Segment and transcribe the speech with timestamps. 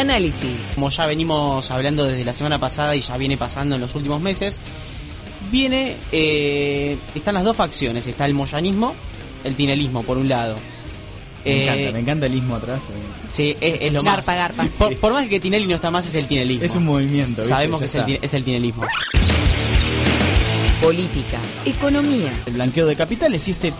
[0.00, 0.50] Análisis.
[0.74, 4.20] Como ya venimos hablando desde la semana pasada y ya viene pasando en los últimos
[4.20, 4.60] meses,
[5.50, 8.94] viene, eh, están las dos facciones, está el moyanismo,
[9.44, 10.56] el tinelismo por un lado.
[11.44, 12.82] Me Eh, encanta, me encanta el ismo atrás.
[12.90, 12.92] eh.
[13.30, 14.36] Sí, es, es lo Garpa, más.
[14.36, 14.68] garpa.
[14.78, 14.94] Por, Sí.
[14.96, 16.64] por más que Tinelli no está más, es el tinelismo.
[16.64, 17.44] Es un movimiento, ¿viste?
[17.48, 18.82] Sabemos Ya que es el, es el tinelismo.
[20.82, 21.38] Política.
[21.66, 22.32] Economía.
[22.46, 23.72] El blanqueo de capitales y este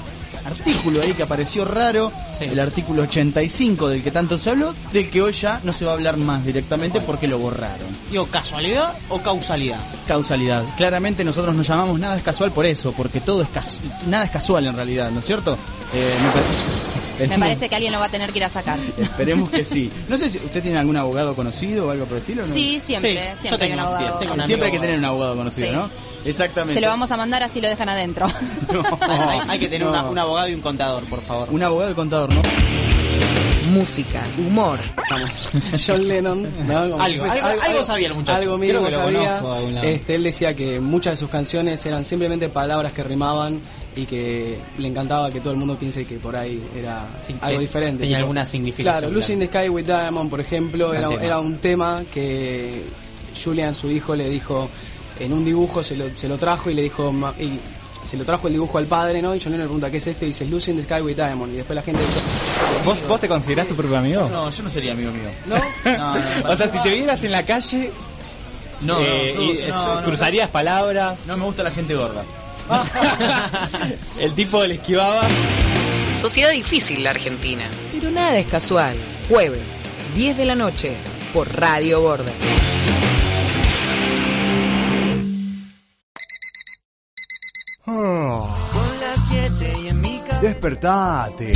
[0.50, 2.44] artículo ahí que apareció raro, Sí.
[2.44, 5.92] el artículo 85 del que tanto se habló, del que hoy ya no se va
[5.92, 7.86] a hablar más directamente porque lo borraron.
[8.10, 9.78] Digo, ¿casualidad o causalidad?
[10.06, 10.64] Causalidad.
[10.76, 14.66] Claramente nosotros no llamamos nada es casual por eso, porque todo es nada es casual
[14.66, 15.56] en realidad, ¿no es cierto?
[15.94, 16.89] Eh, me
[17.28, 18.78] Me parece que alguien lo va a tener que ir a sacar.
[18.98, 19.90] Esperemos que sí.
[20.08, 22.46] No sé si usted tiene algún abogado conocido o algo por el estilo.
[22.46, 22.54] ¿no?
[22.54, 24.18] Sí, siempre, Sí, yo siempre hay un abogado.
[24.18, 25.72] tengo un Siempre hay que tener un abogado conocido, Sí.
[25.74, 25.90] ¿no?
[26.24, 26.74] Exactamente.
[26.74, 28.26] Se lo vamos a mandar así lo dejan adentro.
[28.72, 28.84] No,
[29.30, 29.90] hay, hay que tener no.
[29.92, 31.48] una- un abogado y un contador, por favor.
[31.50, 32.42] Un abogado y contador, ¿no?
[33.72, 34.22] Música.
[34.38, 34.78] Humor.
[35.86, 36.78] John Lennon, ¿no?
[36.78, 38.40] Algo, fuese- algo- algo sabía el muchacho.
[38.42, 39.38] Algo mínimo que lo sabía.
[39.40, 39.82] conozco.
[39.82, 43.60] Este, él decía que muchas de sus canciones eran simplemente palabras que rimaban
[44.02, 47.56] y que le encantaba que todo el mundo piense que por ahí era Sí, algo
[47.58, 48.00] te- diferente.
[48.02, 51.58] tenía Tipo, alguna significación, Claro, Lucy in the Sky with Diamond, por ejemplo, era, un
[51.58, 52.82] tema que
[53.42, 54.68] Julian, su hijo, le dijo
[55.18, 57.12] en un dibujo, se lo, se lo trajo y le dijo...
[57.12, 57.58] "Ma- y
[58.02, 59.34] se lo trajo el dibujo al padre, ¿no?
[59.34, 60.24] Y John Lennon le pregunta, ¿qué es este?
[60.24, 61.52] Y dice, Lucy in the Sky with Diamond.
[61.52, 62.18] Y después la gente dice,
[62.82, 64.26] ¿Vos, ¿Vos te considerás tu propio amigo?
[64.30, 65.28] No, yo no sería amigo mío.
[65.46, 65.56] ¿no?
[65.84, 67.90] No, no, O sea, si te vieras en la calle,
[68.80, 72.24] no, no, eh, no, y, no, no, cruzarías palabras, No me gusta la gente gorda.
[74.20, 75.22] el tipo le esquivaba.
[76.20, 77.64] Sociedad difícil la Argentina.
[77.92, 78.96] Pero nada es casual.
[79.28, 79.82] Jueves,
[80.14, 80.94] 10 de la noche,
[81.32, 82.34] por Radio Border.
[90.40, 91.52] Despertate.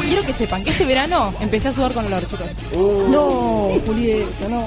[0.00, 2.46] Quiero que sepan que este verano empecé a sudar con olor, chicos.
[2.72, 4.66] No, Julieta, no.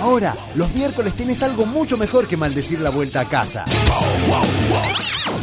[0.00, 3.64] Ahora, los miércoles tenés algo mucho mejor que maldecir la vuelta a casa.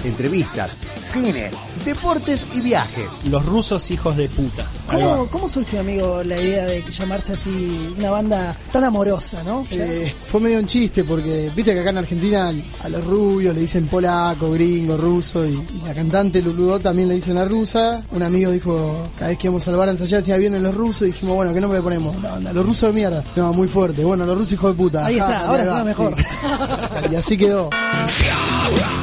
[0.03, 1.51] Entrevistas, cine,
[1.85, 3.19] deportes y viajes.
[3.29, 4.65] Los rusos hijos de puta.
[4.89, 5.27] ¿Cómo.
[5.27, 9.65] ¿Cómo surgió, amigo, la idea de llamarse así una banda tan amorosa, no?
[9.71, 12.53] Eh, fue medio un chiste porque viste que acá en Argentina
[12.83, 17.15] a los rubios le dicen polaco, gringo, ruso y, y la cantante Luludó también le
[17.15, 18.01] dicen la rusa.
[18.11, 21.03] Un amigo dijo, cada vez que íbamos al bar a ensayar decía vienen los rusos
[21.03, 22.21] y dijimos, bueno, ¿qué nombre le ponemos?
[22.21, 23.23] La banda, los rusos de mierda.
[23.35, 24.03] No, muy fuerte.
[24.03, 25.05] Bueno, los rusos hijos de puta.
[25.05, 26.15] Ahí Ajá, está, ahora suena mejor.
[27.11, 27.69] Y así quedó.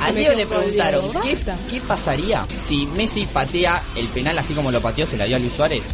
[0.04, 1.36] A Leo le preguntaron, ¿qué,
[1.70, 5.38] ¿qué pasaría si Messi patea el penal así como lo pateó, se la dio a
[5.38, 5.86] Luis Suárez?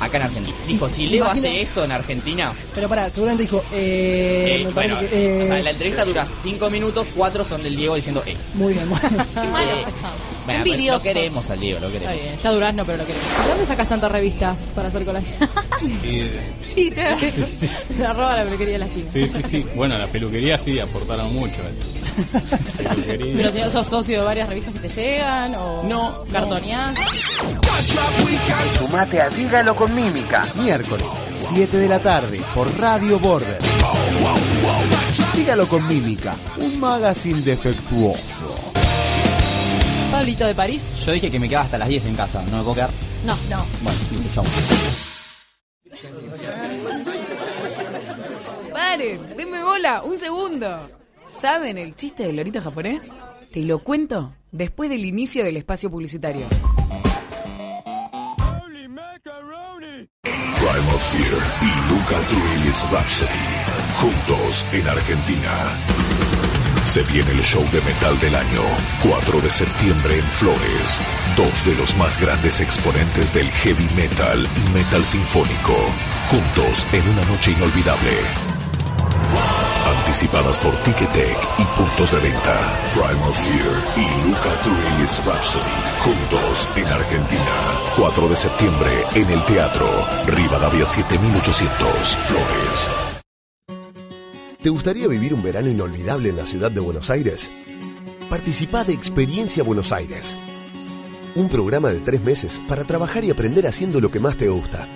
[0.00, 0.56] Acá en Argentina.
[0.66, 4.98] Dijo, si Leo hace eso en Argentina, Pero pará, seguramente dijo, eh, eh, me bueno,
[5.00, 8.36] que, eh, o sea, la entrevista dura 5 minutos, 4 son del Diego diciendo, eh.
[8.54, 9.26] Muy bien, muy bien.
[9.34, 9.72] Qué malo
[10.46, 11.02] Bueno, pues, lo Envidiosos.
[11.02, 12.22] queremos al Diego, lo Está queremos.
[12.22, 13.26] bien, está durazno, pero lo queremos.
[13.42, 15.26] ¿De dónde sacas tantas revistas para hacer collage?
[16.02, 17.68] sí, te Sí, sí.
[17.98, 19.10] La roba la peluquería de la esquina.
[19.12, 19.66] Sí, sí, sí.
[19.74, 21.54] Bueno, la peluquería sí aportaron mucho.
[21.56, 22.42] eh.
[22.88, 23.34] Peluquería.
[23.36, 26.94] Pero si no sos socio de varias revistas que te llegan o No, cartoneás.
[28.78, 30.46] Sumate a Dígalo con Mímica.
[30.62, 33.58] Miércoles, 7 de la tarde, por Radio Border.
[35.34, 38.65] Dígalo con Mímica, un magazine defectuoso.
[40.10, 40.82] Pablito de París.
[41.04, 42.90] Yo dije que me quedaba hasta las 10 en casa, ¿no me puedo quedar?
[43.24, 43.66] No, no.
[43.82, 44.44] Bueno, listo, chau.
[48.72, 50.90] Paren, denme bola, un segundo.
[51.28, 53.16] ¿Saben el chiste del lorito japonés?
[53.52, 56.46] Te lo cuento después del inicio del espacio publicitario.
[60.22, 63.30] Primal Fear y Luca Turilli's Rhapsody.
[64.00, 66.05] Juntos en Argentina.
[66.86, 68.62] Se viene el show de metal del año.
[69.02, 71.00] 4 de septiembre en Flores.
[71.36, 75.74] Dos de los más grandes exponentes del heavy metal y metal sinfónico.
[76.30, 78.12] Juntos en una noche inolvidable.
[79.98, 82.56] Anticipadas por Ticketek y puntos de venta.
[82.92, 85.64] Primal Fear y Luca Turilli's Rhapsody.
[86.02, 87.42] Juntos en Argentina.
[87.96, 90.06] 4 de septiembre en el Teatro.
[90.26, 92.16] Rivadavia 7800.
[92.22, 93.05] Flores.
[94.66, 97.48] ¿Te gustaría vivir un verano inolvidable en la ciudad de Buenos Aires?
[98.28, 100.34] Participa de Experiencia Buenos Aires.
[101.36, 104.88] Un programa de tres meses para trabajar y aprender haciendo lo que más te gusta.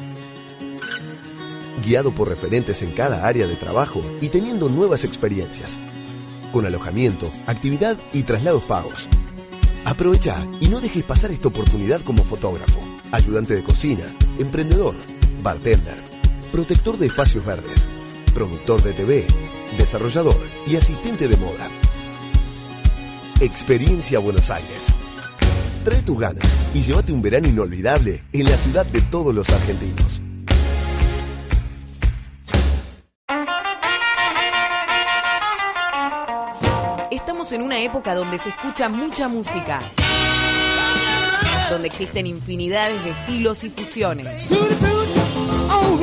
[1.86, 5.78] Guiado por referentes en cada área de trabajo y teniendo nuevas experiencias.
[6.50, 9.06] Con alojamiento, actividad y traslados pagos.
[9.84, 12.80] Aprovecha y no dejes pasar esta oportunidad como fotógrafo,
[13.12, 14.06] ayudante de cocina,
[14.36, 14.96] emprendedor,
[15.44, 15.98] bartender,
[16.50, 17.86] protector de espacios verdes,
[18.34, 19.26] productor de TV,
[19.76, 20.36] desarrollador
[20.66, 21.68] y asistente de moda.
[23.40, 24.88] Experiencia Buenos Aires.
[25.84, 30.20] Trae tus ganas y llévate un verano inolvidable en la ciudad de todos los argentinos.
[37.10, 39.80] Estamos en una época donde se escucha mucha música,
[41.70, 44.50] donde existen infinidades de estilos y fusiones.
[45.70, 45.98] Oh,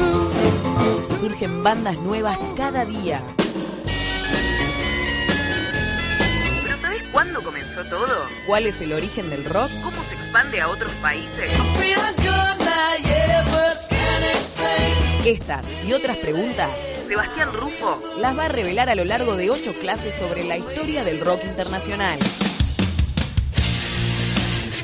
[0.79, 1.15] oh.
[1.19, 3.21] Surgen bandas nuevas cada día.
[7.85, 8.27] Todo?
[8.45, 9.69] ¿Cuál es el origen del rock?
[9.83, 11.49] ¿Cómo se expande a otros países?
[15.25, 16.71] Estas y otras preguntas,
[17.07, 21.03] Sebastián Rufo las va a revelar a lo largo de ocho clases sobre la historia
[21.03, 22.17] del rock internacional.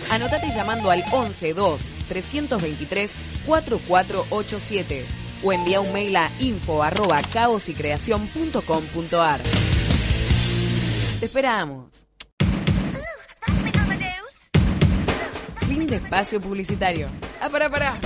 [0.10, 3.16] Anotate llamando al 112 323
[3.46, 5.06] 4487
[5.44, 7.22] o envía un mail a info arroba.
[11.19, 12.07] Te esperamos.
[15.83, 17.09] Fin de espacio publicitario.
[17.41, 18.00] Ah, pará, pará.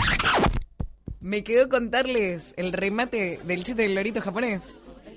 [1.20, 4.76] Me quedó contarles el remate del chiste del lorito japonés.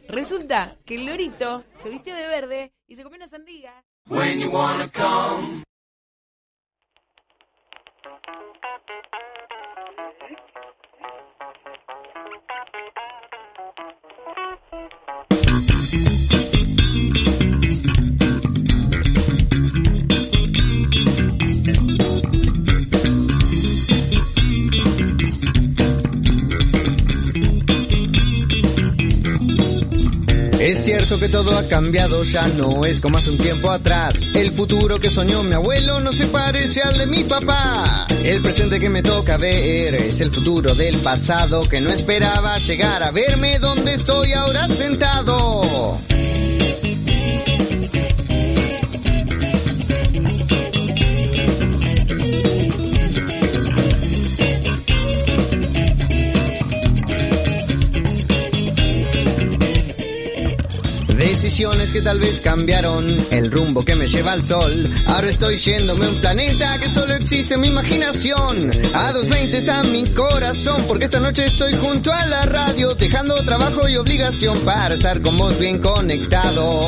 [0.09, 3.83] Resulta que el lorito se vistió de verde y se comió una sandía.
[4.11, 5.63] When you wanna come.
[30.71, 34.23] Es cierto que todo ha cambiado, ya no es como hace un tiempo atrás.
[34.37, 38.07] El futuro que soñó mi abuelo no se parece al de mi papá.
[38.23, 43.03] El presente que me toca ver es el futuro del pasado que no esperaba llegar
[43.03, 45.61] a verme donde estoy ahora sentado.
[61.51, 64.89] Decisiones que tal vez cambiaron el rumbo que me lleva al sol.
[65.07, 68.71] Ahora estoy yéndome a un planeta que solo existe en mi imaginación.
[68.95, 73.89] A 220 está mi corazón, porque esta noche estoy junto a la radio, dejando trabajo
[73.89, 76.83] y obligación para estar con vos bien conectado.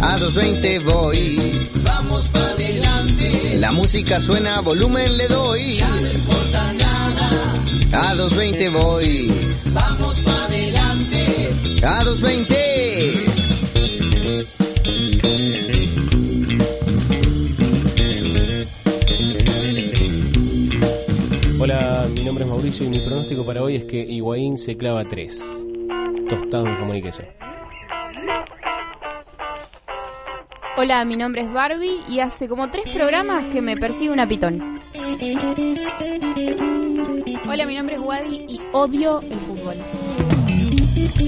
[0.00, 1.70] A 220 voy.
[1.84, 3.58] Vamos para adelante.
[3.58, 5.76] La música suena, volumen le doy.
[5.76, 8.10] Ya no importa nada.
[8.10, 9.32] A 220 voy.
[9.72, 10.89] Vamos para adelante.
[11.82, 12.54] A 220.
[21.58, 25.06] Hola, mi nombre es Mauricio y mi pronóstico para hoy es que Higuaín se clava
[25.06, 25.42] 3.
[26.28, 27.22] Tostados de jamón y queso.
[30.76, 34.78] Hola, mi nombre es Barbie y hace como tres programas que me persigue una pitón.
[37.48, 39.76] Hola, mi nombre es Wadi y odio el fútbol.
[41.20, 41.26] Ya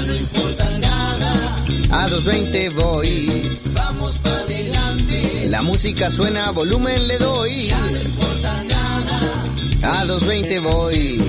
[0.00, 1.64] no importa nada.
[1.90, 3.60] A 220 voy.
[3.74, 5.46] Vamos para adelante.
[5.50, 7.66] La música suena, volumen le doy.
[7.68, 10.00] Ya no importa nada.
[10.00, 11.22] A 220 voy.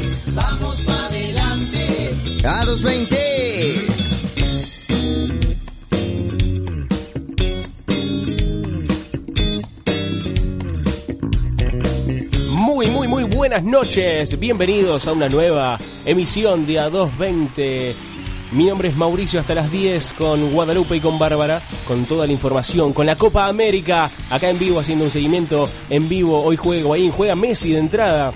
[2.45, 3.87] A 220.
[12.51, 14.37] Muy, muy, muy buenas noches.
[14.37, 17.93] Bienvenidos a una nueva emisión de A220.
[18.51, 22.33] Mi nombre es Mauricio hasta las 10 con Guadalupe y con Bárbara, con toda la
[22.33, 26.43] información, con la Copa América, acá en vivo haciendo un seguimiento en vivo.
[26.43, 28.33] Hoy juega Guaín, juega Messi de entrada.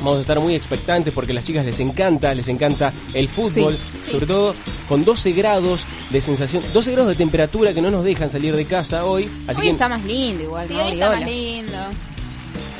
[0.00, 3.76] Vamos a estar muy expectantes porque a las chicas les encanta, les encanta el fútbol,
[4.04, 4.54] Sí, sobre todo
[4.88, 8.64] con 12 grados de sensación, 12 grados de temperatura que no nos dejan salir de
[8.64, 9.28] casa hoy.
[9.46, 10.84] Así hoy que está más lindo igual, Sí, ¿no?
[10.84, 11.76] hoy está más lindo.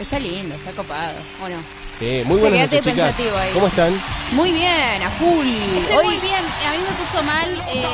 [0.01, 1.80] Está lindo, está copado, ¿o no?
[2.01, 3.21] Sí, muy buenas noches, chicas.
[3.21, 3.51] ahí.
[3.53, 3.93] ¿Cómo están?
[4.33, 5.47] Muy bien, a full.
[5.47, 6.43] Estoy Hoy- muy bien.
[6.67, 7.63] A mí me puso mal.
[7.69, 7.85] Eh...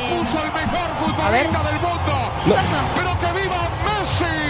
[1.25, 1.47] A ver.
[2.45, 2.77] ¿Qué pasó?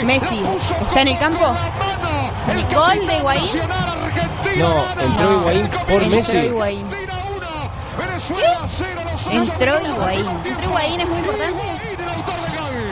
[0.06, 0.44] Messi,
[0.88, 1.56] ¿está en el campo?
[2.52, 3.50] ¿El gol de Higuaín?
[4.58, 6.38] No, entró Higuaín por Entró Messi.
[6.38, 6.86] Higuaín.
[8.28, 9.36] ¿Qué?
[9.36, 10.26] Entró Higuaín.
[10.46, 11.87] Entró Higuaín, es muy importante.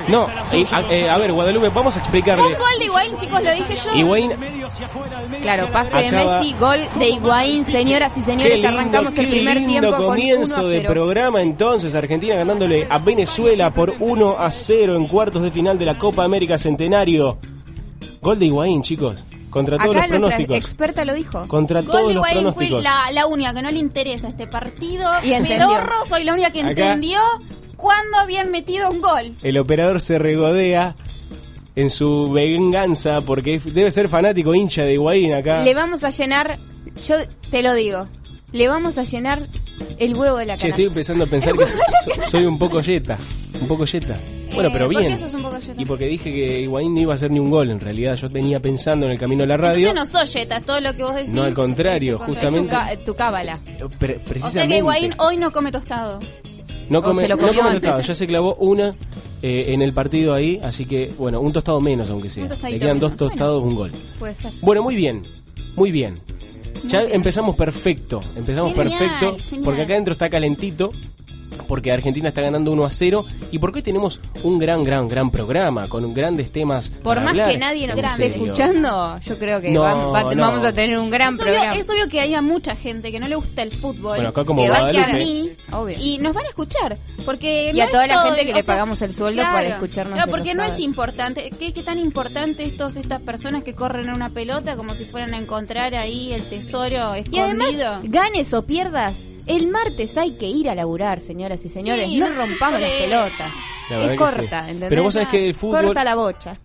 [0.08, 2.44] No, eh, a, eh, a ver, Guadalupe, vamos a explicarle.
[2.44, 3.94] Un gol de Higuaín, chicos, lo dije yo.
[3.96, 4.32] Higuaín,
[5.42, 8.54] Claro, pase de Acaba- Messi, gol de Higuaín, señoras y señores.
[8.54, 10.90] lindo, Arrancamos qué el primer lindo tiempo con 1 comienzo a de 0.
[10.94, 11.96] programa entonces.
[11.96, 16.24] Argentina ganándole a Venezuela por 1 a 0 en cuartos de final de la Copa
[16.24, 17.38] América Centenario.
[18.22, 19.24] Gol de Higuaín, chicos.
[19.50, 20.58] Contra todos Acá los pronósticos.
[20.58, 21.48] experta lo dijo.
[21.48, 22.84] Contra Gol todos de los Higuaín fue pronósticos.
[22.84, 25.10] la, la única que no le interesa este partido.
[25.24, 25.30] Y.
[25.42, 27.20] Pedorro, soy la única que Acá- entendió.
[27.75, 29.34] Cuándo habían metido un gol.
[29.44, 30.96] El operador se regodea
[31.75, 35.63] en su venganza porque debe ser fanático hincha de Higuaín acá.
[35.63, 36.58] Le vamos a llenar,
[37.05, 37.15] yo
[37.51, 38.08] te lo digo,
[38.51, 39.48] le vamos a llenar
[40.00, 40.70] el huevo de la Che, cara.
[40.70, 43.17] estoy empezando a pensar que so- so- soy un poco yeta.
[43.62, 44.17] Un poco yeta.
[44.53, 45.17] Bueno, Eh, pero ¿por bien.
[45.17, 45.82] qué?
[45.82, 47.72] Y porque dije que Higuaín no iba a hacer ni un gol.
[47.72, 49.89] En realidad, yo venía pensando en el camino a la radio.
[49.89, 51.34] Entonces no soy yeta, todo lo que vos decís.
[51.34, 52.74] No, al contrario, justamente-
[53.05, 53.60] Tu, cábala.
[54.00, 54.74] Pre- O sea precisamente.
[54.75, 56.20] que Higuaín hoy no come tostado.
[56.89, 58.01] No come, se lo no come tostado.
[58.01, 58.96] Ya se clavó una
[59.42, 60.60] eh, en el partido ahí.
[60.63, 62.48] Así que, bueno, un tostado menos, aunque sea.
[62.48, 63.92] Le quedan dos tostados, un gol.
[64.20, 64.54] Puede ser.
[64.62, 65.24] Bueno, muy bien.
[65.75, 66.20] Muy bien.
[66.88, 68.22] Ya empezamos perfecto.
[68.36, 69.38] Empezamos Genial, perfecto.
[69.44, 69.65] genial.
[69.65, 70.92] Porque acá adentro está calentito.
[71.67, 73.25] Porque Argentina está ganando 1 a 0.
[73.51, 75.88] Y porque hoy tenemos un gran, gran, gran programa.
[75.88, 76.89] Con grandes temas.
[76.89, 77.51] Por para más hablar.
[77.51, 79.93] que nadie nos esté escuchando, yo creo que No, va-
[80.24, 80.41] va- no.
[80.41, 81.75] vamos a tener un gran Es obvio, programa.
[81.75, 84.15] es obvio que haya mucha gente que no le gusta el fútbol.
[84.17, 85.51] Bueno, acá como que va a quedar a mí
[86.00, 86.98] y nos van a escuchar.
[87.25, 89.67] Porque Y no a toda la todo- gente que le sea, pagamos el sueldo para
[89.67, 91.50] escucharnos Claro, en porque no es importante.
[91.57, 95.05] ¿Qué, qué tan importante es todas estas personas que corren en una pelota como si
[95.05, 98.00] fueran a encontrar ahí el tesoro Y además, escondido?
[98.03, 102.08] ganes o pierdas, el martes hay que ir a laburar, señoras y señores.
[102.08, 103.52] Sí, no rompamos las pelotas.
[103.90, 104.18] La Es que sí.
[104.18, 104.90] corta, ¿entendés?
[104.90, 106.58] Pero vos sabés que el fútbol- Corta la bocha.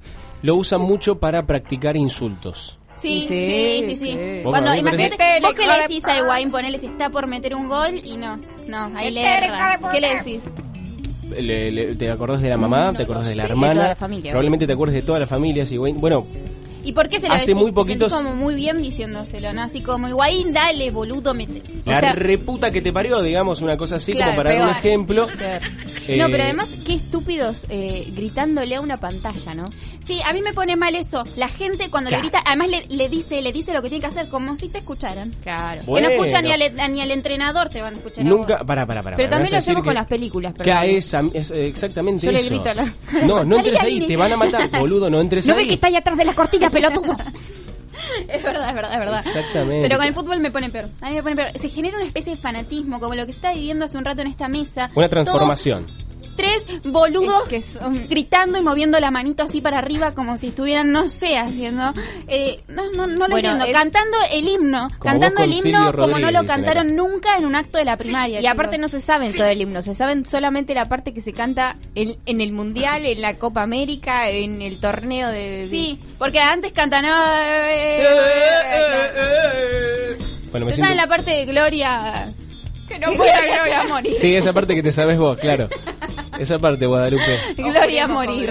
[0.43, 2.79] Lo usan mucho para practicar insultos.
[2.97, 3.97] Sí, Sí, sí, sí, sí.
[4.13, 4.41] sí.
[4.43, 7.27] Vos, Cuando imagínate, parece- vos que Tele, le decís a Higuaín, ponele si está por
[7.27, 9.79] meter un gol y no, no, ahí le erra.
[9.93, 10.43] ¿Qué le decís?
[11.39, 12.93] Le- le- ¿Te acordás de la mamá?
[12.97, 13.69] ¿Te acordás de la hermana?
[13.69, 15.65] De toda la familia, Probablemente te acuerdes de toda la familia.
[15.65, 16.27] Si Higuaín- bueno,
[16.85, 17.63] ¿Y por qué se lo Hace decís?
[17.63, 19.63] muy poquitos- como muy bien diciéndoselo, ¿no?
[19.63, 21.63] Así como Higuaín, dale, boludo, mete.
[21.87, 24.65] O la sea, reputa que te parió, digamos, una cosa así Claro, como para dar
[24.65, 25.27] un ejemplo.
[26.09, 29.65] Eh, No, pero además, qué estúpidos eh, gritándole a una pantalla, ¿no?
[30.01, 31.23] sí, a mí me pone mal eso.
[31.37, 32.25] La gente cuando Claro.
[32.25, 34.69] le grita, además le, le dice le dice lo que tiene que hacer, como si
[34.69, 35.35] te escucharan.
[35.43, 35.83] Claro.
[35.87, 36.09] Bueno.
[36.09, 38.25] Que no escuchan ni al, ni al entrenador, te van a escuchar.
[38.27, 38.67] a Nunca, vos.
[38.67, 39.17] para, para, para.
[39.17, 40.53] Pero también lo a hacemos con que- las películas.
[40.55, 40.77] Que perdón.
[40.79, 42.49] a esa, es eh, exactamente Yo le eso.
[42.49, 42.93] grito a la-
[43.25, 45.59] No, no entres ahí, te van a matar, boludo, no entres ¿No ahí.
[45.61, 46.35] ves que está ahí atrás de la
[46.71, 47.17] pelotudo?
[48.29, 49.27] Es verdad, es verdad, es verdad.
[49.27, 49.83] Exactamente.
[49.83, 50.89] Pero con el fútbol me pone peor.
[51.01, 51.51] A mí me pone peor.
[51.59, 54.23] Se genera una especie de fanatismo, como lo que se está viviendo hace un rato
[54.23, 54.91] en esta mesa.
[54.95, 55.85] Una transformación.
[55.87, 56.10] Todos
[56.41, 57.49] tres boludos
[58.09, 61.93] gritando y moviendo la manito así para arriba como si estuvieran, no sé, haciendo...
[62.29, 63.65] eh, no, no, no lo Bueno, entiendo.
[63.67, 64.89] es- Cantando el himno.
[64.99, 68.41] Como cantando el himno como no lo cantaron nunca en un acto de la primaria.
[68.41, 68.93] Y aparte chicos.
[68.93, 72.17] no se saben todo el himno, se saben solamente la parte que se canta en,
[72.27, 75.67] en el Mundial, en la Copa América, en el torneo de...
[75.69, 77.05] Sí, porque antes cantan...
[77.07, 78.05] eh,
[80.51, 82.33] Bueno, me Se siento- sabe la parte de Gloria...
[82.91, 83.81] Que no pueda se va Gloria.
[83.81, 84.15] a morir.
[84.19, 85.69] Sí, esa parte que te sabes vos, claro.
[86.39, 87.39] Esa parte, Guadalupe.
[87.57, 88.51] Gloria a morir.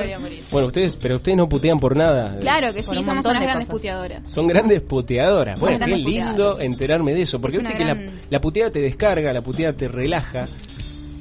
[0.52, 2.38] Bueno, ustedes, pero ustedes no putean por nada.
[2.40, 3.80] Claro que sí, un somos unas de grandes cosas.
[3.82, 4.32] puteadoras.
[4.32, 5.60] Son grandes puteadoras.
[5.60, 6.62] Bueno, grandes qué lindo puteadoras.
[6.66, 7.42] enterarme de eso.
[7.42, 10.48] Porque Es una viste que la, gran- la puteada te descarga, la puteada te relaja.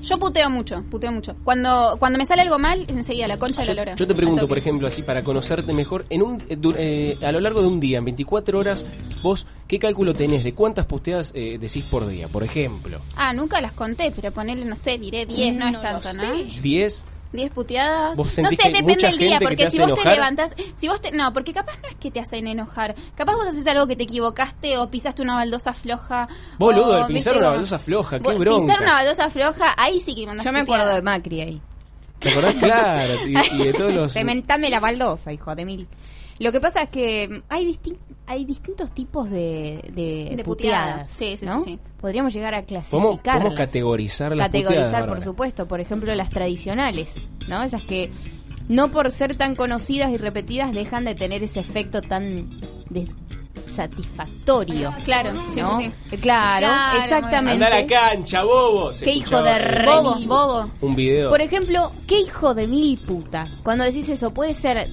[0.08, 1.36] Yo puteo mucho, puteo mucho.
[1.44, 3.94] Cuando cuando me sale algo mal, es enseguida la concha de la lora.
[3.96, 7.30] Yo te pregunto, por ejemplo, así para conocerte mejor, en un eh, du- eh, a
[7.32, 8.86] lo largo de un día, en 24 horas,
[9.22, 12.28] vos, ¿qué cálculo tenés de cuántas puteadas eh, decís por día?
[12.28, 16.12] Por ejemplo, Ah, nunca las conté, pero ponerle, no sé, diré 10, no, es tanto,
[16.14, 16.32] ¿no?
[16.62, 17.04] 10.
[17.32, 18.16] 10 puteadas.
[18.16, 21.32] ¿Vos No sé, depende del día, porque si vos te levantás, si vos te no,
[21.32, 22.94] porque capaz no es que te hacen enojar.
[23.14, 26.28] Capaz vos haces algo que te equivocaste o pisaste una baldosa floja.
[26.58, 28.64] Boludo, o, ¿viste pisar una baldosa floja, qué Vos- bronca.
[28.66, 30.82] Pisar una baldosa floja, ahí sí que mandas Yo me puteada.
[30.82, 31.60] acuerdo de Macri ahí.
[32.18, 32.54] ¿Te acordás?
[32.60, 34.12] Claro, y, y de todos los...
[34.12, 35.86] Cementame la baldosa, hijo de mil.
[36.40, 40.44] Lo que pasa es que hay, distin- hay distintos tipos de, de, De puteadas.
[40.44, 41.10] puteadas.
[41.10, 41.60] Sí, sí, ¿no?
[41.60, 41.78] sí, sí.
[42.00, 43.38] Podríamos llegar a ¿Podemos, clasificar.
[43.38, 45.24] podemos categorizar las Categorizar, puteadas, por Bárbara?
[45.24, 45.66] supuesto.
[45.66, 47.62] Por ejemplo, las tradicionales, ¿no?
[47.62, 48.10] Esas que
[48.68, 52.50] no por ser tan conocidas y repetidas dejan de tener ese efecto tan
[52.90, 53.08] de-
[53.68, 54.92] satisfactorio.
[55.04, 55.78] Claro, sí, ¿no?
[55.78, 56.16] sí, sí.
[56.18, 57.64] Claro, Claro, exactamente.
[57.64, 58.90] Anda a la cancha, bobo.
[59.02, 60.70] Qué hijo de re- Bobo, bobo.
[60.80, 61.30] Un video.
[61.30, 63.46] Por ejemplo, qué hijo de mil puta.
[63.62, 64.92] Cuando decís eso, puede ser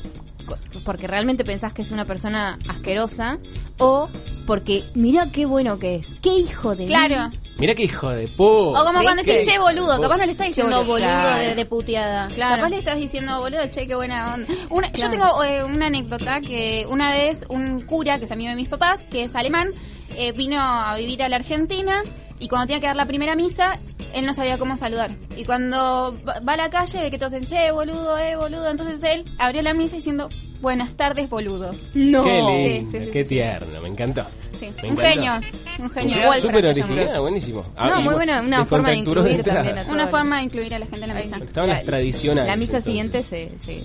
[0.83, 3.37] porque realmente pensás que es una persona asquerosa
[3.77, 4.09] o
[4.45, 6.15] porque mirá qué bueno que es.
[6.21, 7.29] Qué hijo de Claro.
[7.29, 7.39] mil.
[7.57, 8.71] Mira qué hijo de po.
[8.71, 11.43] O como cuando decís, che, boludo, capaz no le estás diciendo boludo, boludo claro.
[11.43, 12.27] de, de puteada.
[12.35, 12.55] Claro.
[12.57, 14.47] Capaz le estás diciendo, boludo, che, qué buena onda.
[14.69, 18.55] Una- Yo tengo eh, una anécdota que una vez un cura, que es amigo de
[18.55, 19.69] mis papás, que es alemán,
[20.17, 22.03] eh, vino a vivir a la Argentina
[22.39, 23.79] y cuando tenía que dar la primera misa,
[24.15, 25.11] él no sabía cómo saludar.
[25.37, 28.69] Y cuando va a la calle ve que todos dicen, che, boludo, eh, boludo.
[28.69, 30.29] Entonces él abrió la misa diciendo,
[30.61, 31.89] buenas tardes, boludos.
[31.93, 33.35] Qué lindo, Sí, sí, sí, qué sí, sí.
[33.35, 34.23] tierno, me encantó.
[34.59, 34.67] Sí.
[34.81, 35.01] Me Un encantó.
[35.01, 35.33] genio,
[35.79, 36.33] un genio.
[36.39, 37.65] Súper original, buenísimo.
[37.75, 40.07] Ah, No, y muy bueno, buena, una forma de incluir también a Una todo.
[40.17, 41.37] forma de incluir a la gente en la mesa.
[41.37, 42.47] Estaban las tradicionales.
[42.49, 42.85] La misa entonces.
[42.85, 43.83] siguiente se, se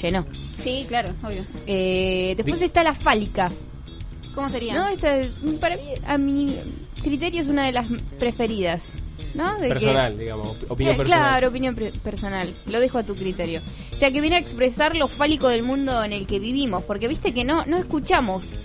[0.00, 0.26] llenó.
[0.58, 1.44] Sí, claro, obvio.
[1.68, 3.50] Eh, después está la fálica.
[4.34, 4.74] ¿Cómo sería?
[4.74, 5.14] No, esta,
[5.60, 6.56] para mí, a mi
[7.02, 7.86] criterio, es una de las
[8.18, 8.94] preferidas.
[9.34, 9.54] ¿No?
[9.56, 11.28] De que- Personal, digamos, op- opinión Eh, personal.
[11.28, 12.52] Claro, opinión personal.
[12.66, 13.60] Lo dejo a tu criterio.
[13.96, 16.82] Sea, que viene a expresar lo fálico del mundo en el que vivimos.
[16.84, 18.58] Porque viste que no, no escuchamos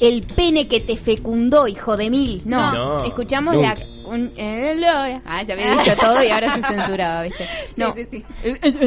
[0.00, 2.42] el pene que te fecundó, hijo de mil.
[2.44, 3.74] No, No, escuchamos nunca.
[3.74, 3.80] la...
[4.08, 5.20] un- eh, lora.
[5.24, 7.46] Ah, ya había dicho todo y ahora se censuraba, ¿viste?
[7.76, 7.92] No.
[7.94, 8.24] Sí, sí,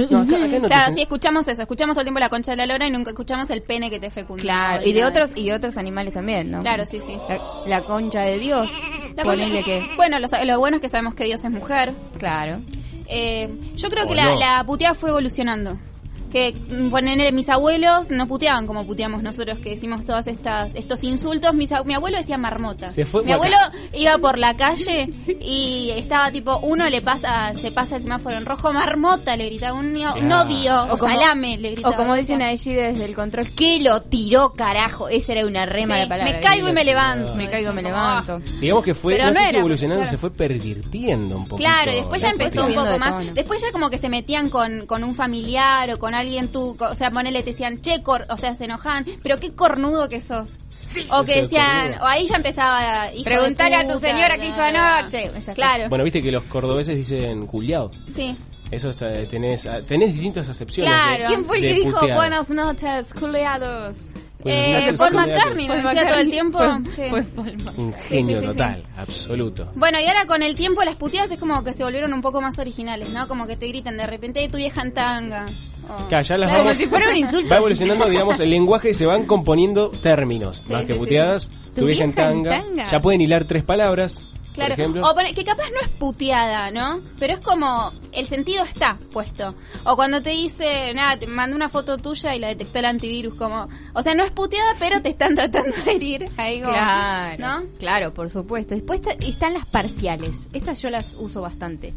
[0.09, 1.61] No, acá- acá no te claro, sí, escuchamos eso.
[1.61, 3.99] Escuchamos todo el tiempo la concha de la lora y nunca escuchamos el pene que
[3.99, 4.41] te fecundó.
[4.41, 6.61] Claro, y de otros y de otros animales también, ¿no?
[6.61, 7.17] Claro, sí, sí.
[7.29, 8.71] La, la concha de Dios.
[9.15, 9.87] La concha- Ponele que...
[9.95, 11.93] Bueno, lo, sa- lo bueno es que sabemos que Dios es mujer.
[12.17, 12.59] Claro.
[13.07, 15.77] Eh, yo creo que la, la puteada fue evolucionando.
[16.31, 21.03] Que mm, poner mis abuelos no puteaban como puteamos nosotros que decimos todos estas estos
[21.03, 21.53] insultos.
[21.53, 22.87] Mis mi abuelo decía marmota.
[22.89, 23.57] Se fue mi abuelo
[23.93, 25.09] iba por la calle
[25.41, 29.77] y estaba tipo uno le pasa se pasa el semáforo en rojo marmota le gritaba
[29.77, 31.93] un, ni- un odio o, O como- salame le gritaba.
[31.95, 35.09] O como dicen allí desde el control, que lo tiró, carajo.
[35.09, 36.33] Esa era una rema Sí, de palabra.
[36.33, 37.35] me caigo y me levanto.
[37.35, 38.39] Me caigo y me levanto.
[38.59, 40.11] Digamos que fue, Pero no, no sé si evolucionando, claro.
[40.11, 41.57] se fue pervirtiendo un poco.
[41.57, 43.33] Claro, y después ya empezó un poco más.
[43.33, 46.20] Después ya como que se metían con, con un familiar o con alguien
[46.51, 49.51] tú, co- o sea, ponele, te decían, che, cor-", o sea, se enojaban, pero qué
[49.53, 50.49] cornudo que sos.
[51.11, 55.31] o que decían, o ahí ya empezaba, Preguntale a tu señora qué hizo anoche.
[55.55, 57.91] Claro, Bueno, viste que los cordobeses dicen culiao.
[58.13, 58.35] sí.
[58.71, 60.93] Eso está, tenés, ah, tenés distintas acepciones.
[60.93, 61.23] Claro.
[61.23, 63.97] de- ¿Quién fue el que dijo buenas noches, culeados?
[64.43, 65.13] Buenas Eh, Paul.
[65.13, 66.59] McCartney me decía todo el tiempo.
[66.95, 67.01] Sí.
[67.77, 69.71] Un Sí, genio sí, sí, total, absoluto.
[69.75, 72.41] Bueno, y ahora con el tiempo las puteadas es como que se volvieron un poco
[72.41, 73.27] más originales, ¿no?
[73.27, 75.45] Como que te gritan de repente, "Eh, tu vieja en tanga.
[76.07, 77.49] Claro, ya las Claro, vamos- como si fuera un insulto.
[77.49, 80.63] Va evolucionando, digamos, el lenguaje y se van componiendo términos.
[80.65, 81.49] Sí, más sí, que puteadas, sí.
[81.75, 82.61] tu Tu vieja en vieja en tanga.
[82.61, 82.85] tanga.
[82.85, 86.99] Ya pueden hilar tres palabras, Claro, o que capaz no es puteada, ¿no?
[87.19, 89.55] Pero es como, el sentido está puesto.
[89.85, 93.33] O cuando te dice, nada, te mandó una foto tuya y la detectó el antivirus,
[93.35, 96.29] como, o sea, no es puteada, pero te están tratando de herir.
[96.37, 97.63] Ahí como, Claro, ¿no?
[97.79, 98.75] claro, por supuesto.
[98.75, 100.49] Después está- están las parciales.
[100.51, 101.93] Estas yo las uso bastante.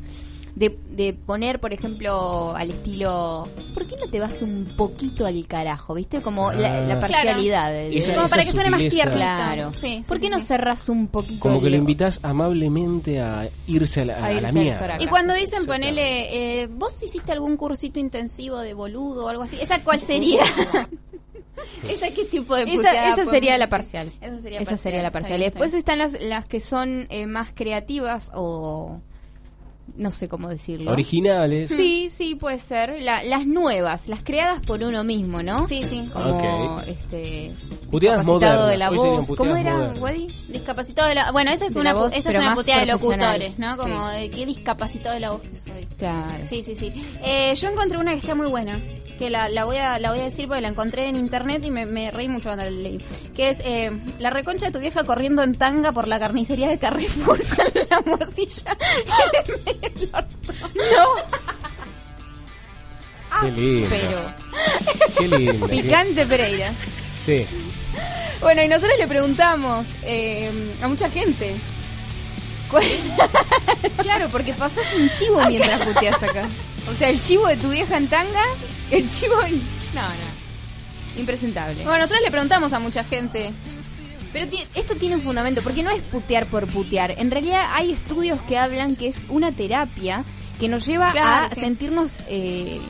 [0.57, 5.45] De, de poner, por ejemplo, al estilo, ¿por qué no te vas un poquito al
[5.49, 5.95] carajo?
[5.95, 6.21] ¿Viste?
[6.23, 7.01] Como la, la Ah.
[7.01, 7.73] parcialidad.
[7.73, 9.15] de- Esa- Como esa para que suene más tierno.
[9.15, 9.73] Claro.
[9.75, 10.47] Sí, ¿Por qué sí, no sí.
[10.47, 14.65] cerras un poquito Como que lo invitas amablemente a irse a la, A a irse
[14.65, 14.79] la.
[14.79, 15.03] Zoraca.
[15.03, 19.59] Y cuando dicen, ponele, eh, vos hiciste algún cursito intensivo de boludo o algo así,
[19.61, 20.43] ¿esa cuál sería?
[21.89, 24.13] ¿Esa qué tipo de Esa, puteada esa sería la parcial.
[24.21, 25.39] Esa sería, Esa sería la está parcial.
[25.39, 26.07] bien, después está bien.
[26.07, 29.01] están las, las que son eh, más creativas o
[29.97, 30.91] no sé cómo decirlo.
[30.91, 31.71] Originales.
[31.71, 33.01] Sí, sí, puede ser.
[33.03, 35.67] La- las nuevas, las creadas por uno mismo, ¿no?
[35.69, 36.09] Sí, sí.
[36.13, 36.37] Como
[36.79, 36.83] Ok.
[36.89, 37.53] este
[37.91, 38.69] Puteadas discapacitado modernas.
[38.71, 39.27] de la voz.
[39.27, 40.01] puteadas ¿Cómo era.
[40.01, 40.27] Weddy?
[40.49, 41.31] Discapacitado de la...
[41.33, 43.77] Bueno, esa es De una, voz, esa es una puteada de locutores, ¿no?
[43.77, 44.17] Como Sí.
[44.21, 45.87] de qué discapacitado de la voz que soy.
[45.97, 46.45] Claro.
[46.49, 46.93] Sí, sí, sí.
[47.23, 48.81] Eh, yo encontré una que está muy buena,
[49.19, 51.71] que la, la voy a la voy a decir porque la encontré en internet y
[51.71, 52.99] me, me reí mucho cuando la leí.
[53.35, 56.79] Que es eh, la reconcha de tu vieja corriendo en tanga por la carnicería de
[56.79, 58.77] Carrefour con la morcilla
[59.47, 60.37] en el medio del orto.
[60.75, 61.45] No.
[63.41, 63.89] Qué lindo.
[63.91, 64.33] Pero
[65.19, 65.67] Qué lindo.
[65.69, 66.73] picante Pereira.
[67.19, 67.47] Sí.
[68.41, 70.51] Bueno, y nosotros le preguntamos eh,
[70.83, 71.57] a mucha gente.
[72.71, 72.85] ¿Cuál-
[74.03, 76.49] claro, porque pasás un chivo mientras puteas acá.
[76.91, 78.43] O sea, el chivo de tu vieja en tanga,
[78.91, 79.35] el chivo.
[79.95, 81.21] No, no.
[81.21, 81.83] Impresentable.
[81.85, 83.53] Bueno, nosotros le preguntamos a mucha gente.
[84.33, 87.13] Pero esto tiene un fundamento, porque no es putear por putear.
[87.19, 90.25] En realidad hay estudios que hablan que es una terapia
[90.59, 91.61] que nos lleva Claro, a sí.
[91.61, 92.81] sentirnos eh,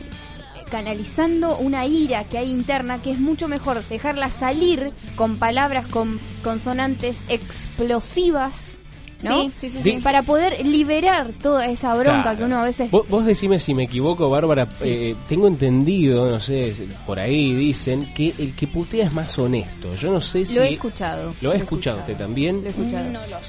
[0.71, 6.19] canalizando una ira que hay interna, que es mucho mejor dejarla salir con palabras, con
[6.43, 8.79] consonantes explosivas.
[9.23, 9.43] ¿No?
[9.45, 9.99] Sí, sí, sí, sí.
[10.03, 12.39] Para poder liberar toda esa bronca Claro.
[12.39, 12.91] que uno a veces...
[12.91, 14.69] Vos, vos decime si me equivoco, Bárbara.
[14.83, 16.73] eh, tengo entendido, no sé,
[17.07, 19.95] por ahí dicen que el que putea es más honesto.
[19.95, 20.57] Yo no sé si.
[20.57, 21.35] Lo he escuchado.
[21.41, 22.61] ¿Lo ha escuchado usted también?
[22.63, 23.05] Lo he escuchado.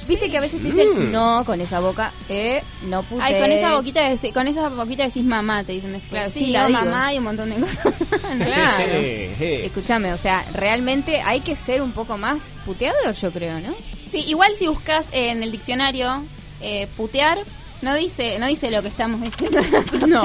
[0.08, 1.12] Viste que a veces te dicen, Mm.
[1.12, 3.22] no, con esa boca, eh, no putees.
[3.24, 6.12] Ay, con esa boquita deci- con esa boquita decís mamá, te dicen después.
[6.12, 7.94] Claro, sí, sí, la mamá y un montón de cosas.
[8.46, 8.84] Claro.
[8.94, 9.62] Eh, eh.
[9.66, 13.74] Escúchame, o sea, realmente hay que ser un poco más puteador, yo creo, ¿no?
[14.16, 16.24] Sí, igual si buscas en el diccionario
[16.62, 17.40] eh, putear,
[17.82, 20.08] no dice, no dice lo que estamos diciendo nosotros.
[20.08, 20.24] No.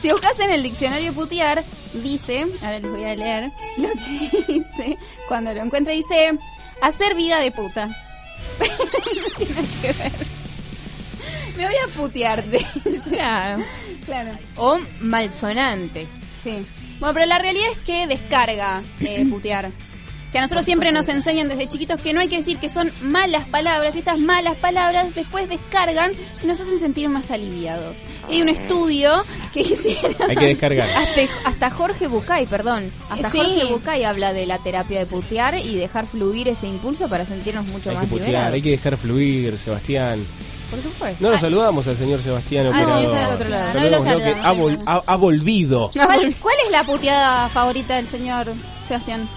[0.00, 4.98] Si buscas en el diccionario putear, dice, ahora les voy a leer lo que dice,
[5.28, 6.36] cuando lo encuentre dice,
[6.80, 7.86] hacer vida de puta.
[8.58, 10.12] No tiene que ver.
[11.56, 12.66] Me voy a putearte.
[13.08, 13.62] Claro.
[14.04, 14.32] claro.
[14.56, 16.08] O malsonante.
[16.42, 16.66] Sí.
[16.98, 19.70] Bueno, pero la realidad es que descarga eh, putear.
[20.32, 22.90] Que a nosotros siempre nos enseñan desde chiquitos que no hay que decir que son
[23.02, 23.94] malas palabras.
[23.94, 27.98] Y estas malas palabras después descargan y nos hacen sentir más aliviados.
[28.30, 30.30] Y hay un estudio que hicieron...
[30.30, 30.88] Hay que descargar.
[30.88, 32.90] Hasta, hasta Jorge Bucay, perdón.
[33.10, 33.38] Hasta Sí.
[33.38, 37.66] Jorge Bucay habla de la terapia de putear y dejar fluir ese impulso para sentirnos
[37.66, 38.54] mucho Hay más que putear, liberados.
[38.54, 40.26] hay que dejar fluir, Sebastián.
[40.70, 41.18] por supuesto.
[41.20, 43.04] No lo saludamos al señor Sebastián Ah, sí, operador.
[43.04, 43.66] está del otro lado.
[43.74, 45.90] No lo que saludamos, ha, vol- ha- ha volvido.
[45.92, 48.46] ¿Cuál, cuál es la puteada favorita del señor
[48.88, 49.28] Sebastián?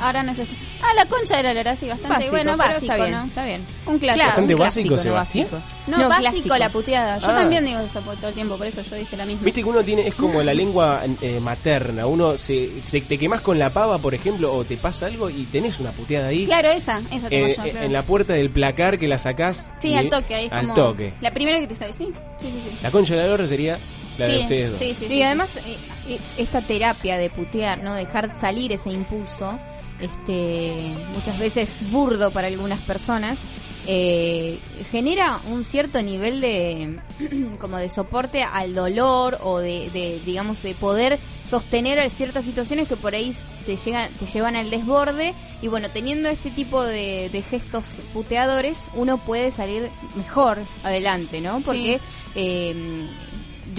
[0.00, 0.54] Ahora no es esto.
[0.82, 2.08] Ah, la concha de la lora, sí, bastante.
[2.16, 3.24] Básico, bueno, básico, está bien, ¿no?
[3.26, 3.60] está bien.
[3.86, 4.26] Un clásico.
[4.26, 5.46] Bastante un básico, clásico, Sebastián.
[5.86, 6.56] No, No, básico clásico.
[6.56, 7.18] la puteada.
[7.18, 7.34] Yo Ah.
[7.34, 9.44] también digo eso todo el tiempo, por eso yo dije la misma.
[9.44, 12.06] Viste que uno tiene, es como la lengua eh, materna.
[12.06, 15.44] Uno se, se- te quemas con la pava, por ejemplo, o te pasa algo y
[15.44, 16.46] tenés una puteada ahí.
[16.46, 17.64] Claro, esa, esa tengo eh, yo.
[17.64, 17.86] eh, claro.
[17.86, 19.70] en la puerta del placar que la sacás.
[19.80, 21.12] Sí, y- al toque, ahí es Al como toque.
[21.20, 22.06] La primera que te sale, sí.
[22.38, 22.78] Sí, sí, sí.
[22.82, 23.78] La concha de la lora sería
[24.18, 24.78] la de Sí, ustedes dos.
[24.78, 25.76] sí, sí, y sí, además eh,
[26.08, 27.94] eh, esta terapia de putear, ¿no?
[27.94, 29.58] Dejar salir ese impulso,
[30.00, 33.38] este, muchas veces burdo para algunas personas,
[33.86, 34.58] eh,
[34.90, 37.00] genera un cierto nivel de
[37.60, 42.96] como de soporte al dolor o de, de, digamos de poder sostener ciertas situaciones que
[42.96, 43.34] por ahí
[43.66, 45.34] te llegan te llevan al desborde.
[45.62, 51.60] Y bueno teniendo este tipo de, de gestos puteadores uno puede salir mejor adelante no
[51.60, 52.00] porque
[52.34, 53.08] eh,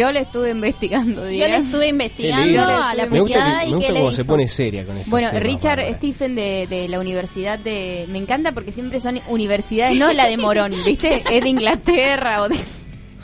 [0.01, 1.47] yo le estuve investigando Yo Diego.
[1.51, 4.85] le estuve investigando a la puteada y me gusta que le cómo se pone seria
[4.85, 5.09] con esto.
[5.09, 8.05] Bueno, Richard Stephen de, de la Universidad de...
[8.09, 11.23] Me encanta porque siempre son universidades, no la de Morón, ¿viste?
[11.29, 12.57] Es de Inglaterra o de...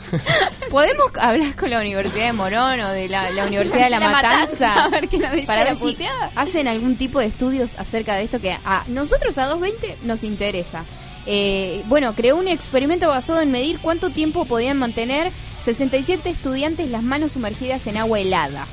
[0.70, 4.10] ¿Podemos hablar con la Universidad de Morón o de la, la Universidad de La, La
[4.10, 4.84] Matanza, Matanza?
[4.84, 6.30] a ver qué nos dice para la ver si puteada.
[6.34, 10.84] hacen algún tipo de estudios acerca de esto que a nosotros a 220 nos interesa.
[11.26, 15.30] Eh, bueno, creó un experimento basado en medir cuánto tiempo podían mantener
[15.64, 18.66] 67 estudiantes las manos sumergidas en agua helada.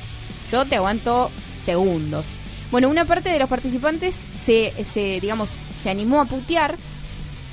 [0.51, 2.25] Yo te aguanto segundos.
[2.71, 5.49] Bueno, una parte de los participantes se, se digamos,
[5.81, 6.75] se animó a putear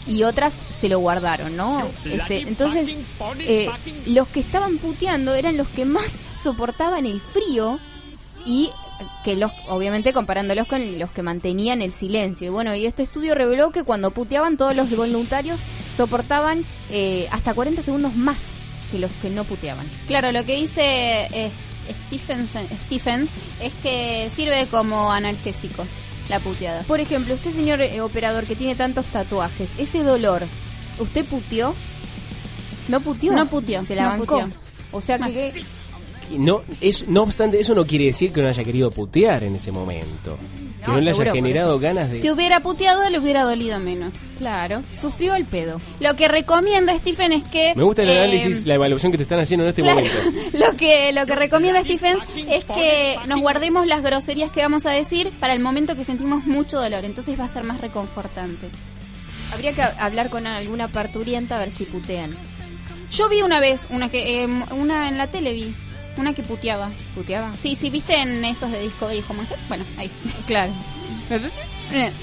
[0.07, 1.89] y otras se lo guardaron, ¿no?
[2.05, 2.97] Este, entonces,
[3.41, 3.69] eh,
[4.07, 7.79] los que estaban puteando eran los que más soportaban el frío
[8.47, 8.71] y
[9.25, 12.49] que los obviamente comparándolos con los que mantenían el silencio.
[12.49, 15.61] Y bueno, y este estudio reveló que cuando puteaban todos los voluntarios
[15.97, 18.57] soportaban eh, hasta 40 segundos más
[18.93, 19.91] que los que no puteaban.
[20.07, 20.83] Claro, lo que dice
[21.33, 21.51] eh,
[22.07, 22.55] Stephens,
[22.87, 25.85] Stephens es que sirve como analgésico
[26.29, 26.83] la puteada.
[26.85, 30.45] Por ejemplo, usted señor eh, operador que tiene tantos tatuajes, ese dolor,
[31.01, 31.75] ¿usted puteó?
[32.89, 33.33] ¿No puteó?
[33.33, 34.41] No puteó, Se la no bancó.
[34.41, 34.49] puteó.
[34.93, 35.25] O sea que...
[35.25, 35.99] Ah.
[36.29, 39.57] que- No, es, no obstante, eso no quiere decir que no haya querido putear en
[39.57, 40.39] ese momento.
[40.85, 42.21] Que no, le haya generado ganas de...
[42.21, 44.25] Si hubiera puteado, le hubiera dolido menos.
[44.39, 45.81] Claro, sufrió el pedo.
[46.01, 47.73] Lo que recomienda Stephen es que...
[47.77, 49.97] Me gusta el eh, análisis, la evaluación que te están haciendo en este Claro.
[50.01, 50.19] momento.
[50.59, 52.19] Lo que, lo que recomienda Stephen
[52.49, 56.45] es que nos guardemos las groserías que vamos a decir para el momento que sentimos
[56.47, 57.05] mucho dolor.
[57.05, 58.69] Entonces va a ser más reconfortante.
[59.53, 62.31] Habría que hablar con alguna parturienta a ver si putean.
[63.11, 65.73] Yo vi una vez, una que eh, una en la tele vi,
[66.17, 66.91] una que puteaba.
[67.15, 67.57] ¿Puteaba?
[67.57, 69.43] Sí, sí, viste en esos de Discovery Home?
[69.69, 70.11] Bueno, ahí.
[70.47, 70.73] Claro.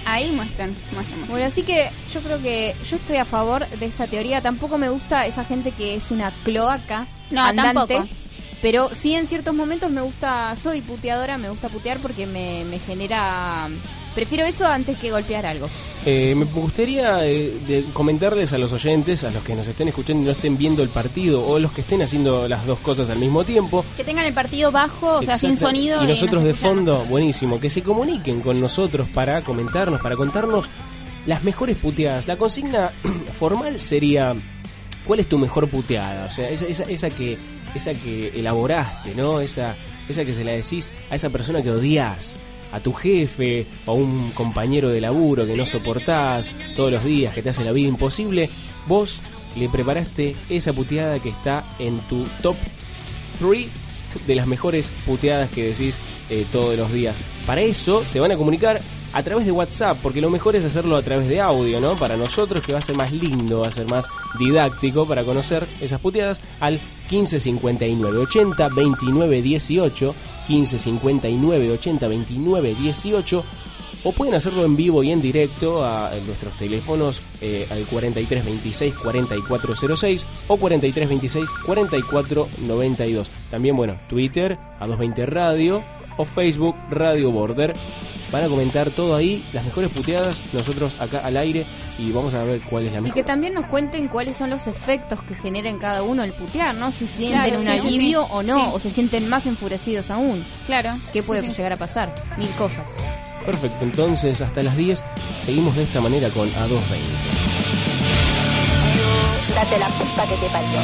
[0.05, 1.27] Ahí muestran, muestran, muestran.
[1.27, 4.41] Bueno, así que yo creo que yo estoy a favor de esta teoría.
[4.41, 7.93] Tampoco me gusta esa gente que es una cloaca No, andante.
[7.95, 8.15] tampoco.
[8.61, 12.79] Pero sí en ciertos momentos me gusta, soy puteadora, me gusta putear porque me, me
[12.79, 13.69] genera...
[14.15, 15.67] Prefiero eso antes que golpear algo.
[16.05, 20.23] Eh, me gustaría eh, de comentarles a los oyentes, a los que nos estén escuchando
[20.23, 23.19] y no estén viendo el partido, o los que estén haciendo las dos cosas al
[23.19, 23.85] mismo tiempo.
[23.97, 26.03] Que tengan el partido bajo, o sea, sin sonido.
[26.03, 27.09] Y nosotros nos de fondo, nosotros.
[27.09, 30.69] buenísimo, que se comuniquen con nosotros para comentarnos, para contarnos
[31.25, 32.27] las mejores puteadas.
[32.27, 32.89] La consigna
[33.37, 34.35] formal sería,
[35.05, 36.25] ¿cuál es tu mejor puteada?
[36.25, 37.37] O sea, esa, esa, esa que
[37.75, 39.41] esa que elaboraste, ¿no?
[39.41, 39.75] Esa,
[40.07, 42.39] esa que se la decís a esa persona que odias,
[42.71, 47.33] a tu jefe o a un compañero de laburo que no soportás todos los días,
[47.33, 48.49] que te hace la vida imposible.
[48.87, 49.21] Vos
[49.55, 52.55] le preparaste esa puteada que está en tu top
[53.39, 53.67] 3
[54.25, 57.17] de las mejores puteadas que decís eh, todos los días.
[57.45, 58.81] Para eso se van a comunicar
[59.13, 61.95] a través de WhatsApp, porque lo mejor es hacerlo a través de audio, ¿no?
[61.95, 65.67] Para nosotros que va a ser más lindo, va a ser más didáctico para conocer
[65.81, 70.15] esas puteadas al 15 59 80 29 18
[70.47, 73.43] 15 59 80 29 18
[74.03, 80.27] o pueden hacerlo en vivo y en directo a nuestros teléfonos eh, al 4326 4406
[80.47, 83.31] o 4326 4492.
[83.51, 85.83] También, bueno, Twitter, a 220 Radio
[86.17, 87.73] o Facebook Radio Border.
[88.31, 91.65] Van a comentar todo ahí, las mejores puteadas, nosotros acá al aire
[91.97, 93.15] y vamos a ver cuál es la Y mejor.
[93.15, 96.75] que también nos cuenten cuáles son los efectos que genera en cada uno el putear,
[96.75, 96.91] ¿no?
[96.91, 98.29] Si sienten Claro, un sí, alivio sí.
[98.31, 98.61] o no, Sí.
[98.73, 100.45] o se sienten más enfurecidos aún.
[100.67, 100.91] Claro.
[101.11, 101.53] ¿Qué puede Sí, sí.
[101.57, 102.13] llegar a pasar?
[102.37, 102.91] Mil cosas.
[103.45, 105.03] Perfecto, entonces hasta las 10
[105.43, 106.69] seguimos de esta manera con A220.
[109.55, 110.79] Date la puta que te parió.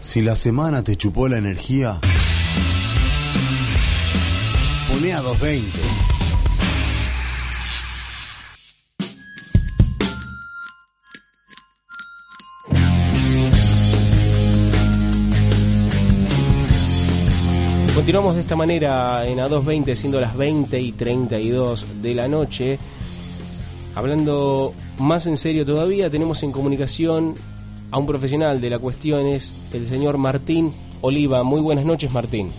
[0.00, 2.00] Si la semana te chupó la energía,
[17.94, 22.78] Continuamos de esta manera en A220, siendo las 20 y 32 de la noche.
[23.94, 27.34] Hablando más en serio todavía, tenemos en comunicación
[27.92, 31.44] a un profesional de la cuestión, es el señor Martín Oliva.
[31.44, 32.50] Muy buenas noches, Martín.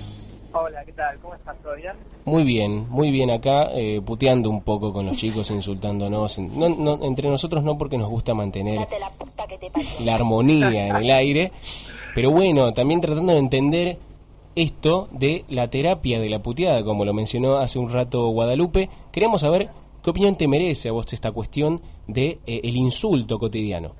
[0.79, 1.19] Hola, ¿qué tal?
[1.19, 1.57] ¿Cómo estás?
[1.61, 1.91] ¿Todo bien?
[2.23, 6.39] Muy bien, muy bien acá, eh, puteando un poco con los chicos, insultándonos.
[6.39, 8.87] No, no, entre nosotros no porque nos gusta mantener
[10.05, 11.51] la armonía en el aire,
[12.15, 13.97] pero bueno, también tratando de entender
[14.55, 18.89] esto de la terapia de la puteada, como lo mencionó hace un rato Guadalupe.
[19.11, 19.67] Queremos saber
[20.01, 23.95] qué opinión te merece a vos esta cuestión de eh, el insulto cotidiano.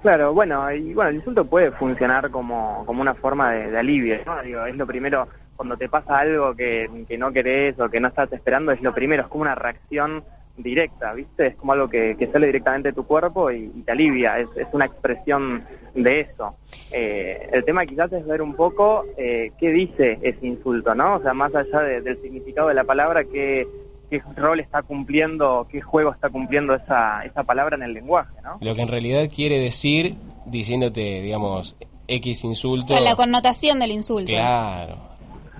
[0.00, 4.16] Claro, bueno, y bueno, el insulto puede funcionar como, como una forma de, de alivio,
[4.26, 4.42] ¿no?
[4.42, 5.28] Digo, es lo primero,
[5.62, 8.92] cuando te pasa algo que, que no querés o que no estás esperando, es lo
[8.92, 10.24] primero, es como una reacción
[10.56, 11.46] directa, ¿viste?
[11.46, 14.48] Es como algo que, que sale directamente de tu cuerpo y, y te alivia, es,
[14.56, 15.62] es una expresión
[15.94, 16.56] de eso.
[16.90, 21.14] Eh, el tema quizás es ver un poco eh, qué dice ese insulto, ¿no?
[21.14, 23.68] O sea, más allá de- del significado de la palabra, qué,
[24.10, 28.58] qué rol está cumpliendo, qué juego está cumpliendo esa, esa palabra en el lenguaje, ¿no?
[28.60, 31.76] Lo que en realidad quiere decir, diciéndote, digamos,
[32.08, 32.94] X insulto.
[33.00, 34.30] La connotación del insulto.
[34.32, 35.11] Claro.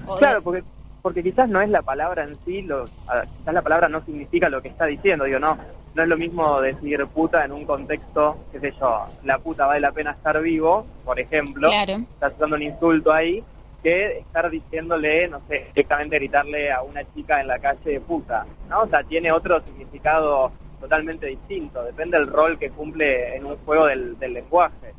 [0.06, 0.62] O de- Claro, porque
[1.02, 4.62] porque quizás no es la palabra en sí, lo, quizás la palabra no significa lo
[4.62, 5.58] que está diciendo, digo, no,
[5.96, 9.80] no es lo mismo decir puta en un contexto, qué sé yo, la puta vale
[9.80, 12.04] la pena estar vivo, por ejemplo, Claro.
[12.14, 13.42] estás usando un insulto ahí,
[13.82, 18.82] que estar diciéndole, no sé, directamente gritarle a una chica en la calle puta, ¿no?
[18.82, 23.86] O sea, tiene otro significado totalmente distinto, depende del rol que cumple en un juego
[23.86, 24.94] del, del lenguaje.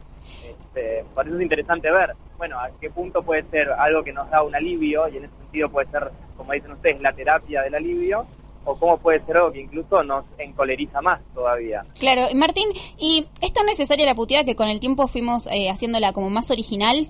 [0.75, 4.29] Este, por eso es interesante ver, bueno, a qué punto puede ser algo que nos
[4.31, 7.75] da un alivio, y en ese sentido puede ser, como dicen ustedes, la terapia del
[7.75, 8.25] alivio,
[8.65, 11.83] o cómo puede ser algo que incluso nos encoleriza más todavía.
[11.99, 16.11] Claro, Martín, ¿y es tan necesaria la puteada que con el tiempo fuimos eh, haciéndola
[16.13, 17.09] como más original?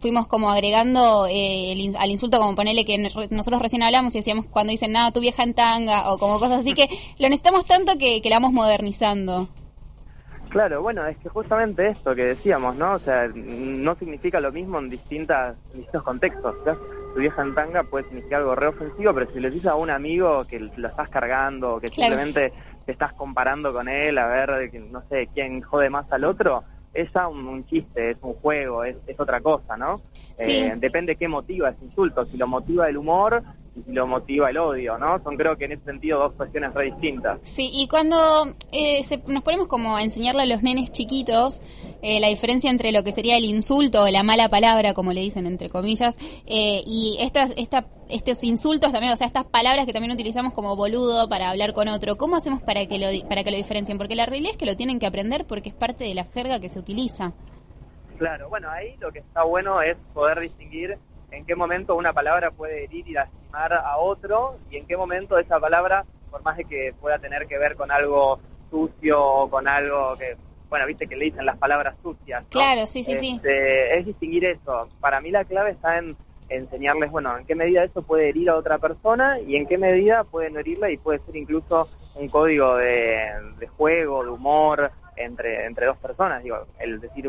[0.00, 4.18] Fuimos como agregando eh, el al insulto, como ponerle que nos- nosotros recién hablamos y
[4.18, 7.64] decíamos cuando dicen, nada, tu vieja en tanga, o como cosas así, que lo necesitamos
[7.64, 9.48] tanto que, que la vamos modernizando.
[10.48, 12.94] Claro, bueno, es que justamente esto que decíamos, ¿no?
[12.94, 16.54] O sea, no significa lo mismo en distintas, en distintos contextos.
[17.14, 19.90] Tu vieja en tanga puede significar algo re ofensivo, pero si le dices a un
[19.90, 22.14] amigo que lo estás cargando, que Claro.
[22.16, 22.52] simplemente
[22.86, 26.64] te estás comparando con él, a ver, que no sé, quién jode más al otro,
[26.94, 29.98] es ya un, un chiste, es un juego, es, es otra cosa, ¿no?
[30.38, 30.52] Sí.
[30.60, 33.42] Eh, depende qué motiva ese insulto, si lo motiva el humor
[33.86, 35.22] lo motiva el odio, ¿no?
[35.22, 37.38] Son creo que en ese sentido dos cuestiones re distintas.
[37.42, 41.62] Sí, y cuando eh, se- nos ponemos como a enseñarle a los nenes chiquitos
[42.02, 45.20] eh, la diferencia entre lo que sería el insulto o la mala palabra, como le
[45.20, 49.92] dicen entre comillas, eh, y estas, esta, estos insultos también, o sea, estas palabras que
[49.92, 53.50] también utilizamos como boludo para hablar con otro, ¿cómo hacemos para que lo, para que
[53.50, 53.98] lo diferencien?
[53.98, 56.60] Porque la realidad es que lo tienen que aprender porque es parte de la jerga
[56.60, 57.32] que se utiliza.
[58.18, 60.98] Claro, bueno, ahí lo que está bueno es poder distinguir
[61.30, 65.38] en qué momento una palabra puede herir y lastimar a otro y en qué momento
[65.38, 69.68] esa palabra, por más de que pueda tener que ver con algo sucio o con
[69.68, 70.36] algo que,
[70.68, 72.42] bueno, viste que le dicen las palabras sucias.
[72.42, 72.48] ¿no?
[72.48, 73.36] Claro, sí, sí, sí.
[73.36, 74.88] Este, Es distinguir eso.
[75.00, 76.16] Para mí la clave está en
[76.48, 80.24] enseñarles, bueno, en qué medida eso puede herir a otra persona y en qué medida
[80.24, 83.20] puede no herirla y puede ser incluso un código de,
[83.58, 86.42] de juego, de humor entre, entre dos personas.
[86.42, 87.28] Digo, el decir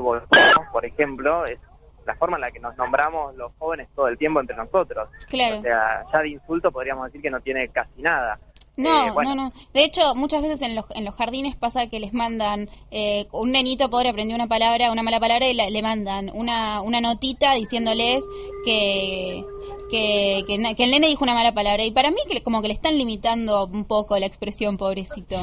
[0.71, 1.59] por ejemplo, es
[2.05, 5.09] la forma en la que nos nombramos los jóvenes todo el tiempo entre nosotros.
[5.27, 5.59] Claro.
[5.59, 8.39] O sea, ya de insulto podríamos decir que no tiene casi nada.
[8.77, 9.53] No, Eh, bueno, no, no.
[9.73, 13.51] De hecho, muchas veces en los, en los jardines pasa que les mandan, eh, un
[13.51, 17.55] nenito pobre aprendió una palabra, una mala palabra y la- le mandan una, una notita
[17.55, 18.23] diciéndoles
[18.63, 19.43] que,
[19.91, 21.83] que, que, el nene dijo una mala palabra.
[21.83, 25.35] Y para mí que como que le están limitando un poco la expresión, pobrecito.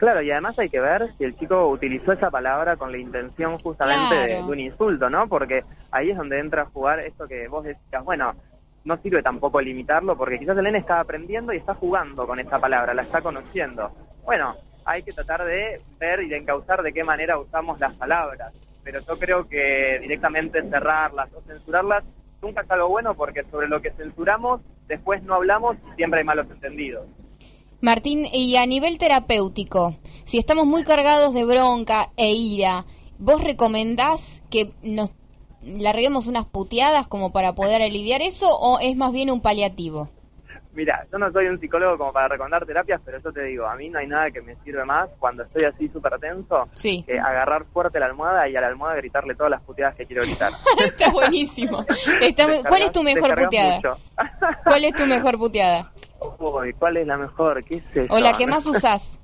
[0.00, 3.58] Claro, y además hay que ver si el chico utilizó esa palabra con la intención
[3.58, 5.28] justamente de, un insulto, ¿no?
[5.28, 8.32] Porque ahí es donde entra a jugar esto que vos decías, bueno,
[8.82, 12.58] no sirve tampoco limitarlo porque quizás el nene está aprendiendo y está jugando con esa
[12.58, 13.90] palabra, la está conociendo.
[14.24, 18.54] Bueno, hay que tratar de ver y de encauzar de qué manera usamos las palabras,
[18.82, 22.04] pero yo creo que directamente cerrarlas o censurarlas
[22.40, 26.24] nunca es algo bueno porque sobre lo que censuramos después no hablamos y siempre hay
[26.24, 27.06] malos entendidos.
[27.80, 32.84] Martín, y a nivel terapéutico, si estamos muy cargados de bronca e ira,
[33.18, 35.12] ¿vos recomendás que nos
[35.62, 40.10] larguemos unas puteadas como para poder aliviar eso o es más bien un paliativo?
[40.72, 43.74] Mira, yo no soy un psicólogo como para recomendar terapias, pero yo te digo, a
[43.74, 47.02] mí no hay nada que me sirve más cuando estoy así súper tenso Sí.
[47.06, 50.22] que agarrar fuerte la almohada y a la almohada gritarle todas las puteadas que quiero
[50.22, 50.52] gritar.
[50.84, 51.84] Está buenísimo.
[52.20, 53.80] Está ¿Cuál es tu mejor puteada?
[54.64, 55.92] ¿Cuál es tu mejor puteada?
[56.38, 57.62] Uy, ¿cuál es la mejor?
[57.64, 59.18] ¿Qué O la que más usás.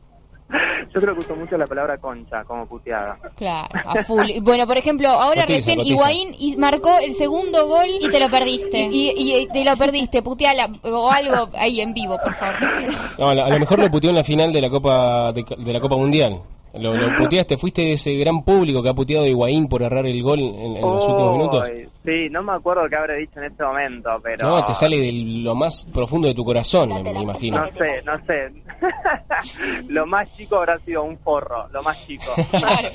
[0.94, 3.18] Yo creo que uso mucho la palabra concha como puteada.
[3.34, 4.30] Claro, a full.
[4.42, 5.94] Bueno, por ejemplo, ahora Cotiza, recién cotiza.
[5.94, 8.82] Higuaín y- marcó el segundo gol y te lo perdiste.
[8.92, 12.66] Y, y- y te lo perdiste, puteala o algo ahí en vivo, por favor, te
[12.78, 12.92] pido.
[13.18, 15.44] No, a lo- a lo mejor lo puteó en la final de la Copa de,
[15.58, 16.40] de la Copa Mundial.
[16.78, 20.06] Lo, lo puteaste, fuiste de ese gran público que ha puteado a Higuaín por errar
[20.06, 21.68] el gol en, en los últimos minutos.
[22.04, 24.46] Sí, no me acuerdo qué habré dicho en este momento, pero...
[24.48, 27.58] No, te sale de lo más profundo de tu corazón, me, me imagino.
[27.64, 28.52] No sé, no sé.
[29.88, 32.24] lo más chico habrá sido un forro, lo más chico.
[32.50, 32.88] Claro,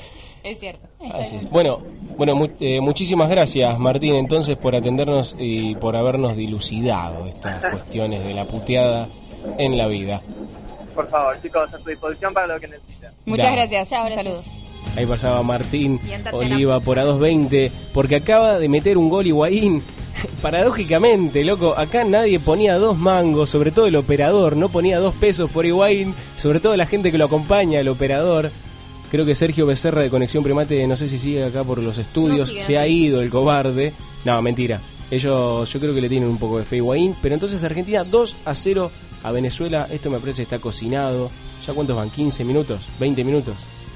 [0.44, 0.86] es cierto.
[1.14, 1.50] Así es.
[1.50, 1.80] Bueno,
[2.16, 8.24] bueno mu- eh, muchísimas gracias Martín entonces por atendernos y por habernos dilucidado estas cuestiones
[8.24, 9.08] de la puteada
[9.58, 10.20] en la vida.
[10.94, 13.10] Por favor, chicos, a su disposición para lo que necesiten.
[13.26, 13.88] Muchas gracias.
[13.88, 14.44] Chao, saludos.
[14.96, 15.98] Ahí pasaba Martín
[16.32, 19.82] Oliva por a 2.20 porque acaba de meter un gol Higuaín.
[20.42, 25.50] Paradójicamente, loco, acá nadie ponía dos mangos, sobre todo el operador, no ponía dos pesos
[25.50, 28.50] por Higuaín, sobre todo la gente que lo acompaña, el operador.
[29.10, 32.50] Creo que Sergio Becerra de Conexión Primate, no sé si sigue acá por los estudios,
[32.50, 33.92] sigue, se ha ido el cobarde.
[34.24, 34.80] No, mentira.
[35.12, 38.02] Ellos, yo creo que le tienen un poco de fe a Higuaín, pero entonces Argentina
[38.02, 38.90] 2 a 0
[39.22, 39.86] a Venezuela.
[39.90, 41.30] Esto me parece está cocinado.
[41.66, 42.10] ¿Ya cuántos van?
[42.10, 42.80] ¿15 minutos?
[42.98, 43.54] ¿20 minutos?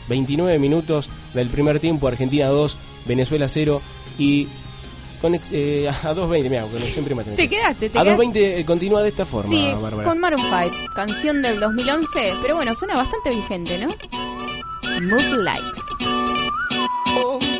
[0.08, 2.76] 29 minutos del primer tiempo, Argentina 2,
[3.06, 3.80] Venezuela 0
[4.18, 4.46] y
[5.22, 7.30] conex- eh, a 2.20, mira, conexión primate.
[7.32, 8.22] Te quedaste, te a quedaste.
[8.24, 10.04] 2.20 eh, continúa de esta forma, Sí, Bárbara.
[10.08, 13.88] con Maroon 5, canción del 2011, pero bueno, suena bastante vigente, ¿no?
[15.02, 15.80] Move Likes.
[17.16, 17.55] Just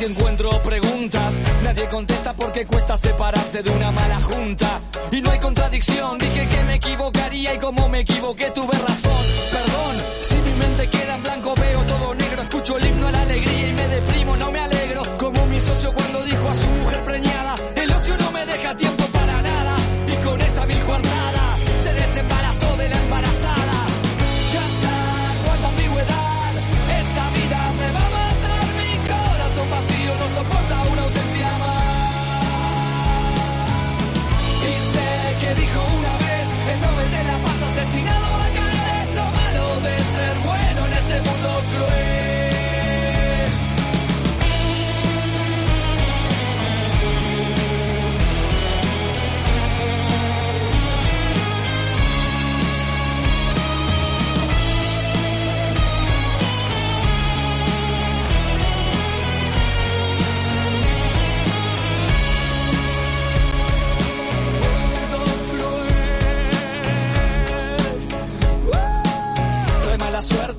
[0.00, 1.40] y encuentro preguntas.
[1.64, 4.80] Nadie contesta porque cuesta separarse de una mala junta.
[5.10, 9.24] Y no hay contradicción, dije que me equivocaría y como me equivoqué tuve razón.
[9.50, 13.22] Perdón, si mi mente queda en blanco veo todo negro, escucho el himno a la
[13.22, 15.02] alegría y me deprimo, no me alegro.
[15.18, 19.04] Como mi socio cuando dijo a su mujer preñada, el ocio no me deja tiempo
[19.06, 19.76] para nada.
[20.06, 23.86] Y con esa vil coartada se desembarazó de la embarazada.
[24.52, 24.87] Ya
[35.48, 37.67] que dijo una vez el Nobel de la Paz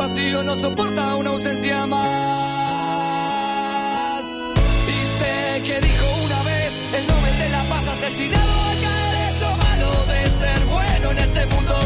[0.00, 2.24] Vacío no soporta una ausencia más.
[4.88, 9.56] Y sé que dijo una vez el Nobel de la Paz asesinado acá es lo
[9.58, 11.79] malo de ser bueno en este mundo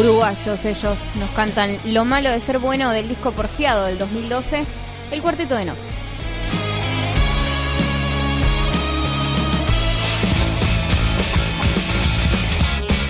[0.00, 4.64] Uruguayos ellos nos cantan Lo malo de ser bueno del disco Porfiado del 2012,
[5.10, 5.78] El Cuarteto de Nos.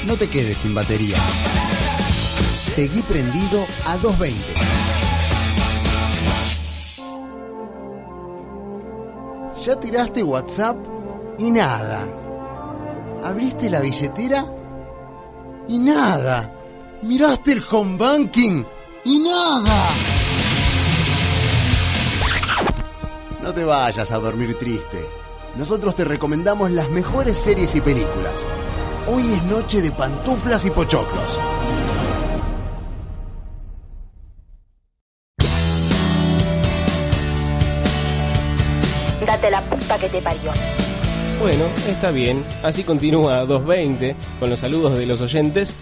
[0.05, 1.17] No te quedes sin batería.
[2.61, 4.41] Seguí prendido a 220.
[9.65, 10.77] Ya tiraste WhatsApp
[11.39, 12.05] y nada.
[13.23, 14.45] Abriste la billetera
[15.69, 16.57] y nada.
[17.03, 18.63] Miraste el home banking
[19.05, 19.89] y nada.
[23.43, 24.99] No te vayas a dormir triste.
[25.57, 28.45] Nosotros te recomendamos las mejores series y películas.
[29.07, 31.39] Hoy es noche de pantuflas y pochoclos.
[39.27, 40.53] Date la puta que te parió.
[41.41, 42.45] Bueno, está bien.
[42.63, 45.75] Así continúa 220 con los saludos de los oyentes.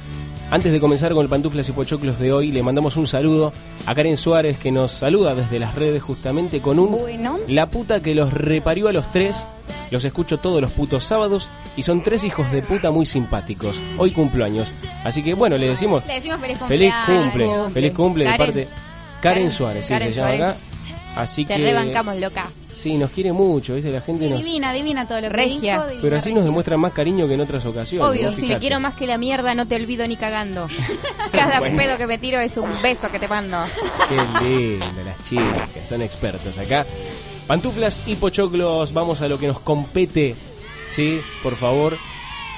[0.51, 3.53] Antes de comenzar con el Pantuflas y Pochoclos de hoy, le mandamos un saludo
[3.85, 7.39] a Karen Suárez que nos saluda desde las redes justamente con un Bueno.
[7.49, 9.47] La puta que los reparió a los tres.
[9.91, 13.79] Los escucho todos los putos sábados y son tres hijos de puta muy simpáticos.
[13.99, 14.73] Hoy cumplo años.
[15.05, 17.25] Así que bueno, le decimos Le decimos feliz feliz cumpleaños.
[17.65, 18.47] cumple, feliz cumple de Karen.
[18.47, 18.69] parte
[19.21, 20.57] Karen, Karen- Suárez, sí, Karen se llama Suárez.
[20.57, 21.21] acá.
[21.23, 22.49] Así Te que rebancamos, loca.
[22.79, 23.91] Sí, nos quiere mucho, ¿viste?
[23.91, 25.75] La gente nos Divina, divina todo lo que Regia.
[25.75, 25.85] dijo.
[25.87, 28.09] divina, pero así nos demuestran más cariño que en otras ocasiones.
[28.09, 28.33] Obvio, ¿no?
[28.33, 28.61] si le Fíjate.
[28.61, 30.69] quiero más que la mierda, no te olvido ni cagando.
[31.33, 31.77] Cada Bueno.
[31.77, 33.59] pedo que me tiro es un beso que te mando.
[34.09, 36.87] Qué lindo, las chicas, son expertas acá.
[37.49, 40.37] Pantuflas y pochoclos, vamos a lo que nos compete
[40.91, 41.97] Sí, por favor.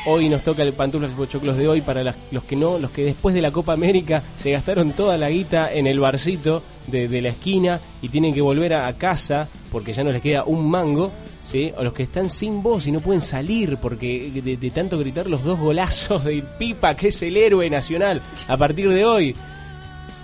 [0.07, 2.91] Hoy nos toca el pantuflas y pochoclos de hoy para las- los que no, los
[2.91, 7.09] que después de la Copa América se gastaron toda la guita en el barcito de,
[7.09, 10.45] de la esquina y tienen que volver a, a casa porque ya no les queda
[10.45, 11.13] un mango,
[11.45, 11.73] ¿sí?
[11.77, 15.27] O los que están sin voz y no pueden salir porque de, de tanto gritar
[15.29, 19.37] los dos golazos de Pipa, que es el héroe nacional, a partir de hoy.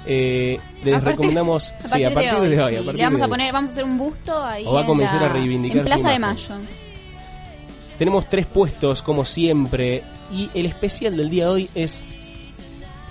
[0.09, 2.73] Eh, les A partir- recomendamos, a sí, a partir de hoy.
[2.75, 2.81] sí.
[2.81, 3.51] a partir Le vamos de a hoy.
[3.53, 4.65] vamos a hacer un busto ahí.
[4.67, 6.19] O va a en comenzar la- a reivindicar En su Plaza de.
[6.19, 6.55] Mayo.
[7.99, 10.03] Tenemos tres puestos, como siempre,
[10.33, 12.05] y el especial del día de hoy es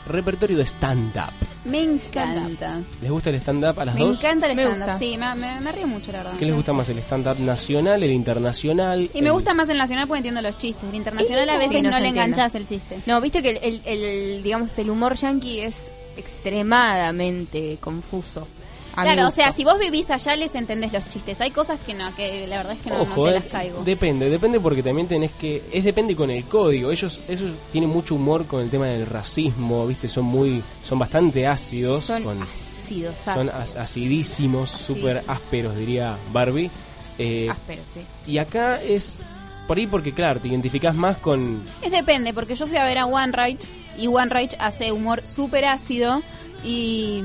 [0.07, 1.33] repertorio de stand-up.
[1.66, 2.80] Me encanta.
[3.01, 4.18] ¿Les gusta el stand-up a las Me dos?
[4.20, 4.99] encanta el Me stand-up.
[4.99, 6.34] Sí, me, me- me río mucho, la verdad.
[6.38, 9.09] ¿Qué les gusta más, el stand-up nacional, el internacional?
[9.13, 10.88] Y me gusta más el nacional porque entiendo los chistes.
[10.89, 12.99] El internacional a Sí, veces no le enganchas el chiste.
[13.07, 18.47] No, viste que el, el- el, digamos, el humor yankee es extremadamente confuso.
[18.95, 21.41] A Claro, o sea, si vos vivís allá les entendés los chistes.
[21.41, 23.43] Hay cosas que no, que la verdad es que no, no Ojo, te eh, las
[23.45, 23.83] caigo.
[23.83, 25.61] depende, depende porque también tenés que...
[25.71, 26.91] Es depende con el código.
[26.91, 30.07] Ellos, ellos tienen mucho humor con el tema del racismo, ¿viste?
[30.07, 30.63] Son muy...
[30.83, 32.05] Son bastante ácidos.
[32.05, 33.55] Son con- ácidos, Son ácidos.
[33.55, 36.69] as- acidísimos, súper ásperos, diría Barbie.
[37.17, 38.01] Eh, Áspero, sí.
[38.29, 39.21] y acá es
[39.67, 41.63] por ahí porque, claro, te identificás más con...
[41.81, 43.65] Es depende, porque yo fui a ver a One Reich
[43.97, 46.21] y One Reich hace humor súper ácido
[46.63, 47.23] y,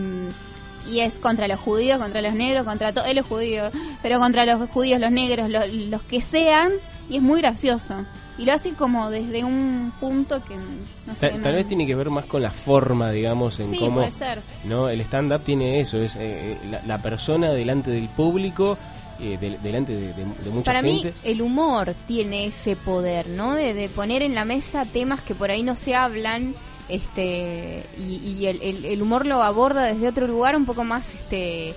[0.89, 3.71] y es contra los judíos, contra los negros, contra todos, él es judío,
[4.03, 6.73] pero contra los judíos, los negros, lo- los que sean,
[7.09, 7.95] y es muy gracioso.
[8.39, 11.21] Y lo hace como desde un punto que no sé.
[11.21, 13.97] Tal, no- tal vez tiene que ver más con la forma, digamos, en Sí, cómo...
[13.97, 14.41] puede ser.
[14.65, 14.89] ¿no?
[14.89, 18.79] El stand-up tiene eso, es eh, la, la persona delante del público,
[19.21, 21.09] eh, del- delante de, de- de mucha Para gente.
[21.09, 23.55] mí el humor tiene ese poder, ¿no?
[23.55, 26.55] De, de poner en la mesa temas que por ahí no se hablan,
[26.91, 31.15] este, y, y el, el- el humor lo aborda desde otro lugar un poco más,
[31.15, 31.75] este,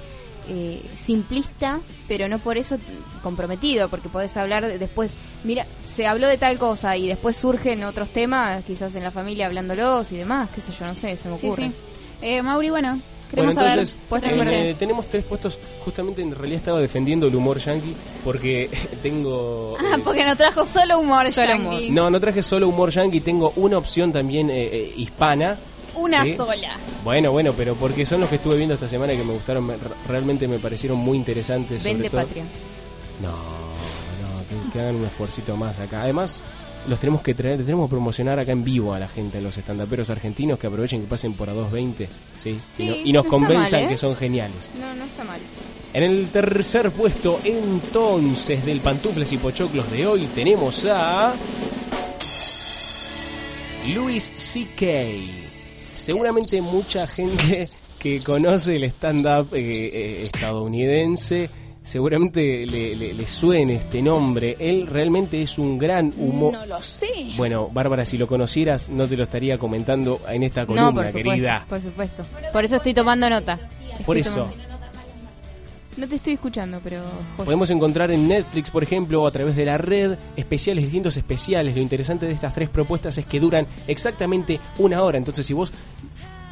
[0.50, 2.78] eh, simplista, pero no por eso
[3.22, 7.84] comprometido, porque podés hablar de- después, mira, se habló de tal cosa y después surgen
[7.84, 11.30] otros temas, quizás en la familia hablándolos y demás, qué sé yo, no sé, se
[11.30, 11.68] me Sí, ocurre.
[11.70, 11.74] sí.
[12.22, 13.00] Eh, Mauri, bueno,
[13.36, 13.72] Bueno, saber.
[13.72, 18.70] entonces, puestos eh, tenemos tres puestos, justamente en realidad estaba defendiendo el humor yankee, porque
[19.04, 19.76] tengo...
[19.80, 21.90] Ah, eh, porque no trajo solo humor, Solo yankee.
[21.92, 25.58] no, no traje solo humor yankee, tengo una opción también eh, eh, hispana.
[25.96, 26.36] Una ¿sí?
[26.36, 26.72] sola.
[27.04, 29.66] Bueno, bueno, pero porque son los que estuve viendo esta semana y que me gustaron,
[29.66, 29.76] me-
[30.08, 31.82] realmente me parecieron muy interesantes.
[31.84, 32.44] sobre Vende todo- patria.
[33.22, 36.02] No, no, que, que hagan un esfuercito más acá.
[36.02, 36.42] Además,
[36.88, 39.58] los tenemos que traer, tenemos que promocionar acá en vivo a la gente, a los
[39.58, 42.08] estandaperos argentinos que aprovechen que pasen por a 220,
[42.38, 42.60] ¿sí?
[42.74, 43.88] Sí, y, no- y nos no convenzan mal, ¿eh?
[43.94, 44.70] que son geniales.
[44.80, 45.40] No, no está mal.
[45.94, 51.34] En el tercer puesto, entonces, del Pantufles y Pochoclos de hoy, tenemos a.
[53.94, 54.86] Louis C.K.
[55.76, 57.68] Seguramente mucha gente
[58.00, 61.50] que conoce el stand-up eh, eh, estadounidense.
[61.84, 64.56] Seguramente le, le- le suene este nombre.
[64.60, 66.54] Él realmente es un gran humor.
[66.54, 67.08] No lo sé.
[67.36, 71.06] Bueno, Bárbara, si lo conocieras, no te lo estaría comentando en esta No, columna, por
[71.08, 71.66] supuesto, querida.
[71.68, 72.26] por supuesto.
[72.54, 73.60] Por eso estoy tomando nota.
[74.06, 74.44] Por eso.
[74.46, 74.64] tomando-
[75.98, 77.02] No te estoy escuchando, pero...
[77.38, 81.76] Podemos encontrar en Netflix, por ejemplo, o a través de la red, especiales, distintos especiales.
[81.76, 85.18] Lo interesante de estas tres propuestas es que duran exactamente una hora.
[85.18, 85.72] Entonces, si vos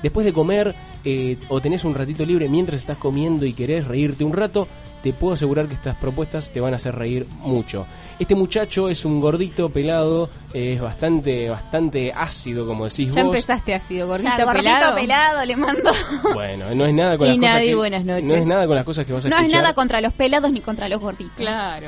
[0.03, 0.75] después de comer
[1.05, 4.67] eh, o tenés un ratito libre mientras estás comiendo y querés reírte un rato,
[5.03, 7.85] te puedo asegurar que estas propuestas te van a hacer reír mucho.
[8.19, 13.35] Este muchacho es un gordito pelado, es bastante, bastante ácido, como decís Ya vos.
[13.35, 14.95] empezaste así, gordito, Ya, gordito pelado.
[14.95, 15.45] pelado.
[15.45, 15.91] le mando.
[16.33, 18.29] Bueno, no es nada con Y las cosas nadie, que- buenas noches.
[18.29, 19.61] No es nada con las cosas que vas a No es escuchar.
[19.63, 21.33] nada contra los pelados ni contra los gorditos.
[21.35, 21.87] Claro.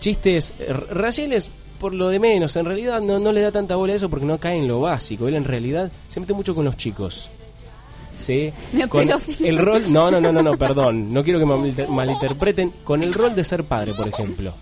[0.00, 0.54] chistes
[0.90, 1.50] raciales
[1.80, 2.54] por lo de menos.
[2.56, 4.80] En realidad no, no le da tanta bola a eso porque no cae en lo
[4.80, 5.28] básico.
[5.28, 7.30] Él en realidad se mete mucho con los chicos.
[8.24, 8.52] ¿Sí?
[8.72, 9.08] Me Con
[9.40, 9.82] el rol.
[9.92, 11.12] No, no, no, no, no, perdón.
[11.12, 12.70] No quiero que me malinter- malinterpreten.
[12.84, 14.54] Con el rol de ser padre, por ejemplo.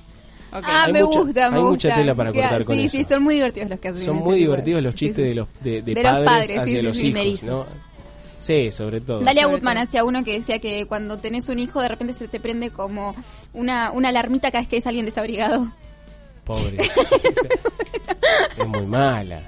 [0.54, 1.70] Ah, Hay me mucha- gusta, me hay gusta.
[1.88, 2.96] mucha tela para cortar con sí, eso.
[2.98, 5.28] Sí, son muy divertidos los que hacen Son muy divertidos los sí, chistes sí.
[5.30, 7.06] de los de, de De padres, padres, sí, hacia sí, los sí.
[7.08, 7.42] hijos.
[7.44, 7.64] ¿no?
[8.38, 9.20] Sí, sobre todo.
[9.20, 12.38] Dalia Woodman hacía uno que decía que cuando tenés un hijo de repente se te
[12.40, 13.14] prende como
[13.54, 15.68] una, una alarmita cada vez que es alguien desabrigado.
[16.44, 16.76] Pobre.
[18.58, 19.40] es muy mala.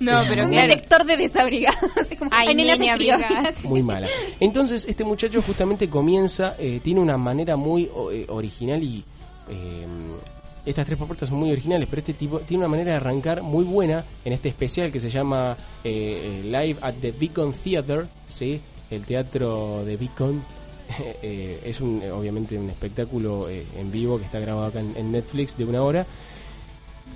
[0.00, 0.68] No, pero un claro.
[0.68, 1.80] detector de desabrigados.
[2.18, 3.16] Como, Ay, ay, frío.
[3.64, 4.08] Muy mala.
[4.40, 9.04] Entonces, este muchacho justamente comienza, eh, tiene una manera muy o- eh, original y.
[9.48, 9.86] eh,
[10.66, 13.64] estas tres propuestas son muy originales, pero este tipo tiene una manera de arrancar muy
[13.64, 18.60] buena en este especial que se llama eh, eh, Live at the Beacon Theater, ¿sí?
[18.90, 20.42] El teatro de Beacon.
[21.22, 25.12] Eh, es un, obviamente un espectáculo eh, en vivo que está grabado acá en, en
[25.12, 26.04] Netflix de una hora.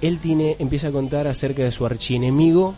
[0.07, 2.74] Él tiene, empieza a contar acerca de su archienemigo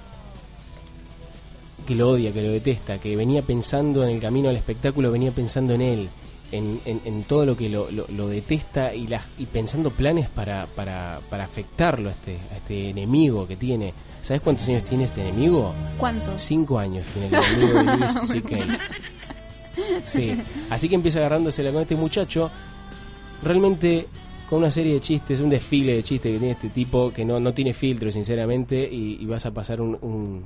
[1.86, 5.30] que lo odia, que lo detesta, que venía pensando en el camino al espectáculo, venía
[5.32, 6.08] pensando en él.
[6.52, 10.28] en, en- en todo lo que lo, lo- lo detesta y, las, y pensando planes
[10.28, 13.92] para, para, para afectarlo a este, a este enemigo que tiene.
[14.22, 15.74] ¿Sabes cuántos años tiene este enemigo?
[15.98, 16.40] ¿Cuántos?
[16.40, 18.58] Cinco años tiene el enemigo de Louis C.K.
[20.04, 20.38] Sí,
[20.70, 22.48] así que empieza agarrándosela con este muchacho.
[23.42, 24.06] Realmente
[24.48, 27.40] con una serie de chistes, un desfile de chistes que tiene este tipo que no,
[27.40, 30.44] no tiene filtro, sinceramente, y, y vas a pasar un, un,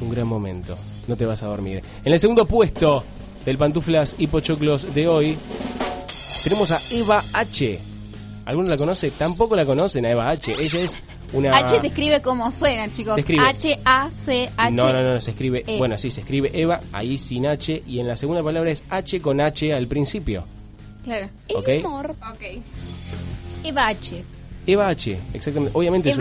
[0.00, 0.76] un gran momento.
[1.06, 1.82] No te vas a dormir.
[2.04, 3.04] En el segundo puesto
[3.44, 5.36] del Pantuflas y Pochoclos de hoy,
[6.44, 7.78] tenemos a Eva H.
[8.46, 9.10] ¿Alguno la conoce?
[9.10, 10.54] Tampoco la conocen a Eva H.
[10.58, 10.98] Ella es
[11.34, 11.54] una...
[11.54, 13.18] H se escribe como suena, chicos.
[13.18, 14.70] H-A-C-H.
[14.72, 15.62] No, no, no, se escribe.
[15.66, 15.76] E.
[15.76, 19.20] Bueno, sí, se escribe Eva, ahí sin H, y en la segunda palabra es H
[19.20, 20.44] con H al principio.
[21.08, 21.28] Claro.
[21.54, 21.68] ¿Ok?
[22.30, 22.42] Ok.
[23.88, 24.24] H.
[24.66, 25.76] Eva H, exactamente.
[25.78, 26.20] Obviamente es un,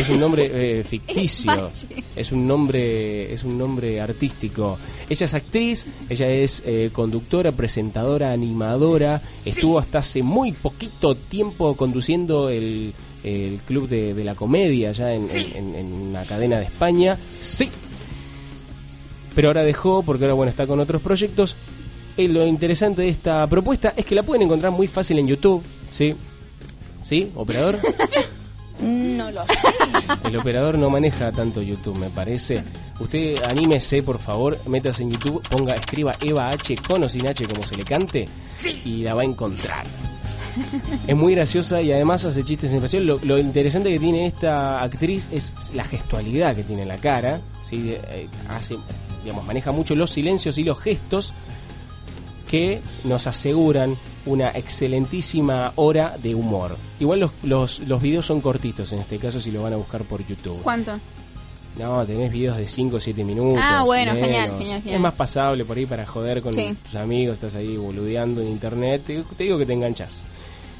[0.00, 1.70] es nombre eh, ficticio.
[2.16, 4.76] Es un nombre, es un nombre artístico.
[5.08, 9.22] Ella es actriz, ella es eh, conductora, presentadora, animadora.
[9.44, 15.14] Estuvo hasta hace muy poquito tiempo conduciendo el, el club de, de la comedia allá
[15.14, 17.16] en, en- en- en una cadena de España.
[17.40, 17.68] Sí.
[19.36, 21.54] Pero ahora dejó porque ahora bueno está con otros proyectos.
[22.16, 25.62] Eh, lo interesante de esta propuesta es que la pueden encontrar muy fácil en YouTube,
[25.90, 26.14] ¿sí?
[27.02, 27.78] ¿Sí, operador?
[28.80, 29.54] No lo sé.
[30.24, 32.62] El operador no maneja tanto YouTube, me parece.
[33.00, 37.46] Usted anímese, por favor, métase en YouTube, ponga, escriba Eva H con o sin H
[37.46, 38.28] como se le cante
[38.84, 39.86] y la va a encontrar.
[41.06, 43.06] Es muy graciosa y además hace chistes sin pasión.
[43.06, 47.40] Lo, lo interesante que tiene esta actriz es la gestualidad que tiene en la cara.
[47.62, 47.96] ¿sí?
[48.08, 48.76] Eh, hace,
[49.22, 51.32] digamos, maneja mucho los silencios y los gestos
[52.54, 53.96] que nos aseguran
[54.26, 56.76] una excelentísima hora de humor.
[57.00, 60.02] Igual los, los, los videos son cortitos en este caso si lo van a buscar
[60.02, 60.62] por YouTube.
[60.62, 60.92] ¿Cuánto?
[61.78, 63.58] No, tenés videos de 5 o 7 minutos.
[63.60, 64.28] Ah, bueno, menos.
[64.28, 64.94] genial, genial, genial.
[64.94, 66.76] Es más pasable por ahí para joder con Sí.
[66.84, 69.02] tus amigos, estás ahí boludeando en internet.
[69.04, 70.24] Te, te digo que te enganchas.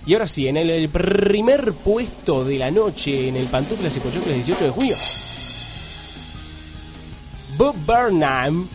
[0.06, 4.00] Y ahora sí, en el, el primer puesto de la noche en el Pantuflas y
[4.00, 4.94] Pochocles 18 de junio.
[7.56, 8.68] Bob Burnham.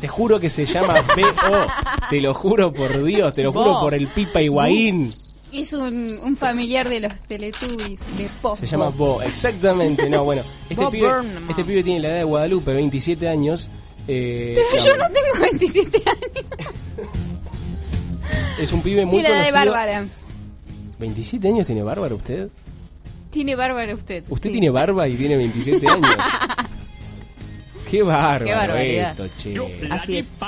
[0.00, 1.66] Te juro que se llama B.O.
[2.08, 5.12] Te lo juro por Dios, te lo juro por el Pipa Higuaín.
[5.52, 8.56] Es un, un familiar de los Teletubbies, de Pop.
[8.56, 10.08] Se llama Bo, exactamente.
[10.08, 11.50] No, bueno, este pibe, Burnham.
[11.50, 13.68] este pibe tiene la edad de Guadalupe, 27 años.
[14.06, 16.46] eh, Pero no, yo no tengo 27 años.
[18.60, 19.72] Es un pibe muy Tiene la de conocido.
[19.72, 20.04] Bárbara.
[21.00, 22.48] ¿27 años tiene Bárbara usted?
[23.30, 24.24] Tiene Bárbara usted.
[24.28, 24.52] Usted sí.
[24.52, 26.10] tiene barba y tiene 27 años.
[27.90, 29.10] Qué bárbaro Qué barbaridad.
[29.10, 29.88] esto, che.
[29.90, 30.38] Así es.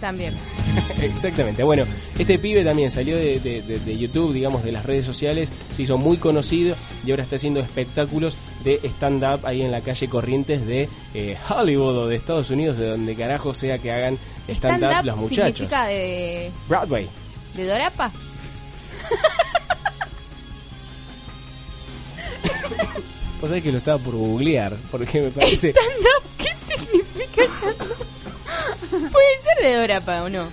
[0.00, 0.34] También.
[1.02, 1.62] Exactamente.
[1.62, 1.84] Bueno,
[2.18, 5.82] este pibe también salió de, de- de- de YouTube, digamos, de las redes sociales, se
[5.82, 6.74] hizo muy conocido
[7.04, 11.98] y ahora está haciendo espectáculos de stand-up ahí en la calle Corrientes de eh, Hollywood
[11.98, 14.18] o de Estados Unidos, de donde carajo sea que hagan
[14.48, 15.56] stand-up Stand-up los muchachos.
[15.56, 17.06] significa de, Broadway.
[17.56, 18.10] de Dorapa.
[23.42, 25.70] Vos sabés que lo estaba por googlear, porque me parece...
[25.70, 26.22] ¿Stand-up?
[26.38, 27.42] ¿Qué significa?
[28.88, 30.44] Puede ser de Dorapa o no.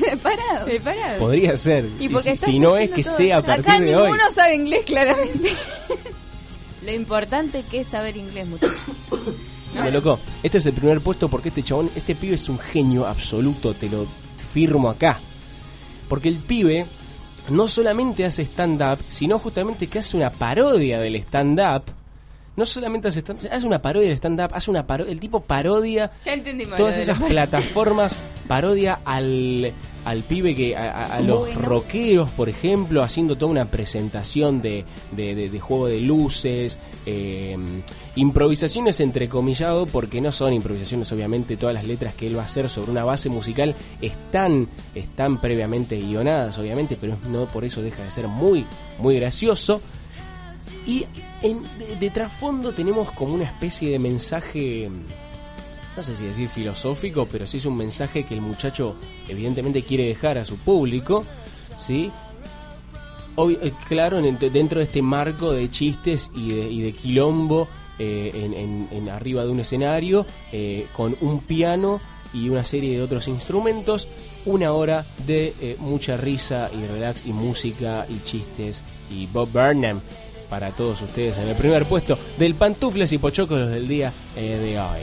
[0.00, 0.66] De parado.
[0.66, 1.18] De parado.
[1.18, 1.88] Podría ser.
[1.98, 3.16] Y si, si no es que todo.
[3.16, 4.02] sea a partir Acá de hoy.
[4.04, 5.50] ninguno sabe inglés, claramente.
[6.84, 8.78] Lo importante que es saber inglés, muchachos.
[9.74, 13.06] Bueno, loco, este es el primer puesto porque este chabón, este pibe es un genio
[13.06, 14.06] absoluto, te lo
[14.52, 15.18] firmo acá.
[16.08, 16.86] Porque el pibe
[17.50, 21.82] no solamente hace stand-up, sino justamente que hace una parodia del stand-up.
[22.56, 26.10] No solamente hace stand hace una parodia del stand-up, hace una parodia, el tipo parodia
[26.24, 26.76] Ya entendimos.
[26.76, 29.72] todas esas la- plataformas, parodia al,
[30.06, 31.60] al pibe que, a, a- a los Bueno.
[31.60, 37.58] rockeros, por ejemplo, haciendo toda una presentación de, de, de- de juego de luces, eh,
[38.14, 42.70] improvisaciones entrecomillado, porque no son improvisaciones, obviamente, todas las letras que él va a hacer
[42.70, 48.10] sobre una base musical están, están previamente guionadas, obviamente, pero no por eso deja de
[48.10, 48.64] ser muy,
[48.98, 49.82] muy gracioso.
[50.86, 51.04] Y
[51.42, 51.60] en,
[52.00, 54.88] de, trasfondo tenemos como una especie de mensaje,
[55.96, 58.94] no sé si decir filosófico, pero sí es un mensaje que el muchacho
[59.28, 61.24] evidentemente quiere dejar a su público,
[61.76, 62.10] ¿sí?
[63.34, 67.66] Obvi- eh, claro, en- dentro de este marco de chistes y de, y de quilombo
[67.98, 72.00] eh, en, arriba de un escenario, eh, con un piano
[72.32, 74.08] y una serie de otros instrumentos,
[74.44, 80.00] una hora de mucha risa y relax y música y chistes y Bob Burnham
[80.48, 84.78] para todos ustedes en el primer puesto del Pantufles y Pochocos del día eh, de
[84.78, 85.00] hoy.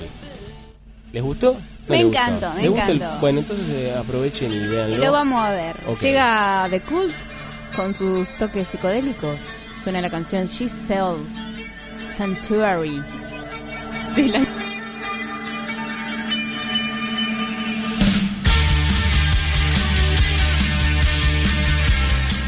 [1.11, 1.59] ¿Les gustó?
[1.87, 3.19] Me encanta, me encanta.
[3.19, 4.95] Bueno, entonces eh, aprovechen y veanlo.
[4.95, 5.75] Y lo vamos a ver.
[6.01, 7.15] Llega The Cult
[7.75, 9.41] con sus toques psicodélicos.
[9.77, 11.25] Suena la canción Giselle
[12.05, 13.03] Sanctuary
[14.15, 14.39] de la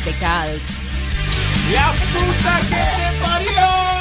[0.06, 0.75] The Cult.
[1.72, 3.95] ¡La puta que te parió!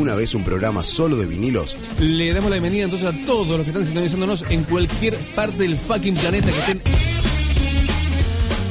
[0.00, 1.76] Alguna vez un programa solo de vinilos?
[1.98, 5.76] Le damos la bienvenida entonces a todos los que están sintonizándonos en cualquier parte del
[5.76, 6.80] fucking planeta que estén.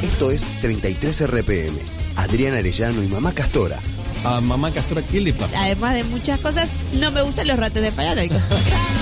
[0.02, 1.78] Esto es 33 RPM.
[2.16, 3.78] Adrián Arellano y Mamá Castora.
[4.24, 5.62] A Mamá Castora, ¿qué le pasa?
[5.62, 8.42] Además de muchas cosas, no me gustan los ratos de paranoicos.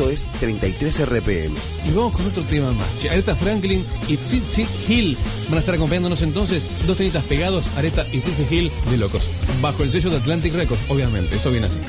[0.00, 1.54] Esto es 33 RPM.
[1.86, 2.88] Y vamos con otro tema más.
[3.10, 5.14] Aretha Franklin y Tsitsi Hill
[5.48, 6.66] van a estar acompañándonos entonces.
[6.86, 9.28] Dos temitas pegados, Aretha y Tsitsi Hill de locos.
[9.60, 11.36] Bajo el sello de Atlantic Records, obviamente.
[11.36, 11.80] Esto viene así.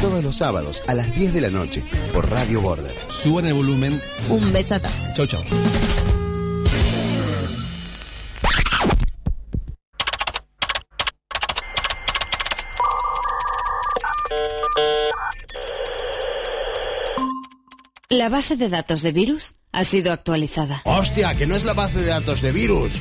[0.00, 1.82] Todos los sábados a las 10 de la noche
[2.14, 2.94] por Radio Border.
[3.08, 4.00] Suban el volumen.
[4.28, 4.76] Un beso.
[5.16, 5.42] Chau, chau.
[18.20, 20.82] La base de datos de virus ha sido actualizada.
[20.84, 21.34] ¡Hostia!
[21.36, 22.92] Que no es la base de datos de virus.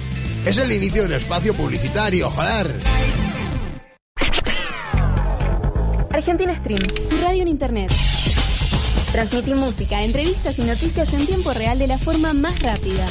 [0.45, 2.73] Es el inicio del espacio publicitario, joder.
[6.09, 7.91] Argentina Stream, tu radio en internet.
[9.11, 13.05] Transmití música, entrevistas y noticias en tiempo real de la forma más rápida.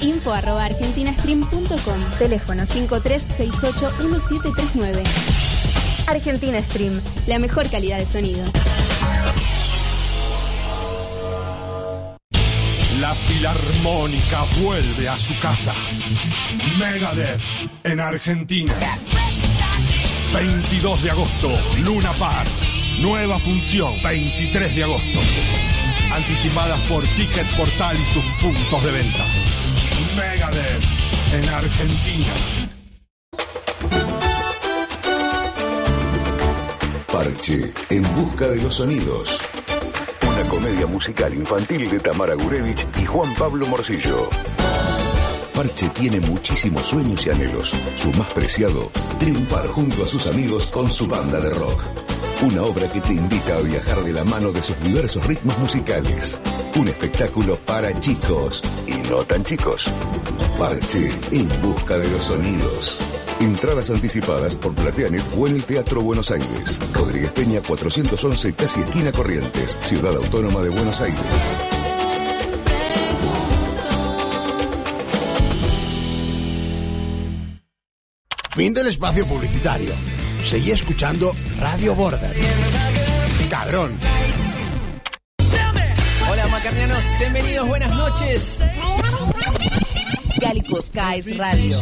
[0.00, 5.02] Info arroba argentinastream.com Teléfono 53681739
[6.06, 8.46] Argentina Stream, la mejor calidad de sonido.
[13.42, 15.72] La Filarmónica vuelve a su casa.
[16.78, 17.40] Megadeth
[17.84, 18.74] en Argentina.
[20.32, 22.50] 22 de agosto, Luna Park.
[23.00, 25.20] Nueva función, 23 de agosto.
[26.12, 29.24] Anticipadas por Ticket Portal y sus puntos de venta.
[30.16, 30.84] Megadeth
[31.32, 32.34] en Argentina.
[37.12, 39.38] Parche, en busca de los sonidos.
[40.38, 44.28] Una comedia musical infantil de Tamara Gurevich y Juan Pablo Morcillo.
[45.52, 47.74] Parche tiene muchísimos sueños y anhelos.
[47.96, 51.82] Su más preciado, triunfar junto a sus amigos con su banda de rock.
[52.42, 56.40] Una obra que te invita a viajar de la mano de sus diversos ritmos musicales.
[56.76, 59.90] Un espectáculo para chicos y no tan chicos.
[60.56, 63.17] Parche en busca de los sonidos.
[63.40, 66.80] Entradas anticipadas por Plateanet o en el Teatro Buenos Aires.
[66.92, 71.20] Rodríguez Peña 411, casi esquina Corrientes, Ciudad Autónoma de Buenos Aires.
[78.56, 79.92] Fin del espacio publicitario.
[80.44, 82.34] Seguí escuchando Radio Border.
[83.48, 83.96] Cabrón.
[86.28, 88.62] Hola macarnianos, bienvenidos, buenas noches.
[90.40, 91.78] Cálico Skies Radio.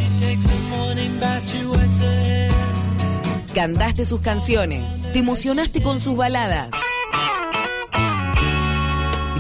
[3.55, 6.71] Cantaste sus canciones, te emocionaste con sus baladas,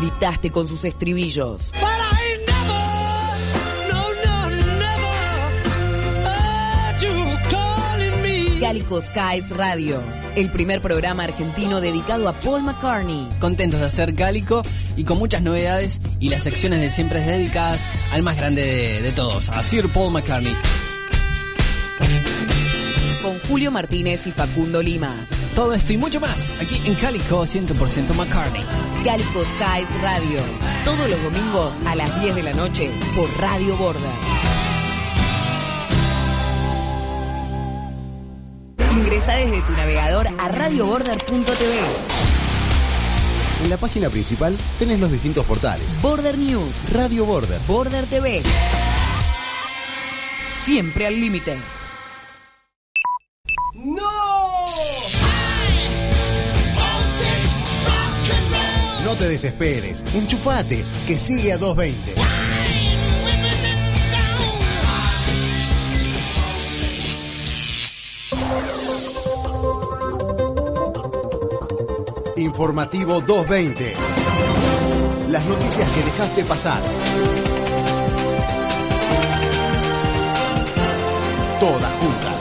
[0.01, 1.73] gritaste con sus estribillos.
[8.67, 10.03] Cálico Skies Radio,
[10.35, 13.29] el primer programa argentino dedicado a Paul McCartney.
[13.39, 14.64] Contentos de hacer Cálico
[14.97, 19.12] y con muchas novedades y las secciones de siempre dedicadas al más grande de, de
[19.12, 20.53] todos, a Sir Paul McCartney.
[23.23, 25.29] Con Julio Martínez y Facundo Limas.
[25.55, 28.64] Todo esto y mucho más aquí en Cálico 100% McCartney.
[29.05, 30.41] Cálico Skies Radio,
[30.85, 34.45] todos los domingos a las 10 de la noche por Radio Border.
[38.97, 41.78] Ingresa desde tu navegador a radioborder.tv.
[43.62, 46.01] En la página principal tenés los distintos portales.
[46.01, 47.61] Border News, Radio Border.
[47.66, 48.42] Border TV.
[50.51, 51.59] Siempre al límite.
[59.05, 60.05] No te desesperes.
[60.14, 62.45] Enchufate, que sigue a 220.
[72.57, 73.93] Informativo 220.
[75.29, 76.83] Las noticias que dejaste pasar.
[81.61, 82.37] Todas juntas.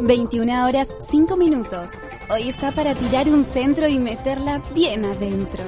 [0.00, 1.92] ...21 horas 5 minutos.
[2.28, 5.62] Hoy está para tirar un centro y meterla bien adentro.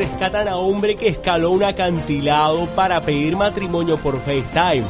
[0.00, 4.86] Rescatan a hombre que escaló un acantilado para pedir matrimonio por FaceTime.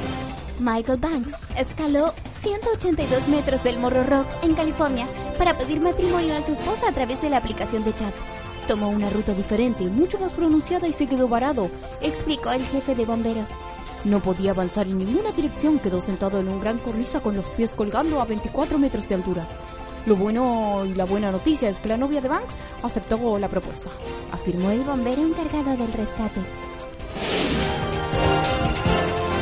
[0.61, 6.53] Michael Banks escaló 182 metros del Morro Rock en California para pedir matrimonio a su
[6.53, 8.15] esposa a través de la aplicación de chat.
[8.69, 13.05] Tomó una ruta diferente, mucho más pronunciada y se quedó varado, explicó el jefe de
[13.05, 13.49] bomberos.
[14.05, 17.73] No podía avanzar en ninguna dirección, quedó sentado en un gran cornisa con los pies
[17.73, 19.45] colgando a 24 metros de altura.
[20.07, 23.91] Lo bueno y la buena noticia es que la novia de Banks aceptó la propuesta,
[24.33, 26.41] afirmó el bombero encargado del rescate.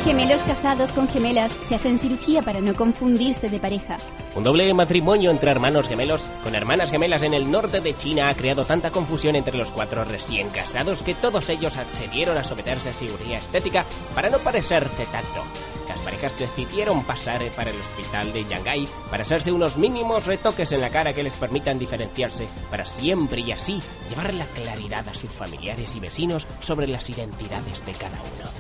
[0.05, 3.99] Gemelos casados con gemelas se hacen cirugía para no confundirse de pareja.
[4.35, 8.35] Un doble matrimonio entre hermanos gemelos con hermanas gemelas en el norte de China ha
[8.35, 12.95] creado tanta confusión entre los cuatro recién casados que todos ellos accedieron a someterse a
[12.95, 13.85] cirugía estética
[14.15, 15.45] para no parecerse tanto.
[15.89, 20.81] Las parejas decidieron pasar para el hospital de Shanghái para hacerse unos mínimos retoques en
[20.81, 25.31] la cara que les permitan diferenciarse para siempre y así llevar la claridad a sus
[25.31, 28.51] familiares y vecinos sobre las identidades de cada uno.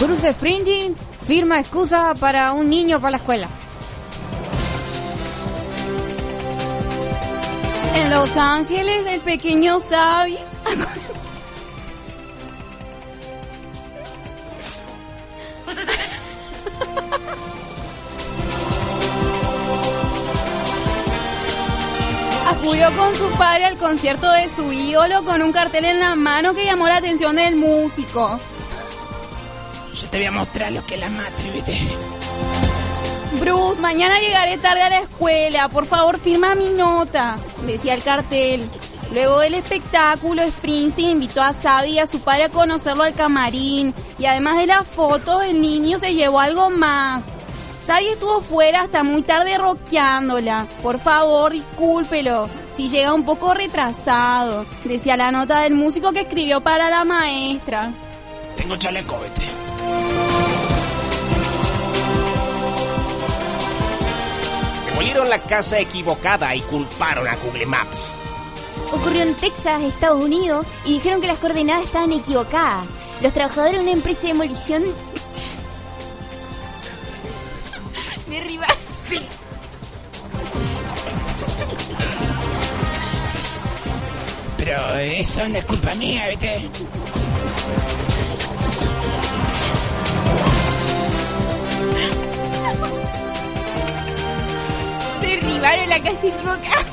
[0.00, 0.94] Bruce Springsteen
[1.26, 3.48] firma excusa para un niño para la escuela.
[7.94, 10.38] En Los Ángeles, el pequeño Xavi.
[22.66, 26.52] acudió con su padre al concierto de su ídolo con un cartel en la mano
[26.52, 28.40] que llamó la atención del músico.
[29.94, 31.78] Yo te voy a mostrar lo que es la matriz, ¿viste?
[33.38, 35.68] Bruce, mañana llegaré tarde a la escuela.
[35.68, 38.68] Por favor, firma mi nota, decía el cartel.
[39.12, 43.94] Luego del espectáculo, Springsteen invitó a Sabi y a su padre a conocerlo al camarín.
[44.18, 47.26] Y además de las fotos, el niño se llevó algo más.
[47.86, 50.66] Sabi estuvo fuera hasta muy tarde rockeándola.
[50.82, 52.48] Por favor, discúlpelo.
[52.72, 57.92] Si llega un poco retrasado, decía la nota del músico que escribió para la maestra.
[58.56, 59.48] Tengo chaleco, vete.
[64.86, 68.18] Demolieron la casa equivocada y culparon a Google Maps.
[68.92, 72.84] Ocurrió en Texas, Estados Unidos, y dijeron que las coordenadas estaban equivocadas.
[73.22, 74.82] Los trabajadores de una empresa de demolición
[78.36, 78.66] Derriba.
[78.86, 79.18] Sí.
[84.58, 86.68] Pero eso no es culpa mía, ¿viste?
[95.22, 96.84] Derribaron la casa equivocada.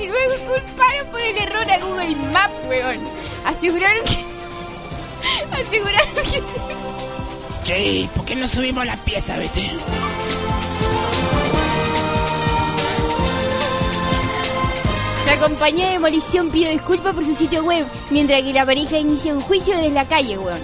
[0.00, 3.00] Y luego culparon por el error a Google Maps, weón.
[3.44, 4.24] Aseguraron que.
[5.60, 6.97] Aseguraron que se.
[7.68, 9.60] Che, ¿por qué no subimos la pieza, viste?
[15.26, 19.34] La compañía de demolición pide disculpas por su sitio web, mientras que la pareja inicia
[19.34, 20.60] un juicio desde la calle, weón.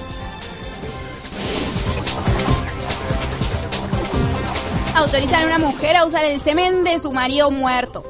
[4.95, 8.03] Autorizan a una mujer a usar el semen de su marido muerto.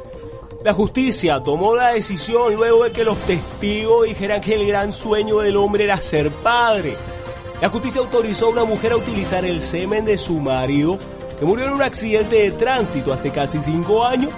[0.63, 5.39] La justicia tomó la decisión luego de que los testigos dijeran que el gran sueño
[5.39, 6.97] del hombre era ser padre.
[7.65, 10.99] La justicia autorizó a una mujer a utilizar el semen de su marido,
[11.39, 14.29] que murió en un accidente de tránsito hace casi cinco años.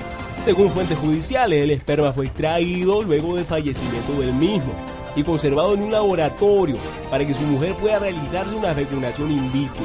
[0.44, 4.72] Según fuentes judiciales, el esperma fue extraído luego del fallecimiento del mismo
[5.16, 6.76] y conservado en un laboratorio
[7.10, 9.82] para que su mujer pueda realizarse una fecundación in vitro.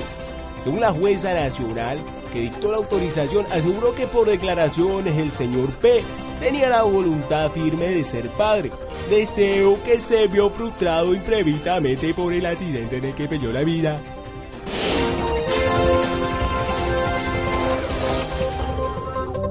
[0.64, 1.98] Según la jueza nacional
[2.32, 6.02] que dictó la autorización, aseguró que por declaraciones el señor P
[6.40, 8.72] tenía la voluntad firme de ser padre.
[9.10, 14.00] Deseo que se vio frustrado imprevistamente por el accidente en el que perdió la vida.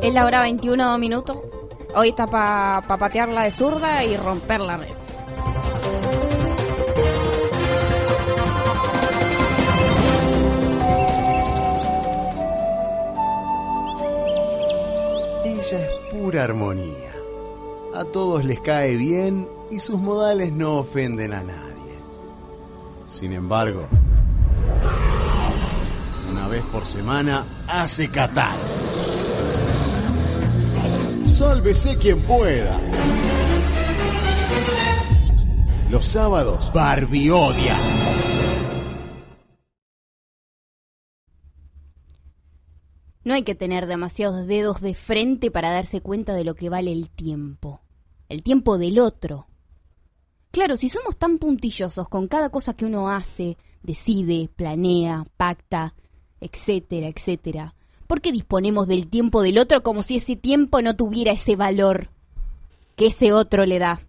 [0.02, 1.36] Es la hora 21 minutos.
[1.94, 4.99] Hoy está para patearla de zurda y romper la red.
[16.10, 17.14] Pura armonía.
[17.94, 21.98] A todos les cae bien y sus modales no ofenden a nadie.
[23.06, 23.86] Sin embargo,
[26.30, 29.10] una vez por semana hace catarsis.
[31.26, 32.78] Sálvese quien pueda.
[35.90, 37.76] Los sábados, Barbie odia.
[43.22, 46.92] No hay que tener demasiados dedos de frente para darse cuenta de lo que vale
[46.92, 47.80] el tiempo.
[48.28, 49.46] El tiempo del otro.
[50.50, 55.94] Claro, si somos tan puntillosos con cada cosa que uno hace, decide, planea, pacta,
[56.40, 57.74] etcétera, etcétera,
[58.06, 62.10] ¿por qué disponemos del tiempo del otro como si ese tiempo no tuviera ese valor
[62.96, 64.00] que ese otro le da?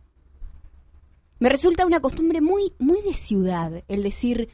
[1.39, 4.49] Me resulta una costumbre muy, muy de ciudad el decir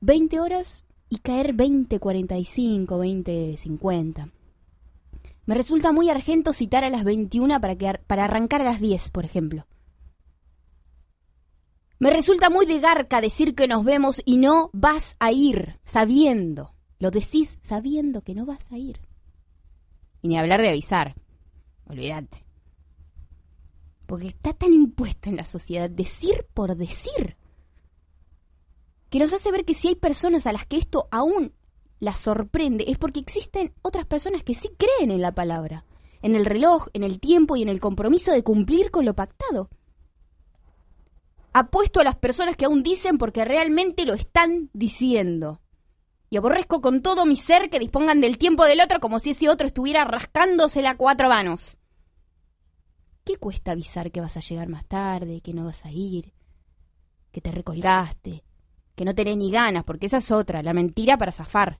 [0.00, 4.30] 20 horas y caer 20.45, 20.50.
[5.44, 9.26] Me resulta muy argento citar a las 21 para, para arrancar a las 10, por
[9.26, 9.66] ejemplo.
[11.98, 16.74] Me resulta muy de garca decir que nos vemos y no vas a ir, sabiendo.
[16.98, 19.02] Lo decís sabiendo que no vas a ir.
[20.22, 21.14] Y ni hablar de avisar.
[21.84, 22.38] Olvídate.
[24.06, 27.36] Porque está tan impuesto en la sociedad decir por decir
[29.12, 31.52] que nos hace ver que si hay personas a las que esto aún
[32.00, 35.84] las sorprende, es porque existen otras personas que sí creen en la palabra,
[36.22, 39.68] en el reloj, en el tiempo y en el compromiso de cumplir con lo pactado.
[41.52, 45.60] Apuesto a las personas que aún dicen porque realmente lo están diciendo.
[46.30, 49.50] Y aborrezco con todo mi ser que dispongan del tiempo del otro como si ese
[49.50, 51.76] otro estuviera rascándosela a cuatro manos.
[53.24, 56.32] ¿Qué cuesta avisar que vas a llegar más tarde, que no vas a ir,
[57.30, 58.42] que te recolgaste,
[58.94, 61.78] que no tenés ni ganas, porque esa es otra, la mentira para zafar.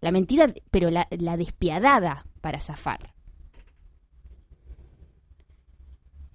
[0.00, 3.14] La mentira, pero la, despiadada para zafar.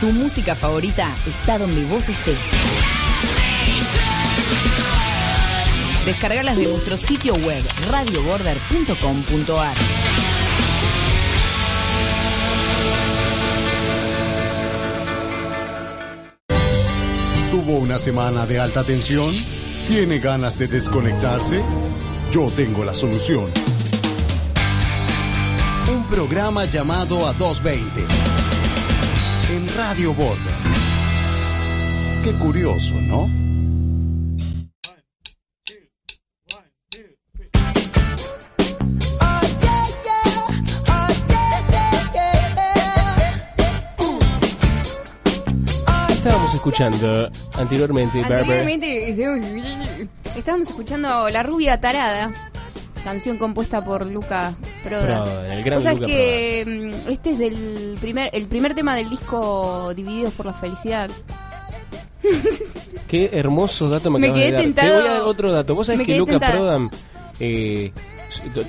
[0.01, 2.36] tu música favorita está donde vos estés.
[6.05, 9.77] Descargalas de nuestro sitio web radioborder.com.ar.
[17.53, 19.32] ¿Tuvo una semana de alta tensión?
[19.86, 21.62] ¿Tiene ganas de desconectarse?
[22.32, 23.49] Yo tengo la solución.
[25.93, 28.12] Un programa llamado a 220
[29.53, 30.55] en Radio Border.
[32.24, 33.29] Qué curioso, ¿no?
[46.09, 48.39] Estábamos escuchando anteriormente, Barber?
[48.41, 52.33] Anteriormente estábamos escuchando La Rubia Tarada,
[53.05, 54.55] canción compuesta por Luca
[54.85, 55.25] Proda.
[55.25, 56.65] Proda, el gran Vos sabés Luca que
[57.07, 61.11] mm, este es del primer, el primer tema del disco Divididos por la Felicidad.
[63.09, 64.63] Qué hermoso dato me, Me acabas quedé de dar.
[64.63, 65.75] tentado- Te voy a dar otro dato.
[65.75, 66.53] Vos sabés que Luca tentada.
[66.55, 66.91] Prodan,
[67.41, 67.93] eh,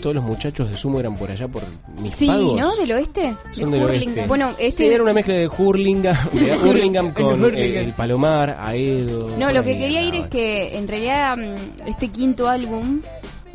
[0.01, 1.61] todos los muchachos de Sumo eran por allá, por
[2.01, 2.59] mis Sí, pagos.
[2.59, 2.75] ¿no?
[2.75, 3.33] ¿Del oeste?
[3.53, 4.27] Son De del oeste.
[4.27, 4.93] Bueno, Sí, este...
[4.93, 7.75] era una mezcla de Hurlingham, de Hurlingham con El Hurlingham.
[7.83, 9.37] eh, el Palomar, Aedo.
[9.37, 10.25] No, lo que ahí quería ir andaban.
[10.25, 13.01] es que en realidad mm, este quinto álbum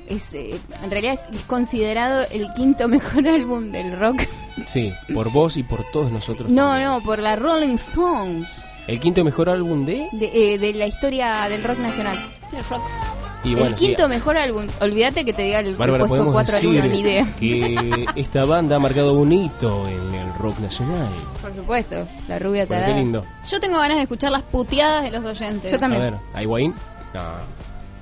[0.09, 4.22] es eh, en realidad es, es considerado el quinto mejor álbum del rock.
[4.66, 6.51] Sí, por vos y por todos nosotros.
[6.51, 8.48] No, no, por la Rolling Stones
[8.86, 10.09] El quinto mejor álbum de.
[10.12, 12.28] de, eh, de la historia del rock nacional.
[12.51, 12.82] Del rock.
[13.44, 14.66] Y el sí, quinto mejor álbum.
[14.80, 17.26] Olvídate que te diga el Bárbara, puesto podemos 4 al 1, decir ni idea.
[17.39, 21.09] que esta banda ha marcado un hito en el rock nacional.
[21.40, 22.86] Por supuesto, la rubia Bueno, tarada.
[22.94, 23.24] qué lindo.
[23.48, 25.70] Yo tengo ganas de escuchar las puteadas de los oyentes.
[25.70, 26.02] Yo también.
[26.02, 26.74] A ver, ¿hay Wayne?
[27.14, 27.20] No.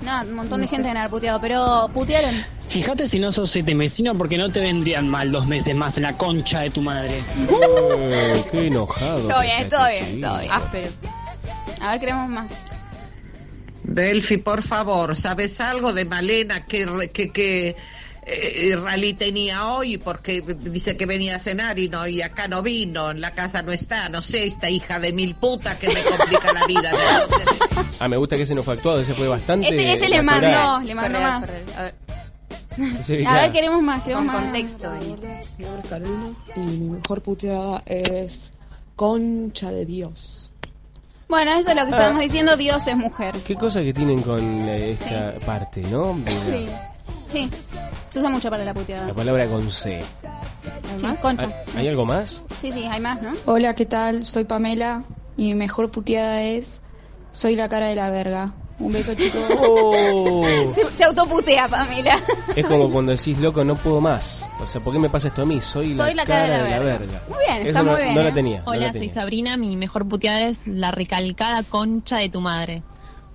[0.01, 0.75] No, un montón de sé.
[0.75, 2.31] gente en haber puteado, pero putearon.
[2.67, 6.03] Fíjate si no sos siete mesino porque no te vendrían mal dos meses más en
[6.03, 7.19] la concha de tu madre.
[7.19, 9.27] Eh, qué enojado.
[9.27, 10.27] Todo que bien, está todo este bien, chico.
[10.27, 10.51] todo bien.
[10.51, 10.89] Áspero.
[11.81, 12.47] A ver, queremos más.
[13.83, 17.75] Delphi, por favor, ¿sabes algo de Malena que, re- que, que
[18.83, 19.97] Rally tenía hoy?
[19.97, 23.61] Porque dice que venía a cenar y no y acá no vino, en la casa
[23.61, 24.09] no está.
[24.09, 26.91] No sé, esta hija de mil puta que me complica la vida.
[26.91, 27.85] ¿de dónde?
[27.99, 29.67] Ah, me gusta que ese no fue actuado, ese fue bastante.
[29.67, 31.49] Ese, ese le mandó, le mandó más.
[31.77, 31.95] A ver.
[32.79, 33.41] A claro.
[33.41, 34.43] ver, queremos más, queremos Con más.
[34.43, 34.91] contexto.
[34.91, 38.53] Mi nombre es Carolina y mi mejor puteada es
[38.95, 40.51] Concha de Dios.
[41.27, 41.95] Bueno, eso es lo que Ah.
[41.97, 43.35] estábamos diciendo, Dios es mujer.
[43.45, 46.13] Qué cosa que tienen con eh, esta parte, ¿no?
[46.19, 46.31] De
[46.67, 46.67] Sí,
[47.31, 47.49] sí.
[48.09, 49.07] Se usa mucho para la puteada.
[49.07, 50.01] la palabra con C.
[50.97, 51.47] Sí, concha.
[51.75, 52.43] ¿Hay, hay algo más?
[52.61, 53.33] Sí, sí, hay más, ¿no?
[53.45, 54.25] Hola, ¿qué tal?
[54.25, 55.03] Soy Pamela
[55.35, 56.81] y mi mejor puteada es
[57.31, 58.53] Soy la cara de la verga.
[58.79, 59.41] Un beso, chicos.
[59.59, 60.43] Oh.
[60.73, 62.15] Se, se autoputea, Pamela.
[62.55, 64.49] Es como cuando decís, loco, no puedo más.
[64.59, 65.59] O sea, ¿por qué me pasa esto a mí?
[65.61, 67.21] Soy, Soy la, cara, de la verga.
[67.27, 68.15] Muy bien, Eso está no, muy bien.
[68.15, 68.33] no la ¿eh?
[68.33, 68.59] tenía.
[68.59, 69.09] no Hola, la soy.
[69.09, 69.57] Sabrina.
[69.57, 72.83] Mi mejor puteada es la recalcada concha de tu madre.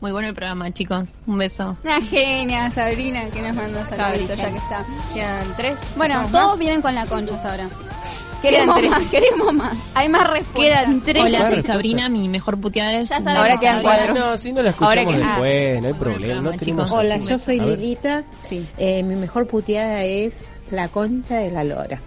[0.02, 1.14] Muy bueno el programa, chicos.
[1.28, 1.76] Un beso.
[1.84, 4.84] Una genia, Sabrina, que nos mandó saluditos ya que está.
[5.14, 5.78] Quedan tres.
[5.96, 6.58] Bueno, ¿Escuchamos todos más?
[6.58, 7.68] vienen con la concha hasta ahora.
[7.68, 8.90] Quedan Queremos tres.
[8.90, 9.76] más, queremos más.
[9.94, 10.84] Hay más respuestas.
[10.84, 11.22] Quedan tres.
[11.22, 11.62] Hola, soy.
[11.62, 12.08] Sabrina.
[12.08, 13.10] Mi mejor puteada es.
[13.10, 14.14] Ya sabemos, Ahora quedan cuatro.
[14.14, 16.40] No, si no la escuchamos Ahora que- después, no hay problema.
[16.42, 16.90] No tenemos.
[16.92, 17.60] Hola, yo soy.
[17.60, 18.24] Lilita.
[18.42, 18.66] Sí.
[18.78, 20.34] Eh, mi mejor puteada es
[20.72, 22.00] la concha de la lora.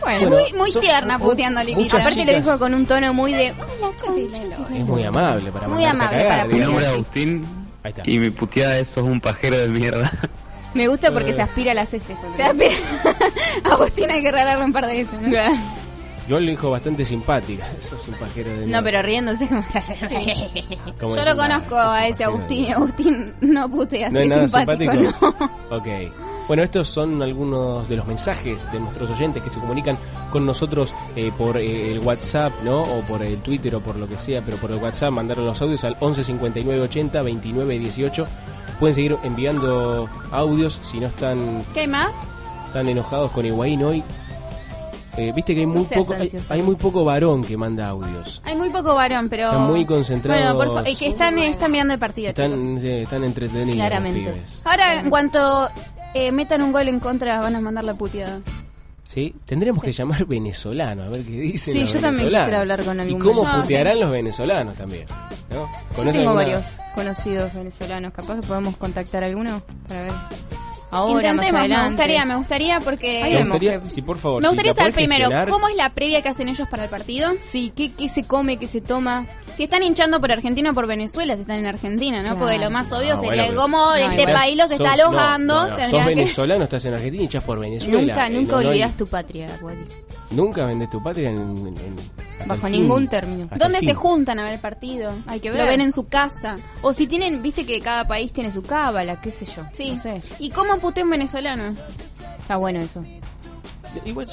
[0.00, 1.96] Bueno, Bueno, muy, muy son- tierna mu- puteando a Lilita.
[1.98, 3.46] Aparte lo dijo con un tono muy de...
[4.74, 7.44] Es muy amable para Muy amable cagar, para Mi nombre es Agustín
[7.82, 8.02] Ahí está.
[8.04, 10.12] y mi puteada es sos un pajero de mierda.
[10.74, 11.34] Me gusta porque Eh.
[11.34, 12.16] se aspira a las heces.
[12.30, 12.52] O sea,
[13.64, 15.12] Agustín hay que regalarle un par de eso.
[15.20, 15.30] ¿no?
[16.28, 17.64] Yo lo dijo bastante simpática.
[17.80, 19.62] Sos un pajero de No, pero riéndose como...
[21.00, 22.76] Como Yo lo conozco "Ah, sos un a ese Agustín y mierda".
[22.76, 25.34] Agustín no putea, ¿No nada simpático, simpático?
[25.70, 25.76] ¿no?
[25.76, 25.86] Ok.
[26.48, 29.98] Bueno, estos son algunos de los mensajes de nuestros oyentes que se comunican
[30.30, 32.82] con nosotros eh, por eh, el WhatsApp, ¿no?
[32.82, 35.60] O por el Twitter o por lo que sea, pero por el WhatsApp mandar los
[35.60, 38.26] audios al 11 59 80 29 18.
[38.78, 42.12] Pueden seguir enviando audios si no están ¿Qué hay más?
[42.72, 44.02] tan enojados con Higuaín hoy.
[45.16, 46.14] Eh, Viste que hay muy poco
[46.50, 48.42] hay, muy poco varón que manda audios.
[48.44, 49.46] Hay muy poco varón, pero...
[49.46, 50.54] Están muy concentrados.
[50.54, 52.50] Bueno, por y que están, están mirando el partido, chicos.
[52.50, 53.74] Están, están entretenidos.
[53.76, 54.42] Claramente.
[54.64, 55.68] Ahora, en cuanto
[56.14, 58.40] eh, metan un gol en contra, van a mandar la puteada.
[59.08, 61.72] Sí, tendremos que llamar venezolanos a ver qué dicen.
[61.74, 63.62] Sí, los yo también quisiera hablar con Y algún cómo venezolano.
[63.62, 65.06] putearán los venezolanos también.
[65.48, 65.56] ¿no?
[65.56, 68.12] Yo ¿Conoce tengo alguna- varios conocidos venezolanos.
[68.12, 70.12] Capaz que podemos contactar a alguno para ver.
[70.90, 71.88] Ahora, más Intentemos, me adelante.
[71.88, 73.20] gustaría, me gustaría porque...
[73.24, 74.40] Me gustaría, sí, por favor.
[74.40, 76.84] Me si gustaría la saber primero gestionar, cómo es la previa que hacen ellos para
[76.84, 77.32] el partido.
[77.40, 79.26] Sí, ¿qué, qué se come, qué se toma?
[79.56, 82.22] Si están hinchando por Argentina o por Venezuela, si están en Argentina, ¿no?
[82.30, 82.38] Claro.
[82.38, 84.32] Porque lo más obvio Ah, sería bueno, No, este igual.
[84.34, 85.68] país los está no, alojando.
[85.70, 88.00] no, no, sos que- venezolano, estás en Argentina y hinchas por Venezuela.
[88.00, 89.86] Nunca, Eh, nunca no- no hay- olvidas tu patria, Wally.
[90.30, 91.94] Nunca vendés tu patria en, en- en-
[92.40, 92.82] hasta Bajo fin.
[92.82, 93.48] ningún término.
[93.56, 95.14] ¿Dónde se juntan a ver el partido?
[95.26, 95.68] Hay que Lo ver.
[95.68, 96.56] ven en su casa.
[96.82, 99.62] O si tienen, viste que cada país tiene su cábala, qué sé yo.
[99.72, 99.90] Sí.
[99.90, 100.20] No sé.
[100.38, 101.62] ¿Y cómo putea un venezolano?
[102.40, 103.04] Está bueno eso.
[104.04, 104.26] Igual,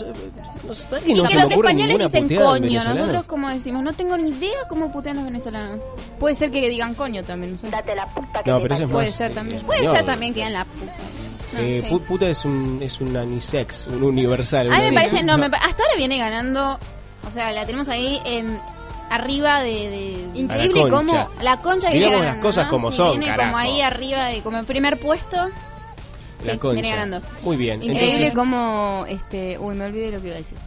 [0.67, 2.51] no sé, Y no que los españoles dicen coño.
[2.63, 2.95] venezolano.
[2.99, 5.79] Nosotros, como decimos, no tengo ni idea cómo putean los venezolanos.
[6.19, 7.53] Puede ser que digan coño también.
[7.53, 7.69] No sé.
[7.69, 9.61] Date la puta que No, te pero eso es Puede ser eh, también.
[9.61, 10.91] Puede ser también que digan la puta.
[11.53, 11.95] No, Eh, sí.
[12.07, 14.71] Puta es un, es un anisex, un universal.
[14.73, 16.79] A mí me parece, no, me pa- hasta ahora viene ganando.
[17.27, 18.59] O sea, la tenemos ahí en
[19.09, 19.69] arriba de.
[19.89, 21.27] de- Increíble la cómo concha.
[21.41, 22.25] La concha viene ganando.
[22.25, 22.71] las cosas ¿no?
[22.71, 25.37] como Sí, son, Viene como ahí arriba, de, como en primer puesto.
[26.45, 26.73] La Sí, concha.
[26.81, 27.21] viene ganando.
[27.43, 27.81] Muy bien.
[27.81, 30.57] Increíble Entonces, como este, uy, me olvidé lo que iba a decir.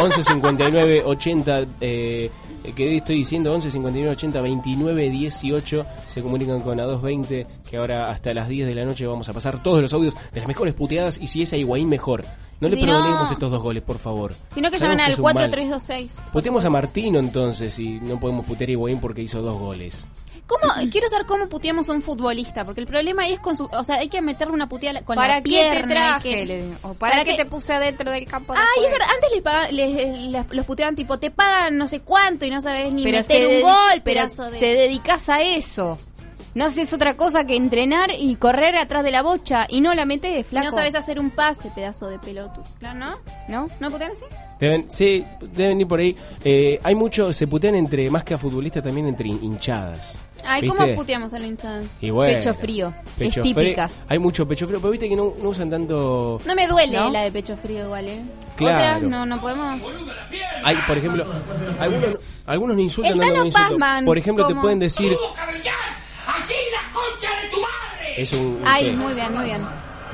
[0.00, 2.30] 11 59 80 eh,
[2.76, 8.34] que estoy diciendo 11 59 80 29 18 se comunican con A220 que ahora hasta
[8.34, 11.18] las 10 de la noche vamos a pasar todos los audios de las mejores puteadas
[11.20, 12.24] y si es a Higuaín mejor
[12.60, 15.18] no le Si no- perdonemos estos dos goles por favor Sino que llaman al es
[15.18, 15.34] un mal.
[15.34, 16.18] 4326.
[16.32, 20.06] Puteemos a Martino entonces y no podemos putear a Higuaín porque hizo dos goles
[20.48, 23.66] ¿Cómo, quiero saber cómo puteamos a un futbolista, porque el problema ahí es con su,
[23.70, 25.72] o sea, hay que meterle una puteada con ¿Para la pierna.
[25.72, 26.46] te hay traje?
[26.46, 26.72] que-.
[26.82, 30.18] O ¿para, qué te puse adentro del campo de es verdad, antes les pagaban- les-
[30.30, 33.46] les- los puteaban tipo, te pagan no sé cuánto y no sabes ni Pero meter
[33.48, 34.58] te un gol, pero de...
[34.58, 35.98] te dedicas a eso.
[36.54, 40.06] No haces otra cosa que entrenar y correr atrás de la bocha y no la
[40.06, 40.64] metes, Y flaco.
[40.70, 42.62] no sabes hacer un pase, pedazo de pelotu.
[42.78, 43.18] Claro, ¿no?
[43.48, 43.68] ¿No?
[43.80, 44.24] ¿No putean así?
[44.60, 45.24] Deben, sí
[45.54, 49.06] deben ir por ahí Eh, hay mucho se putean entre más que a futbolistas también
[49.08, 50.76] entre hin- hinchadas Ay, ¿Viste?
[50.78, 51.82] ¿cómo puteamos a la hinchada?
[52.00, 52.94] Y bueno, Pecho frío.
[53.18, 53.88] pecho es típica.
[53.88, 54.04] frío.
[54.08, 56.40] Hay mucho pecho frío, pero viste que no, no usan tanto.
[56.46, 57.10] No me duele ¿No?
[57.10, 58.20] la de pecho frío igual, ¿eh?
[58.56, 58.76] Claro.
[58.98, 59.82] Otras no, no podemos...
[60.64, 61.26] Hay, por ejemplo,
[61.80, 62.16] algunos,
[62.46, 64.62] algunos no insultan, El no, Por ejemplo, te ¿cómo?
[64.62, 65.12] pueden decir.
[65.12, 68.22] ¡Así la concha de tu madre!
[68.22, 69.60] Es un, Ay, sí, muy bien, muy bien.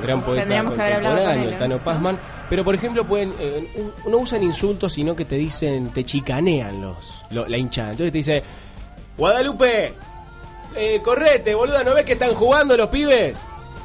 [0.05, 1.59] Gran poeta Tendríamos que haber hablado con contemporáneo, el.
[1.59, 2.19] Tano Pazman.
[2.49, 3.67] Pero, por ejemplo, pueden eh,
[4.07, 7.91] no usan insultos, sino que te dicen, te chicanean los, lo- la hinchada.
[7.91, 8.43] Entonces te dice,
[9.17, 9.93] Guadalupe,
[10.75, 13.43] eh, correte, boluda, ¿no ves que están jugando los pibes?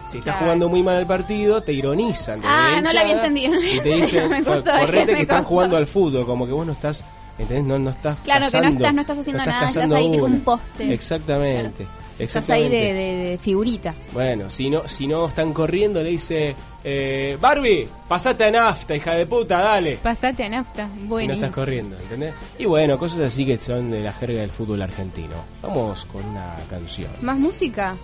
[0.08, 0.38] Si estás Claro.
[0.40, 2.40] jugando muy mal el partido, te ironizan.
[2.40, 3.54] te Ah, no la había entendido.
[3.62, 7.04] Y te dicen, costó, correte que están jugando al fútbol, como que vos no estás,
[7.38, 7.64] ¿entendés?
[7.64, 10.40] No, no estás Claro, que no estás- no estás haciendo nada, estás ahí tipo un
[10.40, 10.92] poste.
[10.92, 11.86] Exactamente.
[12.20, 13.94] Estás ahí de, de- de figurita.
[14.12, 19.14] Bueno, si no, si no están corriendo, le dice, eh, Barbie, pasate a nafta, hija
[19.14, 19.96] de puta, dale.
[20.02, 20.88] Pasate a nafta.
[20.94, 22.34] Si no estás corriendo, ¿entendés?
[22.58, 25.36] Y bueno, cosas así que son de la jerga del fútbol argentino.
[25.62, 27.10] Vamos con una canción.
[27.22, 27.96] ¿Más música?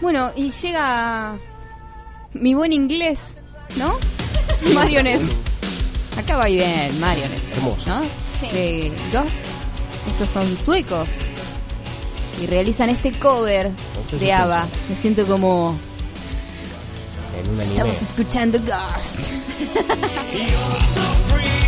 [0.00, 1.34] Bueno, y llega
[2.32, 3.38] mi buen inglés,
[3.76, 3.94] ¿no?
[4.74, 5.22] Marionette.
[6.18, 7.52] Acá va bien, Marionette.
[7.56, 7.88] Hermoso.
[7.90, 8.00] ¿No?
[8.52, 9.44] De Ghost.
[10.08, 11.08] Estos son suecos.
[12.42, 13.70] Y realizan este cover
[14.18, 14.66] de ABBA.
[14.88, 15.76] Me siento como...
[17.38, 17.74] En un anime.
[17.74, 19.18] Estamos escuchando Ghost.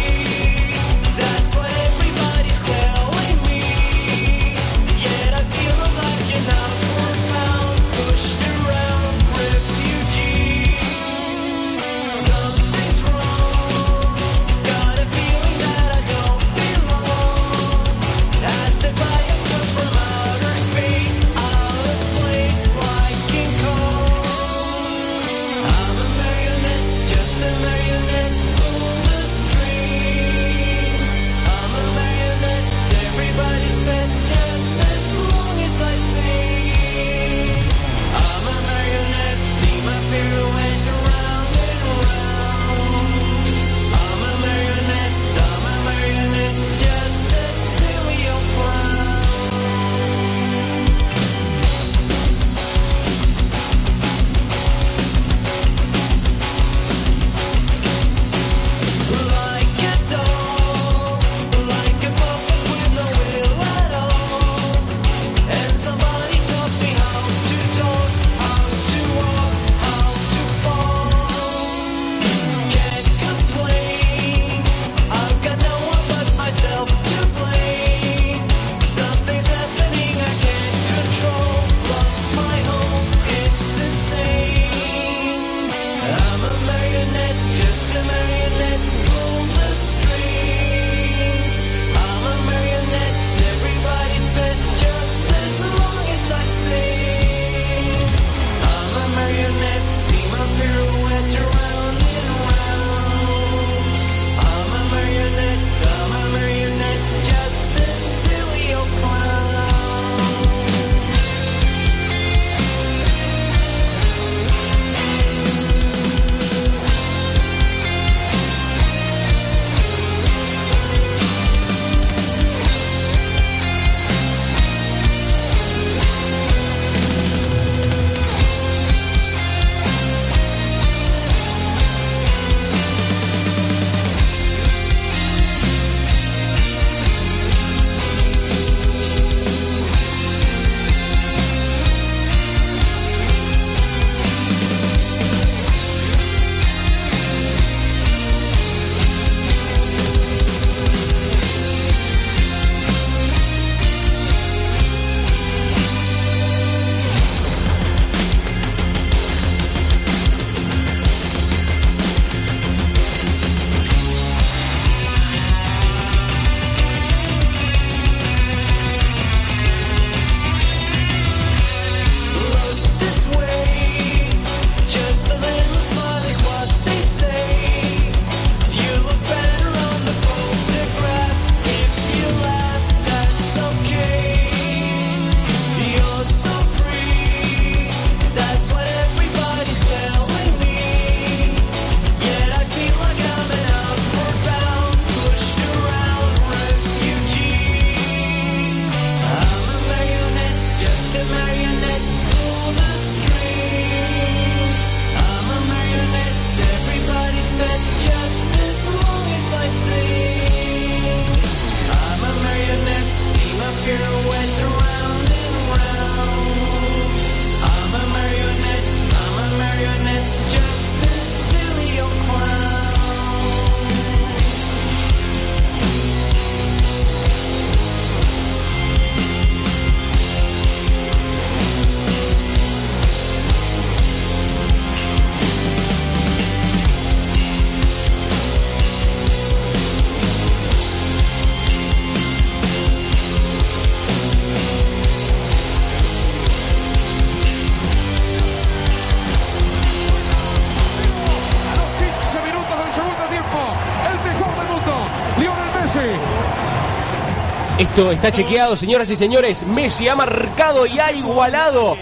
[257.97, 259.63] Esto está chequeado, señoras y señores.
[259.67, 261.97] Messi ha marcado y ha igualado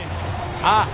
[0.65, 0.87] a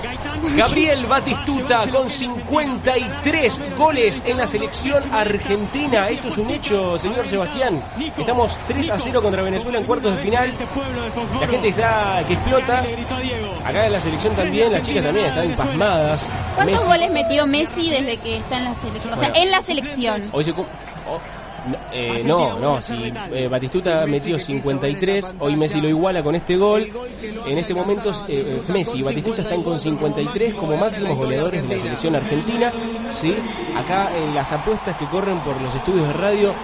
[0.54, 6.06] Gabriel Batistuta con 53 goles en la selección argentina.
[6.10, 7.82] Esto es un hecho, señor Sebastián.
[8.18, 10.52] Estamos 3 a 0 contra Venezuela en cuartos de final.
[11.40, 12.84] La gente está que explota.
[13.64, 16.26] Acá en la selección también, las chicas también están pasmadas.
[16.56, 19.14] ¿Cuántos Messi- goles metió Messi desde que está en la selección?
[19.14, 19.44] O sea, Bueno.
[19.44, 20.22] en la selección.
[20.32, 20.52] Hoy se
[21.92, 26.90] eh, no, no, si eh, Batistuta metió 53, hoy Messi lo iguala con este gol.
[27.46, 31.82] En este momento eh, Messi y Batistuta están con 53 como máximos goleadores de la
[31.82, 32.72] selección argentina.
[33.10, 33.34] ¿sí?
[33.76, 36.54] Acá en las apuestas que corren por los estudios de radio,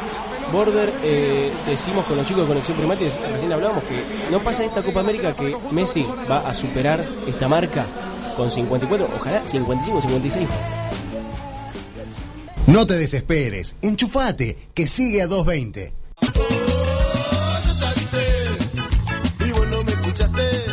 [0.53, 4.83] Border, eh, decimos con los chicos de Conexión Primates, recién hablábamos que no pasa esta
[4.83, 7.87] Copa América que Messi va a superar esta marca
[8.37, 10.49] con 54, ojalá 55, 56.
[12.77, 15.95] No te desesperes, enchufate, que sigue a 220.
[19.47, 20.67] Y vos no me escuchaste.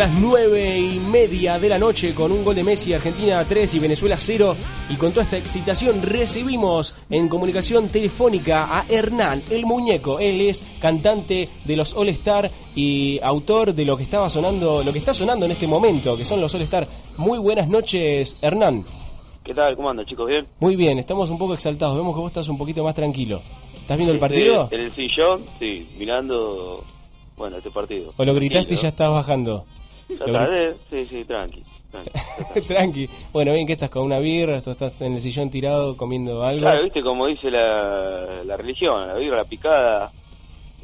[0.00, 3.78] Las nueve y media de la noche con un gol de Messi, Argentina 3 y
[3.80, 4.56] Venezuela 0.
[4.88, 10.18] Y con toda esta excitación recibimos en comunicación telefónica a Hernán, el muñeco.
[10.18, 14.90] Él es cantante de los All Star y autor de lo que estaba sonando, lo
[14.90, 16.88] que está sonando en este momento, que son los All Star.
[17.18, 18.86] Muy buenas noches, Hernán.
[19.44, 19.76] ¿Qué tal?
[19.76, 20.26] ¿Cómo andan, chicos?
[20.26, 20.46] ¿Bien?
[20.60, 21.94] Muy bien, estamos un poco exaltados.
[21.94, 23.42] Vemos que vos estás un poquito más tranquilo.
[23.78, 24.66] ¿Estás viendo el partido?
[24.70, 26.86] En el sillón, sí, mirando,
[27.36, 28.14] bueno, este partido.
[28.16, 29.66] ¿O lo gritaste y ya estás bajando?
[30.18, 31.62] Gri- tardé, sí, sí, tranqui.
[31.90, 32.60] tranqui.
[32.68, 33.08] Tranqui.
[33.32, 34.60] Bueno, bien, que estás con una birra?
[34.60, 36.62] ¿Tú estás en el sillón tirado comiendo algo?
[36.62, 40.12] Claro, viste, como dice la, la religión, la birra, la picada.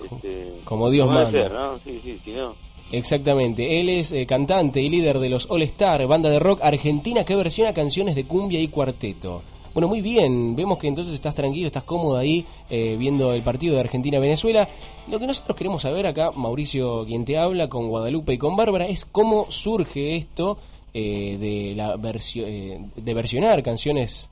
[0.03, 1.31] Este, Como Dios manda.
[1.31, 1.79] ser, ¿no?
[1.79, 2.55] Sí, sí, si no.
[2.93, 7.25] Exactamente, él es eh, cantante y líder de los All Star, banda de rock argentina
[7.25, 9.43] que versiona canciones de cumbia y cuarteto.
[9.77, 13.75] Bueno, muy bien, vemos que entonces estás tranquilo, estás cómodo ahí eh, viendo el partido
[13.75, 14.67] de Argentina-Venezuela.
[15.11, 18.87] Lo que nosotros queremos saber acá, Mauricio, quien te habla, con Guadalupe y con Bárbara,
[18.87, 20.57] es cómo surge esto
[20.95, 24.31] eh, de, la versio- eh, de versionar canciones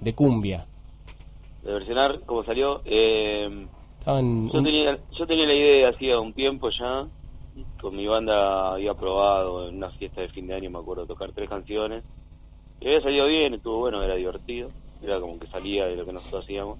[0.00, 0.66] de cumbia.
[1.62, 2.82] De versionar, como salió.
[2.84, 3.68] Eh,
[4.00, 4.50] Estaban...
[4.50, 7.06] yo, tenía, yo tenía la idea hacía un tiempo ya.
[7.80, 11.30] Con mi banda había probado en una fiesta de fin de año, me acuerdo, tocar
[11.32, 12.02] tres canciones.
[12.80, 14.70] Y había salido bien, estuvo bueno, era divertido.
[15.02, 16.78] Era como que salía de lo que nosotros hacíamos.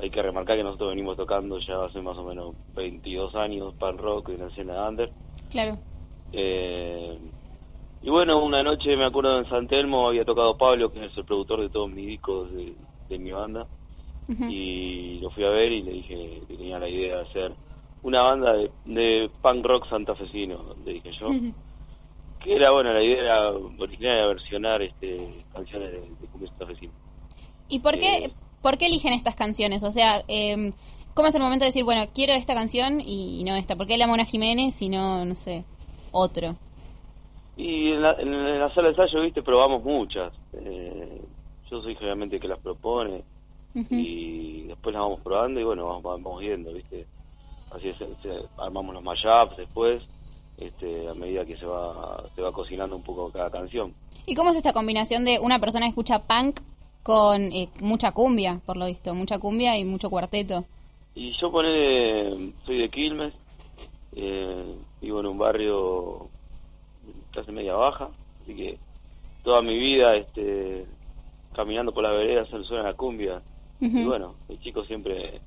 [0.00, 3.98] Hay que remarcar que nosotros venimos tocando ya hace más o menos 22 años pan
[3.98, 5.10] rock en la escena under.
[5.50, 5.78] Claro.
[6.32, 7.16] Eh,
[8.02, 11.24] y bueno, una noche me acuerdo en San Telmo había tocado Pablo, que es el
[11.24, 12.74] productor de todos mis discos de,
[13.08, 13.66] de mi banda.
[14.48, 17.52] Y lo fui a ver y le dije que tenía la idea de hacer
[18.02, 21.30] una banda de, de punk rock santafesino, le dije yo.
[22.44, 26.50] Que era, bueno, la idea era original era versionar este, canciones de, de cumbia.
[27.68, 27.98] ¿Y por Eh.
[27.98, 29.82] qué, por qué eligen estas canciones?
[29.82, 30.72] O sea, eh,
[31.14, 33.76] ¿cómo es el momento de decir, bueno, quiero esta canción y no esta?
[33.76, 35.64] ¿Por qué la Mona Jiménez y no, no sé,
[36.12, 36.56] otro?
[37.56, 40.32] Y en la, en la sala de ensayo, viste, probamos muchas.
[40.52, 41.22] Eh,
[41.70, 43.22] yo soy generalmente el que las propone
[43.90, 47.06] y después las vamos probando y bueno, vamos, vamos viendo, viste.
[47.70, 47.96] Así es,
[48.58, 50.02] armamos los mashups después,
[50.58, 53.94] este, a medida que se va, se va cocinando un poco cada canción.
[54.26, 56.60] ¿Y cómo es esta combinación de una persona que escucha punk
[57.02, 59.14] con eh, mucha cumbia, por lo visto?
[59.14, 60.64] Mucha cumbia y mucho cuarteto.
[61.14, 63.34] Y yo poné, soy de Quilmes,
[64.16, 66.28] eh, vivo en un barrio
[67.30, 68.08] clase media baja,
[68.42, 68.78] así que
[69.42, 70.86] toda mi vida este,
[71.54, 73.42] caminando por las veredas se suena la cumbia.
[73.80, 75.40] Y bueno, el chico siempre,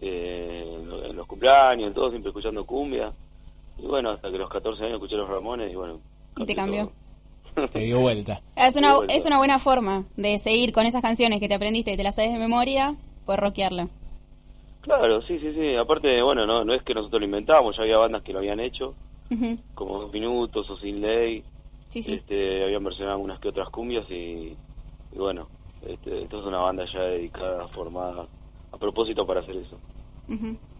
[0.00, 0.78] eh,
[1.08, 3.12] en los cumpleaños, en todo, siempre escuchando cumbia.
[3.82, 5.98] Y bueno, hasta que los 14 años escuché los Ramones y bueno,
[6.36, 6.92] Y te cambió.
[7.70, 8.40] Te dio vuelta.
[8.56, 9.14] Es una, vuelta.
[9.14, 12.14] es una buena forma de seguir con esas canciones que te aprendiste y te las
[12.14, 12.94] sabes de memoria,
[13.26, 13.88] pues rockearla.
[14.82, 15.74] Claro, sí, sí, sí.
[15.74, 18.60] Aparte, bueno, no, no es que nosotros lo inventábamos, ya había bandas que lo habían
[18.60, 18.94] hecho,
[19.74, 21.42] como Dos Minutos o Sin Ley.
[21.88, 22.14] Sí, sí.
[22.14, 24.56] Este, habían versionado unas que otras cumbias y,
[25.12, 25.46] y bueno,
[25.86, 28.26] este, esto es una banda ya dedicada, formada
[28.72, 29.76] a propósito para hacer eso.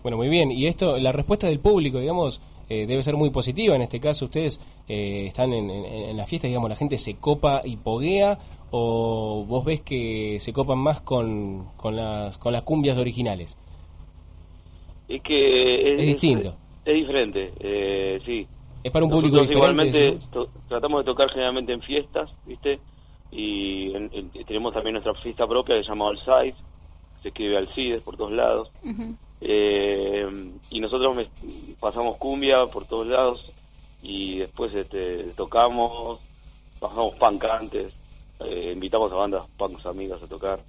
[0.03, 0.51] Bueno, muy bien.
[0.51, 2.41] Y esto, la respuesta del público, digamos,
[2.73, 3.75] eh, debe ser muy positiva.
[3.77, 7.15] En este caso, ustedes eh, están en, en, en la fiesta, digamos, la gente se
[7.17, 8.39] copa y poguea,
[8.71, 13.57] o vos ves que se copan más con, con, las, con las cumbias originales.
[15.09, 16.55] Es que Es distinto.
[16.85, 18.47] Es, diferente, eh, sí.
[18.83, 19.99] Es para un Nosotros público diferente.
[19.99, 22.81] Igualmente to- tratamos de tocar generalmente en fiestas, ¿viste?
[23.31, 26.57] Y en- en- tenemos también nuestra fiesta propia que se llama All Sides,
[27.23, 28.69] se escribe Alcides por todos lados.
[29.45, 30.27] Eh,
[30.71, 31.29] y nosotros me-
[31.81, 33.45] pasamos cumbia por todos lados
[34.03, 36.21] y después este, tocamos,
[36.79, 37.93] pasamos punk antes,
[38.41, 40.61] eh, invitamos a bandas punks amigas a tocar.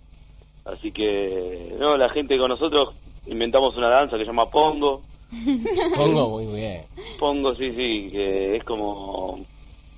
[0.65, 2.93] Así que, no, la gente con nosotros
[3.27, 5.01] inventamos una danza que se llama Pongo.
[5.95, 6.83] Pongo muy bien.
[7.19, 9.39] Pongo, sí, sí, que es como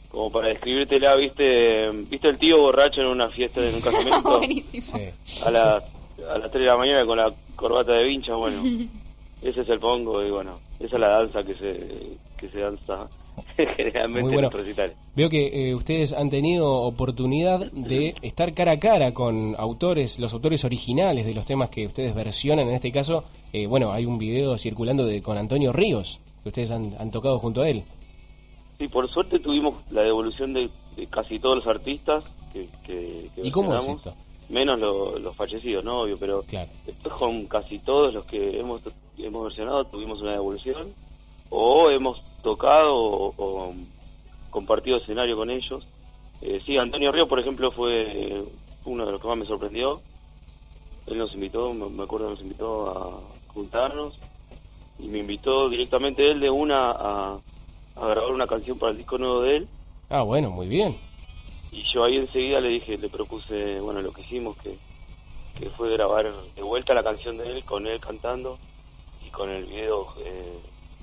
[0.09, 1.89] como para describírtela, ¿viste?
[1.91, 4.37] ¿Viste el tío borracho en una fiesta, en un casamiento?
[4.37, 4.97] Buenísimo.
[5.45, 5.83] a, la,
[6.29, 8.61] a las 3 de la mañana con la corbata de vincha, bueno,
[9.41, 13.07] ese es el pongo y bueno, esa es la danza que se, que se danza
[13.57, 14.49] generalmente Muy en bueno.
[14.49, 14.95] los recitales.
[15.15, 20.33] Veo que eh, ustedes han tenido oportunidad de estar cara a cara con autores, los
[20.33, 22.67] autores originales de los temas que ustedes versionan.
[22.67, 23.23] En este caso,
[23.53, 27.39] eh, bueno, hay un video circulando de, con Antonio Ríos, que ustedes han, han tocado
[27.39, 27.83] junto a él.
[28.77, 33.47] Sí, por suerte tuvimos la devolución de, de casi todos los artistas que, que, que
[33.47, 34.13] ¿Y cómo es esto?
[34.49, 36.01] Menos lo- los fallecidos, ¿no?
[36.01, 36.43] Obvio, pero
[36.85, 38.81] después con casi todos los que hemos,
[39.17, 40.93] hemos versionado tuvimos una devolución
[41.49, 43.73] o hemos tocado o, o
[44.51, 45.85] compartido escenario con ellos.
[46.41, 48.43] Eh, sí, Antonio Río, por ejemplo, fue
[48.85, 50.01] uno de los que más me sorprendió.
[51.07, 53.21] Él nos invitó, me me acuerdo, nos invitó a
[53.53, 54.13] juntarnos
[54.99, 57.39] y me invitó directamente él de una a,
[57.95, 59.67] a grabar una canción para el disco nuevo de él.
[60.09, 60.97] Ah, bueno, muy bien.
[61.75, 64.77] Y yo ahí enseguida le dije, le propuse, bueno, lo que hicimos, que,
[65.59, 68.57] que fue grabar de vuelta la canción de él, con él cantando
[69.25, 70.57] y con el video, eh,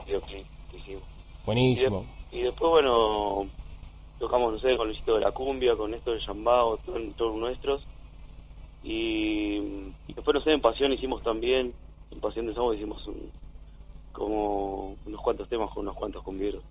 [0.07, 1.03] videoclip que hicimos.
[1.45, 2.07] Buenísimo.
[2.31, 3.49] Y, de- y después, bueno,
[4.19, 7.83] tocamos, no sé, con Luisito de la Cumbia, con esto de Yambao, todo- todos nuestros.
[8.83, 9.57] Y,
[10.09, 11.75] y después, no sé, en Pasión hicimos también,
[12.11, 13.31] en Pasión de Sábado hicimos un,
[14.13, 16.63] como unos cuantos temas con unos cuantos cumbieros.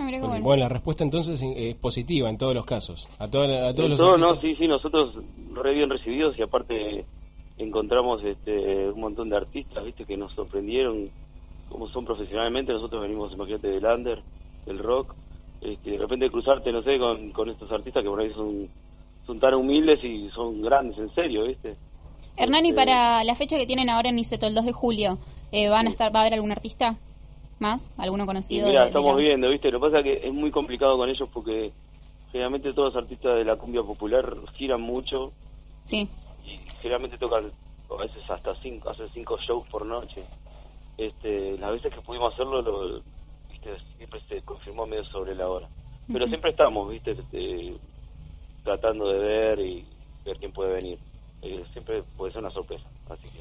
[0.00, 0.44] Ah, Bueno, bueno.
[0.44, 3.08] bueno, la respuesta entonces es positiva en todos los casos.
[3.18, 5.14] A, toda- a todos los todo, no, sí, sí, nosotros
[5.52, 7.04] re bien recibidos y aparte
[7.58, 11.10] encontramos este, un montón de artistas, viste, que nos sorprendieron
[11.68, 12.72] cómo son profesionalmente.
[12.72, 14.22] Nosotros venimos, imagínate, del under,
[14.66, 15.14] del rock,
[15.60, 18.68] este, de repente cruzarte, no sé, con, con estos artistas que por ahí son,
[19.26, 21.76] son tan humildes y son grandes, en serio, viste.
[22.36, 25.18] Hernán, y Este, para la fecha que tienen ahora en Niceto, el 2 de julio,
[25.52, 26.96] eh, ¿van a estar, ¿va a haber algún artista
[27.60, 27.90] más?
[27.96, 28.66] ¿Alguno conocido?
[28.68, 29.70] mira, de estamos la- viendo, ¿viste?
[29.70, 31.72] Lo que pasa es que es muy complicado con ellos porque
[32.32, 35.32] generalmente todos los artistas de la cumbia popular giran mucho
[35.82, 36.08] Sí.
[36.44, 37.50] y generalmente tocan
[37.90, 40.24] a veces hasta cinco, hacen cinco shows por noche.
[40.96, 43.02] Este, las veces que pudimos hacerlo, lo,
[43.50, 43.70] ¿viste?
[43.96, 45.68] siempre se confirmó medio sobre la hora.
[46.12, 47.12] Pero siempre estamos, ¿viste?
[47.12, 47.74] Este,
[48.64, 49.84] tratando de ver y
[50.24, 50.98] ver quién puede venir.
[51.42, 52.84] Eh, siempre puede ser una sorpresa.
[53.08, 53.40] Así que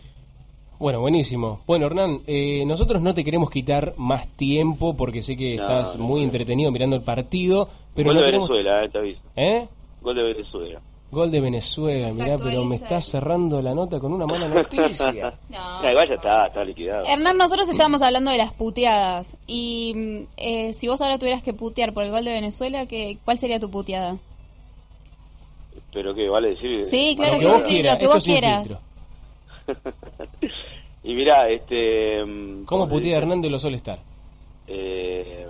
[0.80, 1.60] Bueno, buenísimo.
[1.68, 5.98] Bueno, Hernán, eh, nosotros no te queremos quitar más tiempo porque sé que No, estás
[5.98, 6.26] no, muy no.
[6.28, 8.50] entretenido mirando el partido, pero Gol no de queremos...
[8.50, 9.22] Venezuela, eh, te aviso.
[9.36, 9.68] ¿Eh?
[10.02, 10.80] Gol de Venezuela.
[11.12, 15.34] Gol de Venezuela, mirá, pero me está cerrando la nota con una mala noticia.
[15.50, 17.04] No, igual ya está, está liquidado.
[17.06, 19.36] Hernán, nosotros estábamos hablando de las puteadas.
[19.48, 23.18] Y mm, eh, si vos ahora tuvieras que putear por el gol de Venezuela, ¿qué,
[23.26, 24.18] ¿cuál sería tu puteada?
[25.92, 26.86] Pero que vale decir.
[26.86, 28.78] Sí, claro, Lo sí, que sí, vos sí, quieras, lo que esto vos quieras.
[31.10, 32.24] y mira, este.
[32.26, 33.18] mm, ¿Cómo se putea dice?
[33.18, 34.00] Hernán de los All Star?
[34.68, 35.48] Eh,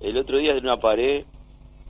[0.00, 1.24] el otro día en una pared,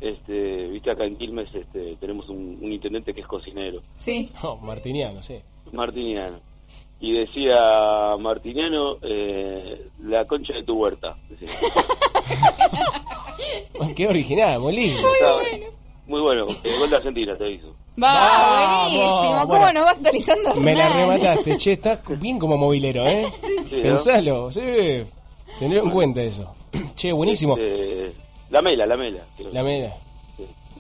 [0.00, 4.30] este, viste acá en Quilmes, este, tenemos un, un intendente que es cocinero, Sí.
[4.42, 5.36] Oh, Martiniano, sí.
[5.72, 6.40] Martiniano.
[7.00, 11.16] Y decía, Martiniano, eh, la concha de tu huerta.
[11.28, 11.48] decía.
[13.96, 15.08] Qué original, muy lindo.
[15.12, 15.42] Estaba-
[16.06, 17.74] Muy bueno, el gol de Argentina te aviso.
[18.02, 19.38] Va, buenísimo.
[19.42, 19.72] ¿Cómo bueno.
[19.80, 21.00] nos va actualizando Me la Hernán?
[21.18, 23.26] remataste, che, estás bien como movilero, ¿eh?
[23.66, 23.82] Sí, ¿no?
[23.82, 24.60] Pensalo, sí.
[25.58, 26.54] Tener en cuenta eso.
[26.94, 27.56] Che, buenísimo.
[27.56, 28.12] Este,
[28.50, 29.20] la mela, la mela.
[29.36, 29.52] creo.
[29.52, 29.94] La mela.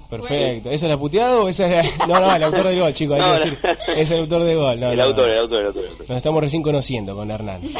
[0.08, 0.70] Perfecto.
[0.70, 2.06] ¿Esa es la puteada o esa es la...
[2.06, 3.58] No, no, el autor del gol, chicos, hay No, que decir.
[3.62, 3.92] no.
[3.94, 4.80] Es el autor del gol.
[4.80, 5.32] No, el no, autor, no.
[5.32, 6.08] el autor, el autor, el autor.
[6.08, 7.62] Nos estamos recién conociendo con Hernán.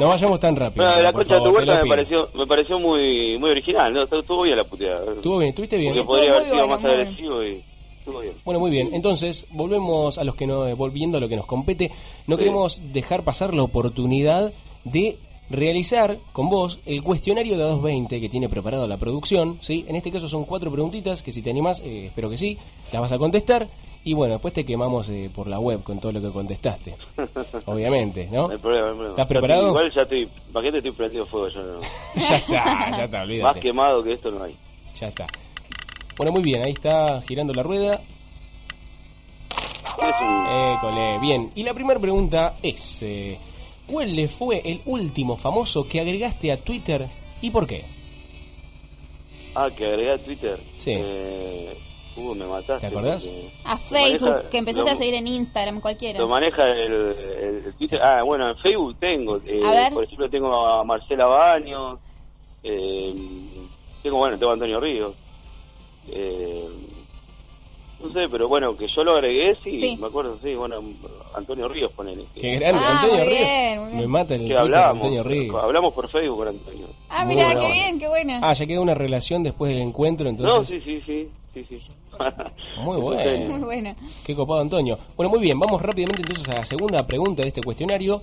[0.00, 0.84] No vayamos tan rápido.
[0.86, 4.02] Bueno, la concha de tu lo me pareció, me pareció muy, muy original, ¿no?
[4.02, 5.12] Estuvo bien la puteada.
[5.14, 5.92] Estuvo bien, estuviste bien.
[5.94, 7.62] Porque podría haber sido más agresivo y
[8.04, 8.34] bien.
[8.44, 8.90] Bueno, muy bien.
[8.92, 11.90] Entonces, volvemos a los que no, volviendo a lo que nos compete.
[12.26, 14.52] No queremos dejar pasar la oportunidad
[14.84, 15.18] de
[15.50, 19.58] realizar con vos el cuestionario de 220 que tiene preparado la producción.
[19.60, 19.84] ¿sí?
[19.88, 22.58] En este caso son cuatro preguntitas que si te animás, eh, espero que sí,
[22.92, 23.68] las vas a contestar.
[24.04, 26.96] Y bueno, después te quemamos eh, por la web con todo lo que contestaste.
[27.66, 28.48] Obviamente, ¿no?
[28.48, 29.10] No hay problema, no hay problema.
[29.10, 29.68] ¿Estás preparado?
[29.68, 31.80] igual ya estoy, paquete estoy prendido fuego, ya no.
[32.16, 33.54] ya está, ya está, olvídate.
[33.54, 34.56] Más quemado que esto no hay.
[34.94, 35.26] Ya está.
[36.16, 38.00] Bueno, muy bien, ahí está girando la rueda.
[40.76, 41.50] École, bien.
[41.54, 43.38] Y la primera pregunta es, eh,
[43.86, 47.06] ¿cuál le fue el último famoso que agregaste a Twitter
[47.40, 47.84] y por qué?
[49.54, 50.60] Ah, que agregué a Twitter.
[50.78, 50.92] Sí.
[50.96, 51.76] Eh,
[52.16, 52.80] uh, me mataste.
[52.80, 53.24] ¿Te acordás?
[53.26, 56.18] porque A Facebook, maneja- que empezaste lo- a seguir en Instagram, cualquiera.
[56.20, 58.00] Lo maneja el, el- el Twitter.
[58.02, 59.36] Ah, bueno, en Facebook tengo.
[59.46, 59.92] eh, A ver.
[59.92, 61.98] Por ejemplo, tengo a Marcela Baños.
[62.62, 63.14] Eh,
[64.02, 65.14] tengo, bueno, tengo a Antonio Ríos.
[66.08, 66.68] Eh,
[68.02, 69.96] no sé, pero bueno, que yo lo agregué, sí, Sí.
[70.00, 70.82] me acuerdo, sí, bueno,
[71.34, 72.24] Antonio Ríos, ponele.
[72.34, 73.38] Qué grande, Ah, Antonio Ríos.
[73.38, 73.96] bien.
[73.96, 75.56] Me mata el Que hablamos, Antonio Ríos.
[75.62, 76.86] hablamos por Facebook con Antonio.
[77.08, 77.60] Ah, Muy mira, bueno.
[77.60, 78.40] qué bien, qué buena.
[78.42, 80.82] Ah, ya quedó una relación después del encuentro, No, entonces.
[80.84, 81.92] sí, sí, sí, sí, sí.
[82.78, 83.48] Muy genio.
[83.50, 83.96] Muy buena.
[84.26, 84.98] Qué copado, Antonio.
[85.16, 88.20] Bueno, muy bien, vamos rápidamente entonces a la segunda pregunta de este cuestionario.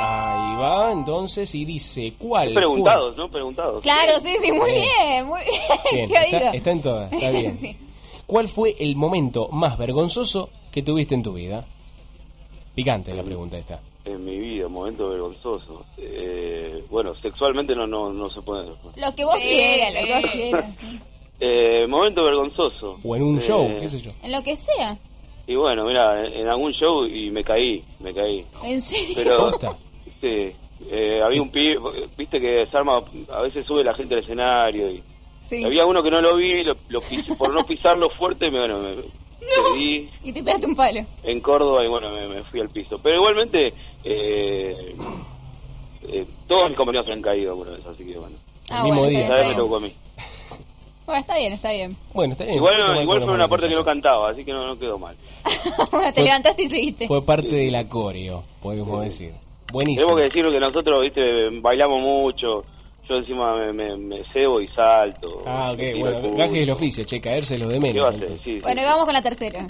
[0.00, 3.28] Ahí va, entonces, y dice, ¿cuál Preguntados, ¿no?
[3.30, 3.82] Preguntados.
[3.82, 4.76] Claro, sí, sí, muy Sí.
[4.76, 5.60] bien, muy bien.
[5.68, 5.92] fue?
[5.92, 7.56] Bien, ¿Qué está, está en todas, está bien.
[7.56, 7.76] Sí.
[8.26, 11.64] ¿Cuál fue el momento más vergonzoso que tuviste en tu vida?
[12.74, 13.80] Picante la pregunta esta.
[14.04, 15.84] En mi vida, momento vergonzoso.
[15.96, 18.68] Eh, bueno, sexualmente no, no, no se puede.
[18.96, 20.74] Lo que vos quieras, lo que vos quieras.
[21.40, 22.98] Eh, momento vergonzoso.
[23.02, 24.10] O en un Eh, show, qué sé yo.
[24.22, 24.96] En lo que sea.
[25.46, 28.44] Y bueno, mira, en, algún show y me caí, me caí.
[28.64, 29.14] ¿En serio?
[29.14, 29.50] Pero,
[30.20, 30.52] sí,
[30.90, 31.78] eh, había un pibe,
[32.18, 33.00] viste que se arma,
[33.32, 35.02] a veces sube la gente al escenario y
[35.40, 35.62] Sí.
[35.62, 38.80] había uno que no lo vi, lo, lo pis- por no pisarlo fuerte, me, bueno,
[38.80, 38.96] me
[39.74, 41.06] cedí Y te pegaste un palo.
[41.22, 42.98] en Córdoba y bueno, me, me fui al piso.
[43.00, 44.96] Pero igualmente, eh,
[46.08, 48.36] eh, todos mis compañeros se han caído alguna vez, así que bueno.
[48.68, 49.20] Ah, mismo bueno, día.
[49.22, 49.92] está está me tocó a mí.
[51.06, 51.96] Bueno, está bien, está bien.
[52.12, 52.56] Bueno, está bien.
[52.56, 55.16] Igual, fue una parte que no cantaba, así que no, no quedó mal.
[56.14, 57.06] te levantaste y seguiste.
[57.06, 59.32] Fue parte de la coreo, podemos decir.
[59.72, 60.06] Buenísimo.
[60.08, 62.64] Tengo que decir que nosotros, viste, bailamos mucho.
[63.08, 65.42] Yo encima me, me, me cebo y salto.
[65.46, 68.14] Ah, ok, bueno, gaje del oficio, che, caerse lo de ¿Qué menos.
[68.38, 68.58] sí.
[68.60, 69.64] Bueno, y vamos con la tercera.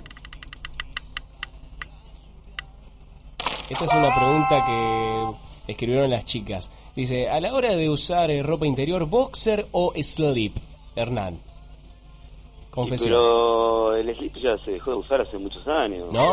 [3.69, 6.71] Esta es una pregunta que escribieron las chicas.
[6.95, 10.57] Dice, a la hora de usar eh, ropa interior, boxer o slip,
[10.97, 11.39] Hernán.
[12.71, 13.09] Confesión.
[13.11, 16.13] Pero el slip ya se dejó de usar hace muchos años.
[16.13, 16.27] No,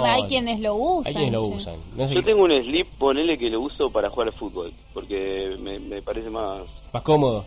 [0.00, 1.06] No, hay quienes lo usan.
[1.08, 1.76] Hay quienes lo usan.
[1.96, 4.72] No sé Yo qué- tengo un slip, ponele que lo uso para jugar al fútbol,
[4.92, 6.60] porque me, me parece más,
[6.92, 7.46] Más cómodo.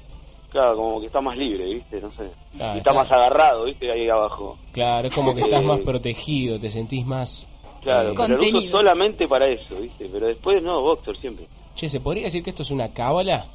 [0.49, 2.01] claro, como que está más libre, ¿viste?
[2.01, 2.31] No sé.
[2.59, 3.91] Ah, y está, más agarrado, ¿viste?
[3.91, 4.57] Ahí abajo.
[4.71, 7.47] Claro, es como que estás Eh, más protegido, te sentís más...
[7.83, 10.09] Claro, eh, pero lo uso solamente para eso, ¿viste?
[10.11, 11.45] Pero después no, boxer siempre.
[11.75, 13.45] Che, ¿se podría decir que esto es una cábala?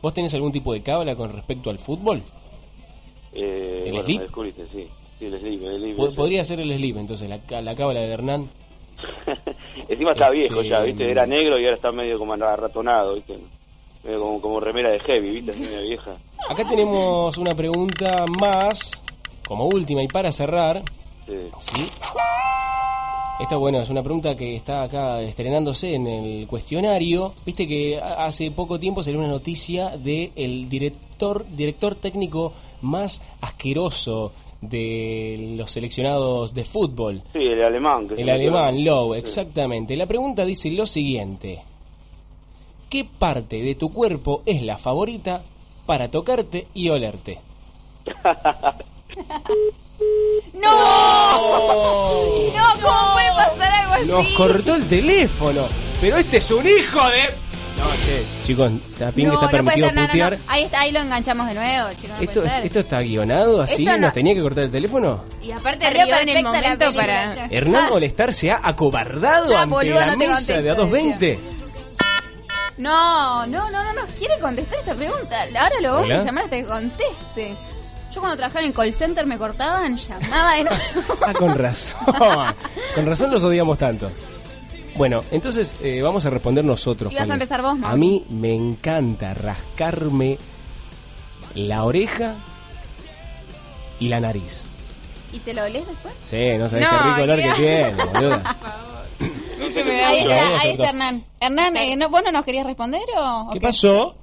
[0.00, 2.22] ¿Vos tenés algún tipo de cábala con respecto al fútbol?
[3.32, 4.20] Eh, ¿El bueno, slip?
[4.22, 4.88] descubriste, sí.
[5.18, 5.98] Sí, el slip, el slip.
[5.98, 6.16] Ese.
[6.16, 8.48] Podría ser el slip, entonces, la, la cábala de Hernán.
[9.88, 11.10] Encima está Este, viejo ya, ¿viste?
[11.10, 13.36] Era negro y ahora está medio como arratonado, ¿viste?
[14.04, 15.52] Medio como, como remera de heavy, ¿viste?
[15.52, 16.12] Así medio vieja.
[16.48, 19.02] Acá tenemos una pregunta más,
[19.46, 20.82] como última y para cerrar.
[21.26, 21.36] Sí.
[21.58, 21.86] ¿Sí?
[23.40, 27.34] Esta, bueno, es una pregunta que está acá estrenándose en el cuestionario.
[27.44, 32.52] Viste que hace poco tiempo salió una noticia de el director, director técnico
[32.82, 37.22] más asqueroso de los seleccionados de fútbol.
[37.32, 38.08] Sí, el alemán.
[38.08, 39.20] Que El alemán, Lowe, Sí.
[39.20, 39.96] exactamente.
[39.96, 41.62] La pregunta dice lo siguiente.
[42.88, 45.42] ¿Qué parte de tu cuerpo es la favorita
[45.86, 47.40] para tocarte y olerte?
[50.54, 50.62] ¡No!
[52.52, 54.08] No, ¿cómo puede pasar algo así?
[54.10, 55.62] Nos cortó el teléfono.
[56.00, 57.51] Pero este es un hijo de...
[57.78, 58.24] No, che.
[58.46, 60.32] Chicos, también no, está permitido ser, no, putear.
[60.32, 60.44] no.
[60.48, 62.66] Ahí, está, ahí lo enganchamos de nuevo, chicos, no ¿Esto, ser.
[62.66, 63.82] ¿Esto está guionado así?
[63.84, 65.24] Esto no- ¿Nos tenía que cortar el teléfono?
[65.42, 67.46] Y aparte Salió rió en el momento para...
[67.46, 71.38] Hernán Molestar se ha acobardado Ah, ante boludo, la mesa de contesto, A220.
[72.78, 75.42] No, no, no, no nos quiere contestar esta pregunta.
[75.42, 77.54] Ahora lo vamos a llamar hasta que conteste.
[78.12, 80.80] Yo cuando trabajaba en el call center me cortaban, llamaba de nuevo.
[81.24, 81.98] Ah, con razón.
[82.94, 84.10] con razón los odiamos tanto.
[84.96, 87.12] Bueno, entonces eh, vamos a responder nosotros.
[87.12, 87.94] Y vas a empezar vos, Mauri.
[87.94, 90.38] A mí me encanta rascarme
[91.54, 92.34] la oreja
[93.98, 94.68] y la nariz.
[95.32, 96.14] ¿Y te lo olés después?
[96.20, 98.56] Sí, no sabés No, qué rico olor qué que tiene, boluda.
[100.06, 101.24] Ahí está, ahí está Hernán.
[101.40, 103.48] Hernán, eh, ¿no, ¿vos no nos querías responder o...?
[103.52, 104.16] ¿Qué o pasó?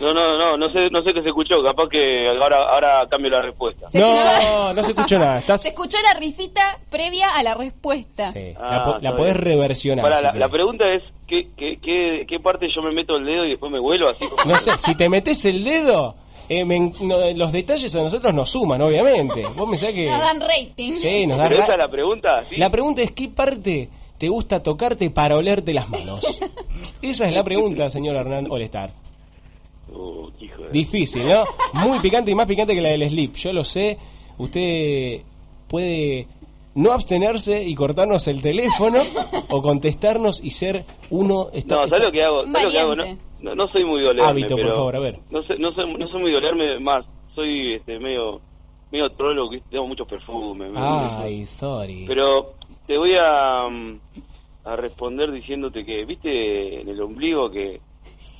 [0.00, 1.62] No, no, no, no sé, no sé qué se escuchó.
[1.62, 3.86] Capaz que ahora, ahora cambio la respuesta.
[3.92, 5.38] No, no se escuchó nada.
[5.40, 5.62] Estás...
[5.62, 8.30] Se escuchó la risita previa a la respuesta.
[8.32, 10.16] Sí, Ah, la, po- la está podés reversionar.
[10.32, 13.50] Si la, pregunta es, ¿qué, qué, qué, ¿qué parte yo me meto el dedo y
[13.50, 14.26] después me vuelo así?
[14.26, 16.14] como- No sé, si te metes el dedo,
[16.48, 19.44] eh, me en- no, los detalles a nosotros nos suman, obviamente.
[19.54, 20.08] Vos pensás que...
[20.10, 20.94] Nos dan rating.
[20.94, 22.44] Sí, nos da ¿Pero ra- esa es la pregunta?
[22.48, 22.56] ¿Sí?
[22.56, 26.40] La pregunta es, ¿qué parte te gusta tocarte para olerte las manos?
[27.02, 28.90] Esa es la pregunta, señor Hernán Olestar.
[30.02, 31.44] Oh, hijo de- Difícil, ¿no?
[31.74, 33.34] Muy picante y más picante que la del slip.
[33.36, 33.98] Yo lo sé.
[34.38, 35.20] Usted
[35.68, 36.26] puede
[36.74, 39.00] no abstenerse y cortarnos el teléfono
[39.50, 41.48] o contestarnos y ser uno...
[41.52, 42.42] está- No, está- ¿sabes lo que hago?
[42.42, 42.94] Un ¿Sabes lo que hago?
[42.96, 43.24] No, valiente.
[43.40, 45.18] no, no soy muy dolerme, Hábito, por favor, a ver.
[45.30, 47.04] No, soy, no soy muy dolerme más.
[47.34, 48.40] Soy este, medio
[48.92, 50.70] medio trolo, que tengo muchos perfumes.
[50.72, 52.04] me- Ay, sorry.
[52.08, 52.54] Pero
[52.86, 54.00] te voy a, mm,
[54.64, 57.80] a responder diciéndote que, ¿viste en el ombligo que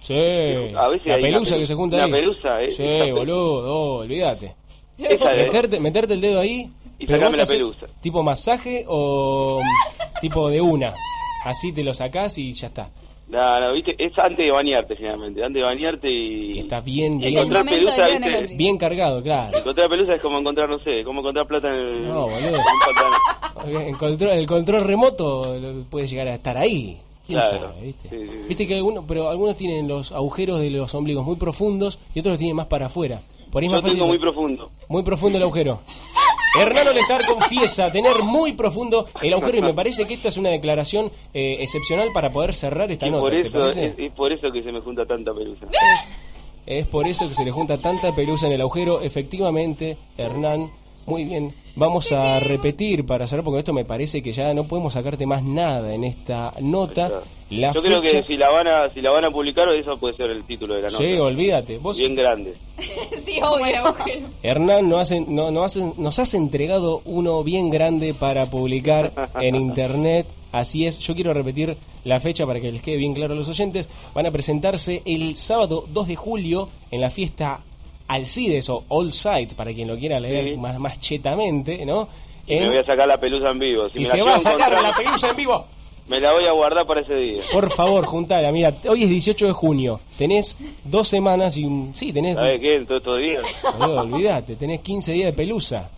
[0.01, 2.11] Sí, a veces la hay pelusa que se junta ahí.
[2.11, 4.55] pelusa, eh, Sí, boludo, oh, olvídate.
[4.99, 6.71] Meterte, meterte el dedo ahí.
[6.99, 7.87] Y pero sacame la pelusa.
[8.03, 9.61] ¿Tipo masaje o
[10.21, 10.95] tipo de una?
[11.45, 12.91] Así te lo sacás y ya está.
[13.29, 13.95] No, no, ¿viste?
[13.97, 15.43] Es antes de bañarte, generalmente.
[15.45, 16.59] Antes de bañarte y...
[16.59, 18.57] Está bien, y bien, encontrar pelusa, ¿viste?
[18.57, 19.57] bien cargado, claro.
[19.57, 22.09] Encontrar pelusa es como encontrar, no sé, como encontrar plata en el...
[22.09, 22.57] No, boludo.
[22.57, 22.61] en.
[23.89, 26.99] El control, el control remoto lo- puede llegar a estar ahí.
[27.27, 27.59] ¿Quién Claro.
[27.73, 28.09] sabe, viste?
[28.09, 28.45] Sí, sí, sí.
[28.49, 32.33] Viste que algunos, pero algunos tienen los agujeros de los ombligos muy profundos y otros
[32.33, 33.21] los tienen más para afuera.
[33.53, 34.05] Por ahí es Yo más fácil.
[34.05, 34.71] muy profundo.
[34.89, 35.81] Muy profundo el agujero.
[36.59, 40.49] Hernán Olestar confiesa tener muy profundo el agujero y me parece que esta es una
[40.51, 43.21] declaración eh, excepcional para poder cerrar esta Y nota.
[43.23, 45.67] por ¿te eso, es, es por eso que se me junta tanta pelusa.
[46.67, 49.01] Es por eso que se le junta tanta pelusa en el agujero.
[49.01, 50.71] Efectivamente, Hernán,
[51.11, 51.55] muy bien.
[51.77, 55.43] Vamos a repetir para cerrar, porque esto me parece que ya no podemos sacarte más
[55.43, 57.23] nada en esta nota.
[57.49, 60.17] La Yo creo que si la van a si la van a publicar, eso puede
[60.17, 60.99] ser el título de la nota.
[61.03, 61.79] Sí, olvídate.
[61.79, 62.55] Vos, Bien grande.
[63.17, 63.95] sí, obvio.
[64.43, 69.55] Hernán, nos has, no, no has- nos has entregado uno bien grande para publicar en
[69.57, 70.27] internet.
[70.53, 73.49] Así es, yo quiero repetir la fecha para que les quede bien claro a los
[73.49, 73.89] oyentes.
[74.15, 77.61] Van a presentarse el sábado 2 de julio en la fiesta
[78.15, 80.59] Alcides o All Sides, para quien lo quiera leer Sí.
[80.59, 82.09] más, más chetamente, ¿no?
[82.47, 83.89] Y En- me voy a sacar la pelusa en vivo.
[83.91, 85.65] Si y se va a sacar la pelusa en vivo.
[86.09, 87.41] Me la voy a guardar para ese día.
[87.53, 88.51] Por favor, juntala.
[88.51, 90.01] Mira, hoy es 18 de junio.
[90.19, 91.93] Tenés dos semanas y un...
[91.95, 92.35] Sí, tenés...
[92.35, 92.81] ¿Sabes qué?
[92.85, 93.45] Todos estos días.
[93.79, 95.89] Olvídate, tenés 15 días de pelusa.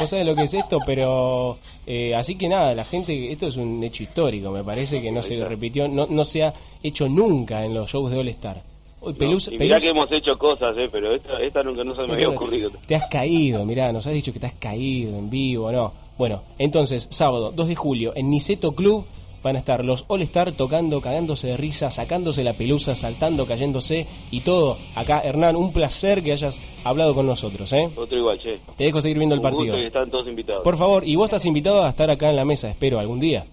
[0.00, 3.56] Vos sabés lo que es esto, pero eh, así que nada, la gente, esto es
[3.56, 7.64] un hecho histórico, me parece que no se repitió, no, no se ha hecho nunca
[7.64, 8.62] en los shows de All Star.
[9.00, 11.94] Hoy pelusa, y mirá pelusa- que hemos hecho cosas, eh, pero esta, esta nunca no
[11.94, 12.70] se me había ocurrido.
[12.86, 15.92] te has caído, mirá, nos has dicho que te has caído en vivo, ¿no?
[16.18, 19.04] Bueno, entonces, sábado 2 de julio, en Niceto Club
[19.40, 24.08] van a estar los All Star tocando, cagándose de risa, sacándose la pelusa, saltando, cayéndose
[24.32, 24.76] y todo.
[24.96, 27.88] Acá, Hernán, un placer que hayas hablado con nosotros, ¿eh?
[27.94, 28.58] Otro igual, che.
[28.76, 29.66] Te dejo seguir viendo el partido.
[29.74, 30.64] gusto y están todos invitados.
[30.64, 33.46] Por favor, y vos estás invitado a estar acá en la mesa, espero, algún día.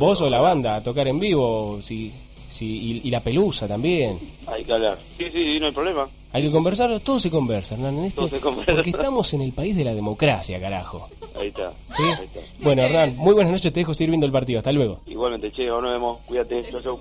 [0.00, 2.12] vos o la banda, a tocar en vivo, si,
[2.48, 4.18] si, y, y la pelusa también.
[4.46, 4.98] Hay que hablar.
[5.16, 6.08] Sí, sí, no hay problema.
[6.32, 8.72] Hay que conversar, todo se conversa, Hernán, en este, Todo se conversa.
[8.74, 11.08] porque estamos en el país de la democracia, carajo.
[11.34, 11.72] Ahí está.
[11.96, 12.02] ¿Sí?
[12.02, 12.40] Ahí está.
[12.60, 15.00] Bueno, Hernán, muy buenas noches, te dejo seguir viendo el partido, hasta luego.
[15.06, 16.18] Igualmente, che, nos vemos.
[16.26, 16.70] Cuídate.
[16.70, 16.98] Chau, chau.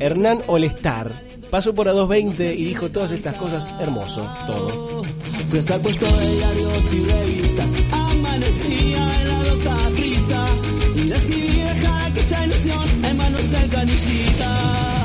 [0.00, 1.12] Hernán Olestar
[1.50, 5.02] pasó por a 220 y dijo todas estas cosas, hermoso, todo.
[5.48, 7.74] Fui a estar puesto de diarios y revistas.
[7.92, 10.46] Amanecía en la prisa.
[10.96, 13.04] Y decidí dejar aquella ilusión
[13.50, 14.99] manos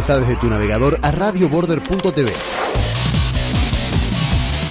[0.00, 2.32] Ingresa desde tu navegador a radioborder.tv.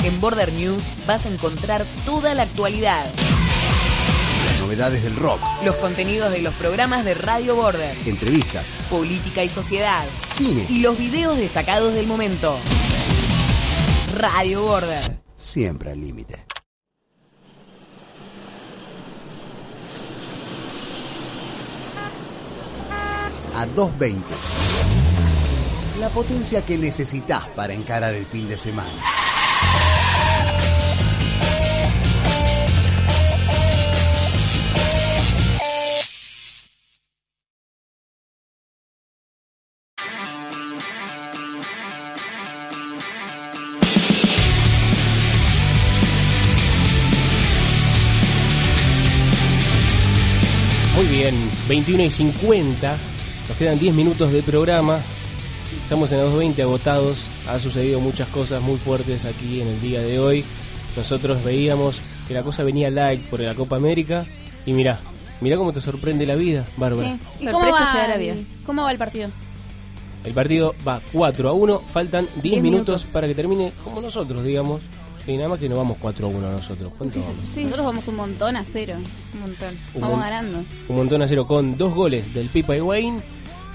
[0.04, 3.06] En Border News vas a encontrar toda la actualidad,
[4.46, 9.50] Las novedades del rock, los contenidos de los programas de Radio Border, entrevistas, política y
[9.50, 12.58] sociedad, cine, y los videos destacados del momento.
[14.16, 15.22] Radio Border.
[15.36, 16.44] siempre al límite.
[23.56, 24.59] A 220.
[26.14, 28.90] Potencia que necesitas para encarar el fin de semana.
[50.96, 52.98] Muy bien, 21 y 50.
[53.48, 55.02] Nos quedan 10 minutos de programa.
[55.84, 57.30] Estamos en la 220 agotados.
[57.48, 60.44] Ha sucedido muchas cosas muy fuertes aquí en el día de hoy.
[60.98, 64.26] Nosotros veíamos que la cosa venía light por la Copa América.
[64.66, 65.00] Y mirá,
[65.42, 67.08] mirá cómo te sorprende la vida, Bárbara.
[67.38, 67.46] Sí.
[67.46, 68.36] ¿Y cómo va, te da la el- vida.
[68.66, 69.30] ¿Cómo va el partido?
[70.26, 71.80] El partido va 4 a 1.
[71.80, 74.82] Faltan 10 10 minutos, para que termine como nosotros, digamos.
[75.28, 76.92] Y nada más que no vamos 4 a 1 nosotros.
[76.98, 77.36] ¿Cuánto vamos?
[77.56, 78.96] Nosotros vamos un montón a cero.
[79.34, 79.76] Un montón.
[79.94, 80.58] Un vamos mon- ganando.
[80.90, 83.22] Un montón a cero con dos goles del Pipa Higuaín,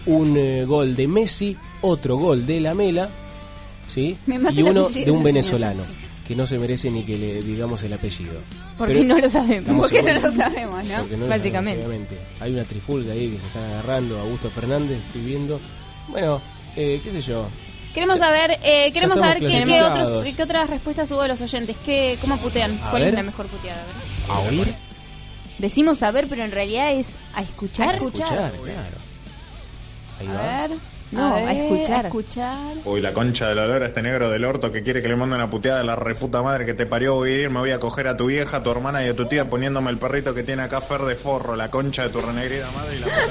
[0.06, 3.08] un eh, gol de Messi, otro gol de Lamela,
[3.86, 4.16] ¿sí?
[4.26, 5.82] Me mata y el uno apellido de un venezolano,
[6.26, 8.34] que no se merece ni que le digamos el apellido.
[8.78, 9.58] Porque Pero no lo sabemos.
[9.60, 10.22] estamos Porque no seguros.
[10.36, 10.98] lo sabemos, ¿no?
[10.98, 11.82] Porque no lo Básicamente.
[11.82, 12.40] sabemos, obviamente.
[12.40, 15.60] Hay una trifulga ahí que se están agarrando, Augusto Fernández, estoy viendo.
[16.08, 16.40] Bueno,
[16.76, 17.46] eh, qué sé yo.
[17.94, 20.08] Queremos saber, eh, queremos saber qué, qué clasificados.
[20.18, 21.76] otros, qué otras respuestas hubo de los oyentes.
[21.84, 22.76] ¿Qué, ¿Cómo putean?
[22.82, 23.08] A ¿Cuál ver.
[23.10, 23.80] es la mejor puteada?
[24.28, 24.48] A ver.
[24.48, 24.74] A oír,
[25.58, 27.90] Decimos saber, pero en realidad es a escuchar.
[27.90, 28.26] A escuchar.
[28.26, 28.96] escuchar, claro.
[30.20, 30.64] Ahí va.
[30.64, 30.78] A ver.
[31.10, 32.04] No, a ver, escuchar.
[32.04, 32.76] A escuchar.
[32.84, 35.36] Uy, la concha de la lora, este negro del orto que quiere que le mande
[35.36, 37.14] una puteada a la reputa madre que te parió.
[37.14, 39.14] Voy a ir, me voy a coger a tu vieja, a tu hermana y a
[39.14, 42.20] tu tía poniéndome el perrito que tiene acá Fer de forro, la concha de tu
[42.20, 43.24] renegrida madre y la puta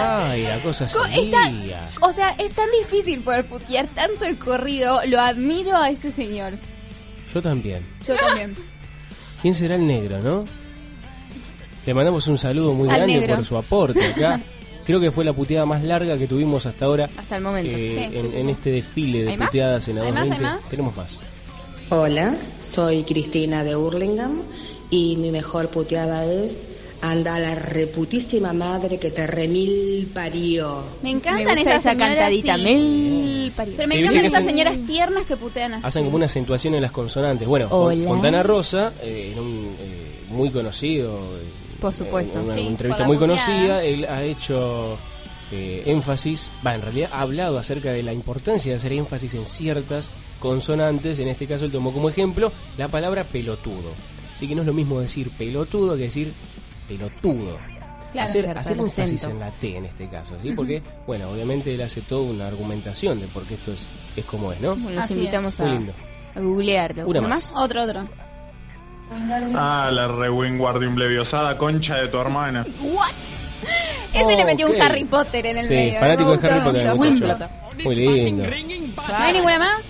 [0.30, 1.08] Ay, la cosa está-.
[2.00, 5.00] O sea, es tan difícil poder putear tanto de corrido.
[5.06, 6.54] Lo admiro a ese señor.
[7.32, 7.84] Yo también.
[8.06, 8.56] Yo también.
[9.42, 10.44] ¿Quién será el negro, no?
[11.86, 13.36] Le mandamos un saludo muy Al grande negro.
[13.36, 14.40] por su aporte acá.
[14.90, 17.70] Creo que fue la puteada más larga que tuvimos hasta ahora Hasta el momento.
[17.70, 18.50] eh, Sí, en, sí, sí, en sí.
[18.50, 19.48] este desfile de ¿Hay más?
[19.48, 20.22] puteadas en la ¿Hay más?
[20.22, 20.60] ¿Hay 220.
[20.62, 20.68] más?
[20.70, 21.18] Tenemos más.
[21.90, 24.42] Hola, soy Cristina de Hurlingham
[24.90, 26.56] y mi mejor puteada es
[27.02, 30.82] anda la reputísima madre que te remil parió.
[31.04, 32.62] Me encantan Me esas esa cantadita, sí.
[32.64, 33.74] mil parió.
[33.76, 35.86] Pero me Sí, encantan esas hacen- señoras tiernas que putean así.
[35.86, 37.46] Hacen como una acentuación en las consonantes.
[37.46, 38.04] Bueno, Hola.
[38.08, 41.16] Fontana Rosa, eh, en un, eh, muy conocido.
[41.80, 42.42] Por supuesto.
[42.42, 43.82] Una, Sí, entrevista muy conocida.
[43.82, 44.96] Él ha hecho
[45.52, 49.46] eh, énfasis, va, en realidad ha hablado acerca de la importancia de hacer énfasis en
[49.46, 51.18] ciertas consonantes.
[51.18, 53.92] En este caso, él tomó como ejemplo la palabra pelotudo.
[54.32, 56.32] Así que no es lo mismo decir pelotudo que decir
[56.88, 57.58] pelotudo.
[58.12, 59.30] Claro, hacer cierto, hacer énfasis acento.
[59.30, 60.50] en la T en este caso, ¿sí?
[60.52, 64.52] Porque, bueno, obviamente él hace toda una argumentación de por qué esto es, es como
[64.52, 64.74] es, ¿no?
[64.74, 65.60] Bueno, los Así invitamos es.
[65.60, 65.78] A,
[66.34, 67.06] a googlearlo.
[67.06, 67.52] Una ¿Uno más.
[67.54, 68.08] Otro, otro.
[69.56, 72.64] Ah, la rewinguardium leviosa concha de tu hermana.
[72.80, 73.08] What?
[74.12, 74.74] Ese le metió Ok.
[74.76, 76.00] un Harry Potter en el Sí, medio.
[76.00, 77.48] fanático Me de Harry Potter, muchacho.
[77.84, 78.44] Muy lindo.
[78.44, 79.82] ¿No hay ninguna más?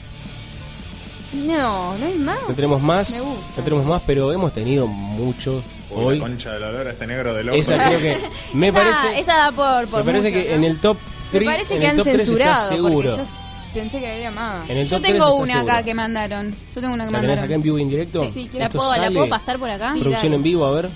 [1.32, 2.38] No, no hay más.
[2.48, 3.18] No tenemos más,
[3.56, 6.18] no tenemos más, pero hemos tenido mucho Uy, hoy.
[6.18, 7.60] la concha de la lora, este negro del orto.
[7.60, 8.18] Esa creo que
[8.52, 10.56] me esa, parece, esa da por, por me parece mucho, que ¿no?
[10.56, 10.98] en el top
[11.32, 12.26] Me 3, parece en que el han top 3 está
[12.56, 12.68] censurado.
[12.68, 12.92] seguro.
[12.94, 13.39] Porque yo
[13.72, 14.68] pensé que había más.
[14.68, 15.72] En el Yo top 3 tengo está una seguro.
[15.72, 16.50] acá que mandaron.
[16.74, 17.44] Yo tengo una que ¿La tenés mandaron.
[17.44, 18.20] acá en vivo y en directo?
[18.22, 19.14] Sí, sí, ¿la Esto puedo, ¿la sale.
[19.14, 19.92] puedo pasar por acá?
[19.94, 20.36] Sí, Producción dale.
[20.36, 20.90] en vivo, a ver.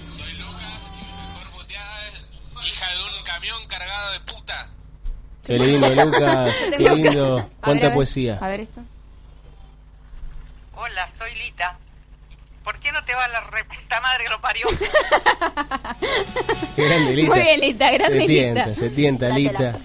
[2.67, 4.69] Hija de un camión cargado de puta.
[5.45, 6.55] Qué lindo, Lucas.
[6.71, 7.33] Qué Tengo- lindo.
[7.33, 7.95] A ver, Cuánta a ver.
[7.95, 8.39] poesía.
[8.41, 8.81] A ver esto.
[10.77, 11.79] Hola, soy Lita.
[12.65, 14.67] ¿Por qué no te va la reputa madre que lo parió?
[16.75, 17.35] Qué grande, Lita.
[17.35, 18.75] Muy bien, Lita, grande, Se tienta, Lita.
[18.75, 19.79] se tienta, Lita.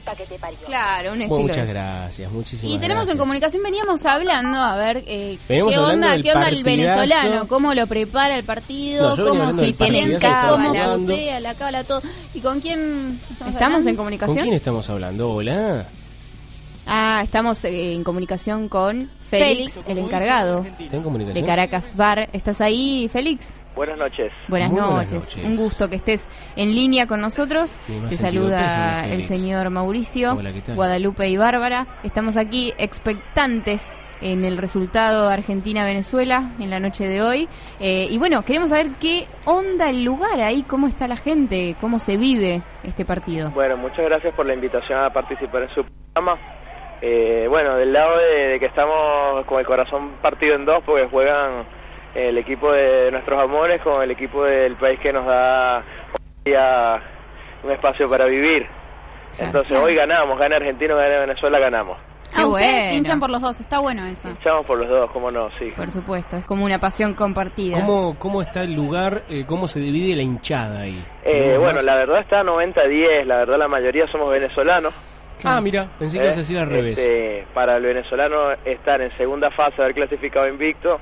[0.66, 3.18] Claro, un Bueno, estilo muchas gracias, muchísimas Y tenemos en gracias.
[3.20, 8.36] comunicación, veníamos hablando, a ver, eh, qué onda, qué onda el venezolano, cómo lo prepara
[8.36, 11.08] el partido, No, cómo se en casa, cómo estábamos
[11.42, 12.02] la cábala, todo.
[12.34, 14.42] ¿Y con quién estamos, ¿Estamos en ¿Con comunicación?
[14.44, 15.32] quién estamos hablando?
[15.32, 15.88] Hola.
[17.22, 19.86] Estamos eh, en comunicación con Félix, Félix.
[19.88, 21.44] el encargado ¿Está en de?
[21.44, 22.30] Caracas Bar.
[22.34, 23.62] ¿Estás ahí, Félix?
[23.76, 24.32] Buenas noches.
[24.48, 25.38] Buenas, noches.
[25.38, 27.80] Un gusto que estés en línea con nosotros.
[28.10, 30.38] Te saluda el señor Mauricio.
[30.76, 31.88] Guadalupe y Bárbara.
[32.04, 37.48] Estamos aquí expectantes en el resultado Argentina-Venezuela en la noche de hoy.
[37.80, 42.00] Eh, y bueno, queremos saber qué onda el lugar ahí, cómo está la gente, cómo
[42.00, 43.52] se vive este partido.
[43.52, 46.59] Bueno, muchas gracias por la invitación a participar en su programa.
[47.02, 51.08] Eh, bueno, del lado de, de que estamos con el corazón partido en dos, porque
[51.08, 51.64] juegan
[52.16, 55.84] el equipo de nuestros amores con el equipo del país que nos da
[57.64, 58.68] un espacio para vivir.
[59.38, 59.84] Entonces Claro.
[59.86, 61.98] hoy ganamos, gana Argentina, gana Venezuela, ganamos.
[62.36, 62.94] Ah, ustedes bueno.
[62.98, 64.30] hinchan por los dos, está bueno eso.
[64.30, 65.72] Echamos por los dos, cómo no, sí.
[65.76, 67.78] Por supuesto, es como una pasión compartida.
[67.80, 69.24] ¿Cómo, ¿Cómo está el lugar?
[69.30, 70.98] eh, ¿Cómo se divide la hinchada ahí?
[71.24, 74.94] Eh, ¿Tenemos bueno, la verdad está 90-10, la verdad la mayoría somos venezolanos.
[75.44, 76.26] Ah, mira, pensé que ¿eh?
[76.26, 77.00] ibas a decir al revés.
[77.00, 81.00] Este, para el venezolano estar en segunda fase, haber clasificado invicto,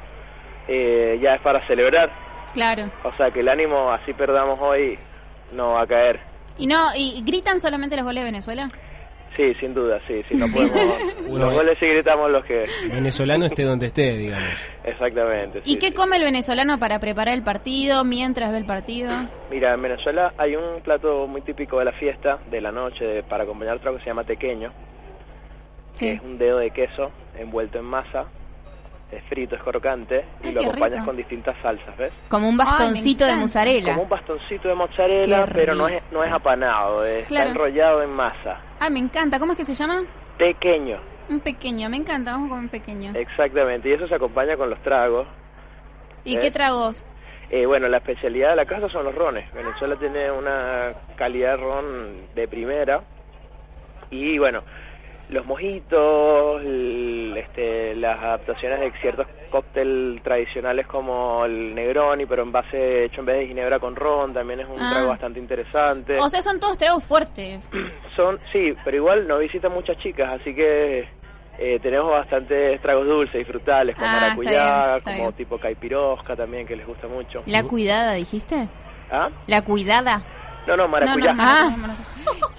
[0.67, 2.11] eh, ya es para celebrar.
[2.53, 2.89] Claro.
[3.03, 4.97] O sea que el ánimo, así perdamos hoy,
[5.51, 6.19] no va a caer.
[6.57, 8.71] ¿Y no y gritan solamente los goles de Venezuela?
[9.37, 10.75] Sí, sin duda, sí, sí, no podemos...
[11.29, 12.65] Los goles sí gritamos los que...
[12.91, 14.57] Venezolano esté donde esté, digamos.
[14.83, 15.59] Exactamente.
[15.63, 15.93] ¿Y sí, qué sí.
[15.93, 19.11] come el venezolano para preparar el partido mientras ve el partido?
[19.51, 23.23] Mira, en Venezuela hay un plato muy típico de la fiesta, de la noche, de-
[23.23, 24.73] para acompañar el trago que se llama tequeño.
[25.93, 26.09] Sí.
[26.09, 28.25] Es un dedo de queso envuelto en masa,
[29.11, 31.05] es frito, es crocante, y Ay, lo acompañas rico.
[31.05, 32.11] con distintas salsas, ¿ves?
[32.29, 33.91] Como un Ay, bastoncito de mozzarella.
[33.93, 37.49] Como un bastoncito de mozzarella, pero no es, no es apanado, eh, Claro.
[37.49, 38.59] está enrollado en masa.
[38.79, 39.39] Ay, me encanta.
[39.39, 40.03] ¿Cómo es que se llama?
[40.37, 42.31] Pequeño, Un pequeño, me encanta.
[42.31, 43.11] Vamos con un pequeño.
[43.15, 45.27] exactamente, y eso se acompaña con los tragos.
[46.23, 46.39] ¿Y ¿eh?
[46.39, 47.05] qué tragos?
[47.49, 49.49] Eh, bueno, la especialidad de la casa son los rones.
[49.53, 53.01] Venezuela tiene una calidad de ron de primera.
[54.09, 54.63] Y bueno,
[55.29, 56.61] los mojitos,
[57.35, 63.25] este, las adaptaciones de ciertos cócteles tradicionales como el Negroni, pero en base hecho en
[63.25, 64.89] vez de ginebra con ron, también es un Ah.
[64.91, 66.17] trago bastante interesante.
[66.17, 67.71] O sea, son todos tragos fuertes.
[68.15, 71.07] Son, sí, pero igual nos visitan muchas chicas, así que
[71.59, 74.51] eh, tenemos bastantes tragos dulces y frutales, como Ah, está maracuyá,
[74.85, 75.33] bien, está como bien.
[75.33, 77.43] tipo caipirosca también, que les gusta mucho.
[77.45, 78.67] La cuidada, dijiste.
[79.11, 79.29] ¿Ah?
[79.45, 80.23] La cuidada.
[80.67, 81.33] No, no, maracuyá.
[81.33, 82.05] no, maracuyá, maracuyá.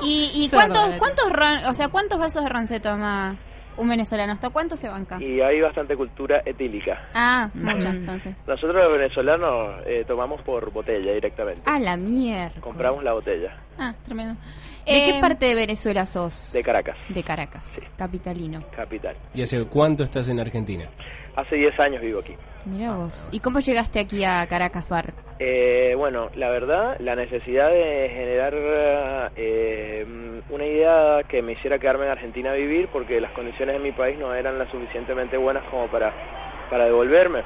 [0.02, 3.36] ¿Y, cuántos, cuántos ron, o sea, cuántos vasos de ron se toma
[3.76, 4.32] un venezolano?
[4.32, 5.22] ¿Hasta cuánto se banca?
[5.22, 7.08] Y hay bastante cultura etílica.
[7.14, 8.34] Ah, mucho, entonces.
[8.46, 11.62] Nosotros los venezolanos eh, tomamos por botella directamente.
[11.66, 12.60] A la mierda.
[12.60, 14.34] Compramos la botella Ah, tremendo.
[14.86, 16.52] ¿De Eh, qué parte de Venezuela sos?
[16.54, 18.64] de Caracas, De Caracas, capitalino.
[18.74, 19.16] capital.
[19.34, 20.88] ¿Y hace cuánto estás en Argentina?
[21.38, 22.34] Hace 10 años vivo aquí.
[22.64, 23.28] Mira vos.
[23.30, 25.14] ¿Y cómo llegaste aquí a Caracas Bar?
[25.38, 28.54] Eh, bueno, la verdad, la necesidad de generar
[29.36, 30.04] eh,
[30.50, 33.92] una idea que me hiciera quedarme en Argentina a vivir porque las condiciones en mi
[33.92, 36.12] país no eran las suficientemente buenas como para,
[36.70, 37.44] para devolverme.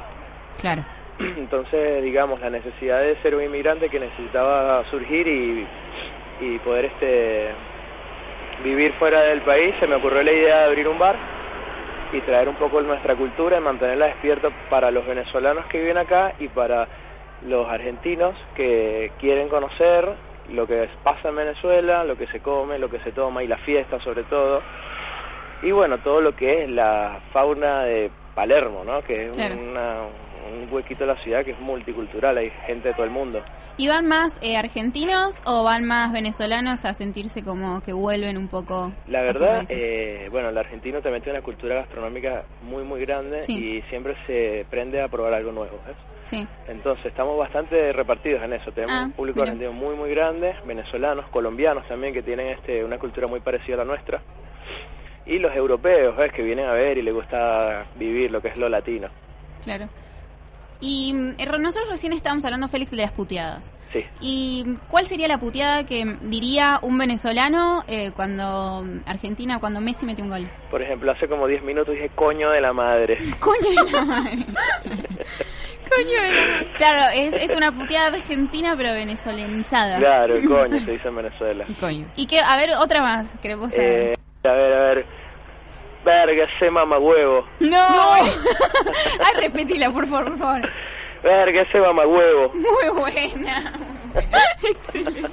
[0.59, 0.87] Claro.
[1.19, 5.67] Entonces, digamos, la necesidad de ser un inmigrante que necesitaba surgir y,
[6.41, 7.51] y poder este
[8.65, 11.42] vivir fuera del país, se me ocurrió la idea de abrir un bar
[12.13, 16.35] y traer un poco nuestra cultura y mantenerla despierta para los venezolanos que viven acá
[16.39, 16.89] y para
[17.47, 20.09] los argentinos que quieren conocer
[20.51, 23.57] lo que pasa en Venezuela, lo que se come, lo que se toma y la
[23.59, 24.61] fiesta sobre todo.
[25.63, 29.03] Y bueno, todo lo que es la fauna de Palermo, ¿no?
[29.03, 29.55] Que es Claro.
[29.55, 30.03] una-
[30.51, 33.43] un huequito de la ciudad que es multicultural, hay gente de todo el mundo.
[33.77, 38.49] ¿Y van más eh, argentinos o van más venezolanos a sentirse como que vuelven un
[38.49, 43.43] poco La verdad, eh, bueno, el argentino también tiene una cultura gastronómica muy, muy grande
[43.43, 43.57] Sí.
[43.79, 45.79] y siempre se prende a probar algo nuevo.
[45.87, 45.97] ¿ves?
[46.25, 46.47] Sí.
[46.69, 48.71] Entonces, estamos bastante repartidos en eso.
[48.73, 49.53] Tenemos Ah, un público mira.
[49.53, 53.79] argentino muy, muy grande, venezolanos, colombianos también, que tienen este, una cultura muy parecida a
[53.79, 54.21] la nuestra.
[55.27, 56.33] Y los europeos, ¿ves?
[56.33, 59.09] Que vienen a ver y les gusta vivir lo que es lo latino.
[59.65, 59.89] Claro.
[60.85, 63.73] Y eh, nosotros recién estábamos hablando, Félix, de las puteadas.
[63.93, 64.05] Sí.
[64.21, 70.23] ¿Y cuál sería la puteada que diría un venezolano eh, cuando Argentina, cuando Messi mete
[70.23, 70.51] un gol?
[70.73, 73.17] Por ejemplo, hace como 10 minutos dije coño de la madre.
[73.39, 74.45] Coño de la madre.
[75.89, 76.69] Coño de la madre.
[76.79, 79.99] Claro, es, es una puteada argentina, pero venezolanizada.
[79.99, 81.65] Claro, coño se dice en Venezuela.
[81.79, 82.07] Coño.
[82.17, 84.15] Y que, a ver, otra más, queremos saber.
[84.15, 85.22] Eh, A ver, a ver.
[86.05, 87.47] Verga, ese mamagüevo.
[87.61, 87.87] No.
[88.15, 90.71] Ay, repetila, por favor, por favor.
[91.23, 92.53] Verga, ese mamagüevo.
[92.55, 93.73] Muy buena.
[94.63, 95.29] Excelente.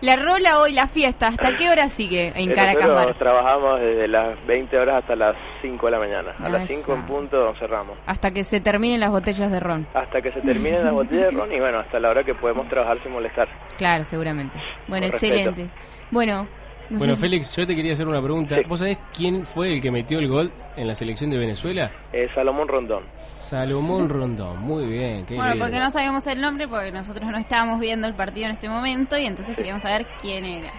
[0.00, 4.78] La rola hoy, la fiesta, ¿hasta qué hora sigue en Caracas trabajamos desde las 20
[4.78, 6.30] horas hasta las 5 de la mañana.
[6.38, 7.98] A Ah, las 5 en punto cerramos.
[8.06, 9.88] Hasta que se terminen las botellas de ron.
[9.94, 12.68] Hasta que se terminen las botellas de ron y bueno, hasta la hora que podemos
[12.68, 13.48] trabajar sin molestar.
[13.76, 14.56] Claro, seguramente.
[14.86, 15.34] Bueno, Con respeto.
[15.34, 15.70] excelente.
[16.12, 16.46] Bueno,
[16.90, 18.56] no Bueno, sé- Félix, yo te quería hacer una pregunta.
[18.66, 21.90] ¿Vos sabés quién fue el que metió el gol en la selección de Venezuela?
[22.12, 23.04] Eh, Salomón Rondón.
[23.38, 24.58] Salomón Rondón.
[24.60, 25.64] Muy bien, qué Bueno, lindo.
[25.66, 29.18] porque no sabíamos el nombre, porque nosotros no estábamos viendo el partido en este momento
[29.18, 30.72] y entonces queríamos saber quién era.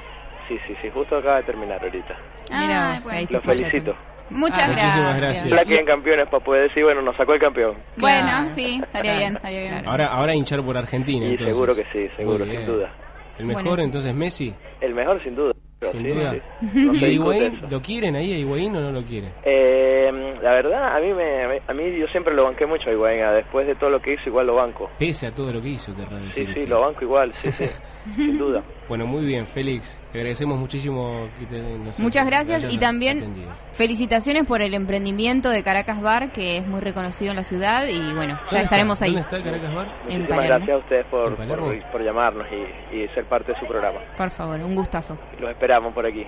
[0.47, 2.15] Sí, sí, sí, justo acaba de terminar ahorita.
[2.49, 3.95] Mira, Ah, vos, ahí se Los escucha felicito.
[4.31, 5.43] Muchas Muchísimas gracias.
[5.45, 5.51] gracias.
[5.51, 7.75] La que en campeones para poder decir, bueno, nos sacó el campeón.
[7.97, 9.87] Bueno, sí, estaría bien, estaría bien.
[9.87, 11.25] Ahora, ahora hinchar por Argentina.
[11.25, 11.55] Y entonces.
[11.55, 12.91] seguro que sí, seguro, sin duda.
[13.39, 13.83] ¿El mejor Bueno.
[13.83, 14.53] entonces Messi?
[14.81, 15.53] El mejor sin duda.
[15.79, 16.33] Pero Sin sí, duda.
[16.33, 16.85] sí.
[16.85, 17.59] No ¿Y Higuaín?
[17.69, 19.31] ¿Lo quieren ahí a Higuaín o no lo quieren?
[19.43, 23.21] Eh, la verdad, a mí, me, a mí yo siempre lo banqué mucho a Higuaín.
[23.23, 24.89] ah, Después de todo lo que hizo, igual lo banco.
[24.99, 26.67] Pese a todo lo que hizo, querrá Sí, decir sí, usted.
[26.69, 27.65] lo banco igual, sí, sí.
[28.15, 28.63] sin duda.
[28.87, 30.01] Bueno, muy bien, Félix.
[30.11, 33.51] Te agradecemos muchísimo que te, nos Muchas hayas- gracias y también atendido.
[33.73, 37.99] felicitaciones por el emprendimiento de Caracas Bar, que es muy reconocido en la ciudad y
[38.13, 39.05] bueno, ya ¿Dónde estaremos está?
[39.05, 39.11] ahí.
[39.13, 39.87] ¿Dónde está Caracas Bar?
[39.87, 40.47] En Muchísimas Palermo.
[40.57, 41.65] gracias a ustedes por, ¿En Palermo?
[41.67, 42.47] por, por llamarnos
[42.91, 43.99] y, y ser parte de su programa.
[44.17, 45.17] Por favor, un gustazo.
[45.39, 46.25] Los esperamos por aquí.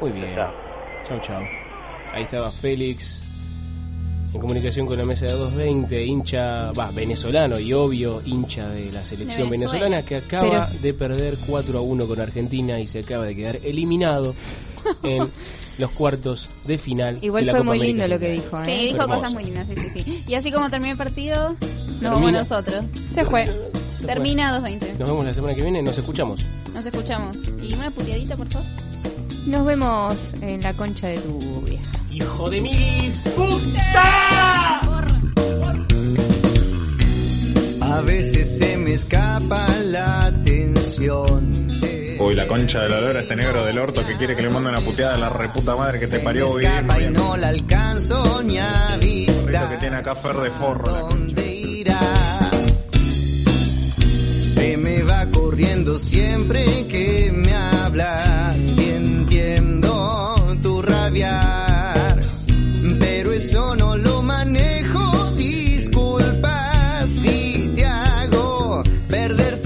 [0.00, 0.34] Muy bien.
[0.34, 0.52] Chao.
[1.04, 1.42] Chau, chau.
[2.12, 3.26] Ahí estaba Félix
[4.32, 9.04] en comunicación con la mesa de 220, hincha, va, venezolano y obvio hincha de la
[9.04, 9.86] selección Venezuela.
[9.86, 13.34] venezolana que acaba Pero- de perder 4 a 1 con Argentina y se acaba de
[13.34, 14.34] quedar eliminado
[15.02, 15.28] en
[15.78, 17.18] los cuartos de final.
[17.22, 18.64] Igual de la fue Copa muy América lindo lo que dijo, ¿eh?
[18.66, 19.14] Sí, dijo Hermoso.
[19.20, 20.24] cosas muy lindas, sí, sí, sí.
[20.28, 21.58] Y así como terminó el partido, nos
[22.00, 22.10] Termina.
[22.10, 22.84] vamos nosotros.
[23.12, 23.46] Se fue.
[23.96, 24.78] Se Termina 2.20.
[24.78, 24.88] fue.
[24.98, 26.40] Nos vemos la semana que viene, nos escuchamos.
[26.72, 27.36] Nos escuchamos.
[27.62, 28.66] Y una puteadita, por favor.
[29.46, 31.90] Nos vemos en la concha de tu vieja.
[32.10, 33.12] ¡Hijo de mí!
[37.80, 41.52] A veces se me escapa la atención.
[42.18, 44.68] Uy, la concha de la lora, este negro del orto que quiere que le mande
[44.68, 46.58] una puteada a la reputa madre que te parió.
[46.60, 49.76] Escapa y no la alcanzo ni a que vista.
[49.80, 50.92] tiene acá Fer de forro.
[50.92, 51.98] la ¿Dónde irá?
[54.40, 58.56] Se me va corriendo siempre que me hablas
[60.62, 62.20] tu rabiar,
[62.98, 64.79] pero eso no lo manejo.